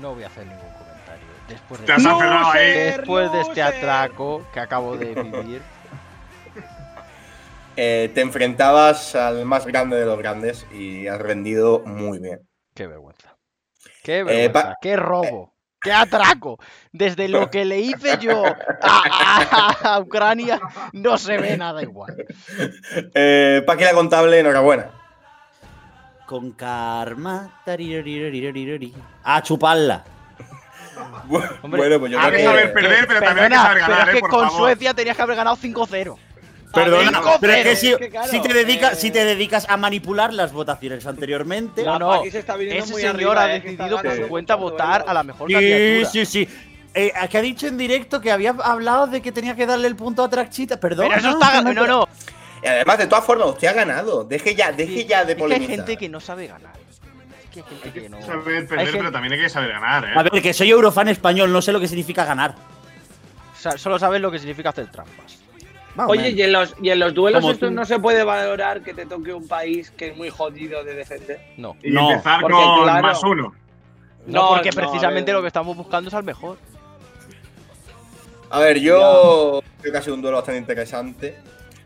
No 0.00 0.14
voy 0.14 0.22
a 0.22 0.28
hacer 0.28 0.46
ningún 0.46 0.70
comentario. 0.70 1.26
Después 1.48 1.80
de, 1.80 1.86
Te 1.86 1.92
has 1.94 2.06
aferrado 2.06 2.52
ahí. 2.52 2.72
después 2.74 3.32
de 3.32 3.40
este 3.40 3.60
atraco 3.60 4.46
que 4.54 4.60
acabo 4.60 4.96
de 4.96 5.20
vivir. 5.20 5.62
Eh, 7.76 8.10
te 8.14 8.20
enfrentabas 8.22 9.14
al 9.14 9.44
más 9.44 9.66
grande 9.66 9.96
de 9.98 10.06
los 10.06 10.18
grandes 10.18 10.66
y 10.72 11.06
has 11.08 11.20
rendido 11.20 11.80
muy 11.84 12.18
bien. 12.18 12.40
Qué 12.74 12.86
vergüenza. 12.86 13.36
Qué 14.02 14.22
vergüenza. 14.24 14.52
pa- 14.52 14.76
qué 14.80 14.96
robo. 14.96 15.54
Qué 15.80 15.92
atraco. 15.92 16.58
Desde 16.90 17.28
lo 17.28 17.50
que 17.50 17.64
le 17.64 17.78
hice 17.78 18.16
yo 18.18 18.44
a, 18.46 18.56
a- 19.82 19.94
a 19.94 20.00
Ucrania 20.00 20.58
no 20.92 21.18
se 21.18 21.36
ve 21.38 21.56
nada 21.56 21.82
igual. 21.82 22.16
Eh, 23.14 23.62
Paqui 23.66 23.84
la 23.84 23.92
contable, 23.92 24.38
enhorabuena. 24.40 24.90
Con 26.26 26.52
karma. 26.52 27.60
A 29.22 29.42
chuparla. 29.42 30.02
Hombre, 31.62 31.78
bueno, 31.80 32.00
pues 32.00 32.12
yo 32.12 32.18
hay 32.18 32.26
creo 32.28 32.30
que 32.30 32.36
que- 32.38 32.44
saber 32.44 32.72
perder, 32.72 33.06
pero 33.06 33.20
también 33.20 33.44
hay 33.44 33.50
que 33.52 33.56
saber 33.56 33.82
pero 33.84 33.88
ganar, 33.96 34.08
es 34.08 34.12
que 34.12 34.18
eh, 34.18 34.20
por 34.20 34.30
con 34.30 34.44
favor. 34.48 34.58
Suecia 34.58 34.94
tenías 34.94 35.16
que 35.16 35.22
haber 35.22 35.36
ganado 35.36 35.56
5-0. 35.56 36.16
Perdona, 36.72 37.08
Cinco 37.18 37.36
pero 37.40 37.52
es 37.54 37.64
que 37.64 37.76
si, 37.76 37.92
Es 37.92 37.96
que 37.98 38.10
claro, 38.10 38.28
si 38.30 38.40
te 38.40 38.52
dedicas, 38.52 38.92
eh, 38.92 38.96
si 38.96 39.10
te 39.10 39.24
dedicas 39.24 39.66
a 39.68 39.76
manipular 39.76 40.32
las 40.34 40.52
votaciones 40.52 41.06
anteriormente. 41.06 41.82
No, 41.84 41.98
no. 41.98 42.08
Paqui 42.10 42.30
se 42.30 42.40
está 42.40 42.56
viniendo 42.56 42.84
Ese 42.84 42.92
muy 42.92 43.00
señor 43.02 43.14
arriba, 43.16 43.42
ha 43.44 43.56
eh, 43.56 43.60
decidido 43.60 44.02
por 44.02 44.16
su 44.16 44.28
cuenta 44.28 44.54
votar 44.56 44.88
duelos. 45.00 45.08
a 45.10 45.14
la 45.14 45.22
mejor 45.22 45.48
Sí, 45.48 45.54
candidatura. 45.54 46.10
sí, 46.10 46.26
sí. 46.26 46.48
Eh, 46.94 47.12
que 47.30 47.38
ha 47.38 47.42
dicho 47.42 47.66
en 47.66 47.76
directo 47.78 48.20
que 48.20 48.30
había 48.32 48.50
hablado 48.62 49.06
de 49.06 49.20
que 49.20 49.30
tenía 49.32 49.54
que 49.54 49.66
darle 49.66 49.86
el 49.88 49.96
punto 49.96 50.24
a 50.24 50.28
Trachita. 50.30 50.78
Perdón. 50.80 51.08
Pero 51.08 51.20
eso 51.20 51.30
no, 51.38 51.42
está. 51.44 51.60
no, 51.62 51.72
No, 51.74 51.86
no. 51.86 52.08
Y 52.62 52.66
además, 52.68 52.98
de 52.98 53.06
todas 53.06 53.24
formas, 53.24 53.48
usted 53.48 53.68
ha 53.68 53.72
ganado. 53.74 54.24
Deje 54.24 54.54
ya, 54.54 54.72
deje 54.72 55.04
ya 55.04 55.24
de 55.24 55.32
Es 55.34 55.38
que 55.42 55.54
hay 55.54 55.66
gente 55.66 55.96
que 55.96 56.08
no 56.08 56.20
sabe 56.20 56.46
ganar. 56.46 56.72
Hay 57.54 57.62
gente 57.62 57.92
que 57.92 58.08
no. 58.08 58.20
Saber 58.22 58.56
Hay 58.62 58.66
perder, 58.66 58.86
gente- 58.86 58.98
pero 58.98 59.12
también 59.12 59.32
hay 59.34 59.40
que 59.40 59.48
saber 59.48 59.70
ganar, 59.70 60.04
¿eh? 60.04 60.12
A 60.16 60.22
ver, 60.22 60.42
que 60.42 60.52
soy 60.52 60.70
eurofan 60.70 61.08
español, 61.08 61.52
no 61.52 61.62
sé 61.62 61.72
lo 61.72 61.80
que 61.80 61.88
significa 61.88 62.24
ganar. 62.24 62.54
o 63.54 63.58
sea, 63.58 63.78
solo 63.78 63.98
sabes 63.98 64.20
lo 64.20 64.30
que 64.30 64.38
significa 64.38 64.70
hacer 64.70 64.90
trampas. 64.90 65.38
Más 65.96 66.10
Oye, 66.10 66.30
y 66.30 66.42
en 66.42 66.52
los, 66.52 66.74
y 66.82 66.90
en 66.90 66.98
los 66.98 67.14
duelos 67.14 67.58
tú. 67.58 67.70
no 67.70 67.84
se 67.86 67.98
puede 67.98 68.22
valorar 68.22 68.82
que 68.82 68.92
te 68.92 69.06
toque 69.06 69.32
un 69.32 69.48
país 69.48 69.90
que 69.90 70.08
es 70.08 70.16
muy 70.16 70.28
jodido 70.30 70.84
de 70.84 70.94
defender. 70.94 71.40
No. 71.56 71.74
Y 71.82 71.90
No, 71.90 72.10
empezar 72.10 72.42
porque, 72.42 72.54
con 72.56 72.82
claro. 72.84 73.02
más 73.02 73.22
uno. 73.24 73.54
No, 74.26 74.42
No, 74.42 74.48
porque 74.50 74.70
no, 74.70 74.76
precisamente 74.76 75.32
lo 75.32 75.40
que 75.40 75.46
estamos 75.48 75.76
buscando 75.76 76.08
es 76.08 76.14
al 76.14 76.24
mejor. 76.24 76.58
A 78.50 78.60
ver, 78.60 78.78
yo 78.78 79.60
creo 79.80 79.92
que 79.92 79.98
ha 79.98 80.02
sido 80.02 80.14
un 80.14 80.22
duelo 80.22 80.36
bastante 80.36 80.58
interesante. 80.60 81.36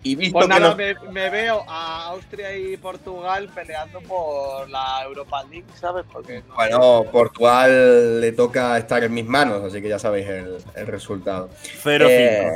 Y 0.02 0.14
visto 0.16 0.32
Pues 0.32 0.46
que 0.46 0.48
nada, 0.48 0.68
nos- 0.68 0.76
me, 0.76 0.94
me 1.12 1.28
veo 1.28 1.62
a 1.68 2.06
Austria 2.06 2.56
y 2.56 2.76
Portugal 2.78 3.50
peleando 3.54 4.00
por 4.00 4.68
la 4.70 5.02
Europa 5.04 5.42
League, 5.50 5.66
¿sabes? 5.78 6.04
Porque 6.10 6.42
no- 6.48 6.54
Bueno, 6.54 7.04
Portugal 7.12 8.20
le 8.20 8.32
toca 8.32 8.78
estar 8.78 9.04
en 9.04 9.12
mis 9.12 9.26
manos, 9.26 9.62
así 9.62 9.82
que 9.82 9.88
ya 9.88 9.98
sabéis 9.98 10.26
el, 10.28 10.56
el 10.74 10.86
resultado. 10.86 11.50
Pero 11.84 12.06
Eh, 12.08 12.46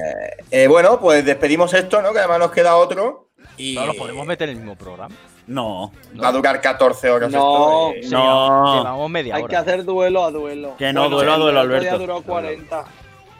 eh, 0.51 0.67
bueno, 0.69 0.99
pues 0.99 1.25
despedimos 1.25 1.75
esto, 1.75 2.01
¿no? 2.01 2.13
Que 2.13 2.21
además 2.21 2.39
nos 2.39 2.51
queda 2.51 2.77
otro. 2.77 3.29
Y 3.59 3.75
No 3.75 3.87
lo 3.87 3.95
podemos 3.95 4.27
meter 4.27 4.49
en 4.49 4.55
el 4.57 4.63
mismo 4.63 4.77
programa. 4.77 5.15
No, 5.47 5.93
va 6.21 6.29
a 6.29 6.33
durar 6.33 6.63
14 6.63 7.11
horas 7.11 7.31
No. 7.31 7.91
esto. 7.93 8.09
Sí, 8.09 8.11
No. 8.15 8.79
Llevamos 8.79 9.11
media 9.11 9.37
Hay 9.37 9.43
hora. 9.43 9.51
que 9.51 9.57
hacer 9.57 9.85
duelo 9.85 10.25
a 10.25 10.31
duelo. 10.31 10.75
Que 10.79 10.95
no, 10.95 11.11
duelo 11.11 11.35
a 11.35 11.37
duelo, 11.37 11.61
Alberto. 11.61 11.99
duró 11.99 12.23
40. 12.23 12.85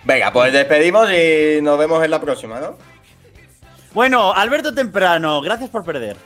Venga, 0.05 0.31
pues 0.31 0.53
despedimos 0.53 1.09
y 1.11 1.61
nos 1.63 1.79
vemos 1.79 2.05
en 2.05 2.11
la 2.11 2.21
próxima, 2.21 2.61
¿no? 2.61 2.77
Bueno, 3.95 4.33
Alberto 4.35 4.75
Temprano, 4.75 5.41
gracias 5.41 5.71
por 5.71 5.85
perder. 5.85 6.17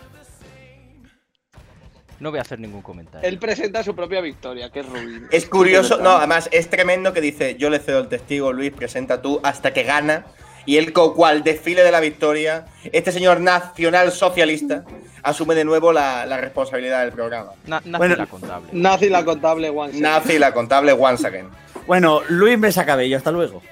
No 2.21 2.31
voy 2.31 2.39
a 2.41 2.43
hacer 2.43 2.59
ningún 2.59 2.83
comentario. 2.83 3.29
Él 3.29 3.39
presenta 3.39 3.85
su 3.85 3.95
propia 3.95 4.21
victoria, 4.21 4.71
que 4.71 4.81
es. 4.81 4.87
Es 5.31 5.47
curioso, 5.47 5.99
no, 5.99 6.11
además 6.13 6.49
es 6.51 6.69
tremendo 6.69 7.13
que 7.13 7.21
dice, 7.21 7.55
yo 7.57 7.71
le 7.71 7.79
cedo 7.79 8.01
el 8.01 8.09
testigo, 8.09 8.53
Luis, 8.53 8.73
presenta 8.73 9.23
tú, 9.23 9.39
hasta 9.45 9.73
que 9.73 9.85
gana. 9.85 10.27
Y 10.67 10.77
él, 10.77 10.93
co- 10.93 11.15
cual 11.15 11.45
desfile 11.45 11.83
de 11.85 11.93
la 11.93 12.01
victoria, 12.01 12.67
este 12.93 13.13
señor 13.13 13.41
nacional 13.41 14.11
socialista 14.13 14.85
asume 15.23 15.55
de 15.55 15.65
nuevo 15.65 15.93
la, 15.93 16.27
la 16.27 16.39
responsabilidad 16.39 17.03
del 17.05 17.13
programa. 17.13 17.53
Na- 17.67 17.81
nazi 17.85 17.97
Bueno. 17.99 18.17
la 18.17 18.27
contable. 18.27 18.69
Nazi 18.73 19.09
la 19.09 19.25
contable 19.25 19.71
one 19.71 19.93
second. 19.93 20.03
Nazi, 20.03 20.39
la 20.39 20.53
contable, 20.53 20.93
once 20.93 21.27
again. 21.27 21.49
Bueno, 21.87 22.21
Luis 22.29 22.59
Mesa 22.59 22.85
Cabello, 22.85 23.17
hasta 23.17 23.31
luego. 23.31 23.63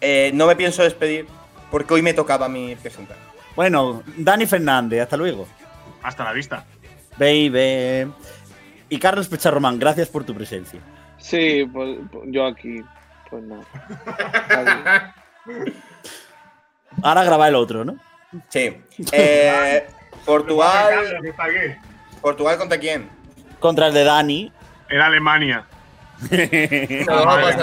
Eh, 0.00 0.30
no 0.34 0.46
me 0.46 0.54
pienso 0.54 0.82
despedir, 0.84 1.26
porque 1.70 1.94
hoy 1.94 2.02
me 2.02 2.14
tocaba 2.14 2.46
a 2.46 2.48
mí 2.48 2.76
presentar. 2.76 3.16
Bueno, 3.54 4.02
Dani 4.16 4.46
Fernández, 4.46 5.02
hasta 5.02 5.16
luego. 5.16 5.46
Hasta 6.02 6.24
la 6.24 6.32
vista. 6.32 6.64
Baby. 7.18 8.12
Y 8.88 8.98
Carlos 8.98 9.28
Pecharromán, 9.28 9.78
gracias 9.78 10.08
por 10.08 10.24
tu 10.24 10.34
presencia. 10.34 10.80
Sí, 11.18 11.68
pues, 11.72 11.98
pues 12.10 12.24
yo 12.30 12.46
aquí. 12.46 12.82
Pues 13.28 13.42
no. 13.42 13.64
Ahora 17.02 17.24
graba 17.24 17.48
el 17.48 17.54
otro, 17.54 17.84
¿no? 17.84 17.96
Sí. 18.48 18.76
Eh, 19.12 19.86
Portugal. 20.24 21.20
¿Portugal 22.20 22.58
contra 22.58 22.78
quién? 22.78 23.08
Contra 23.60 23.88
el 23.88 23.94
de 23.94 24.04
Dani. 24.04 24.52
Era 24.88 25.06
Alemania. 25.06 25.66
Nos 27.06 27.24
vamos 27.24 27.54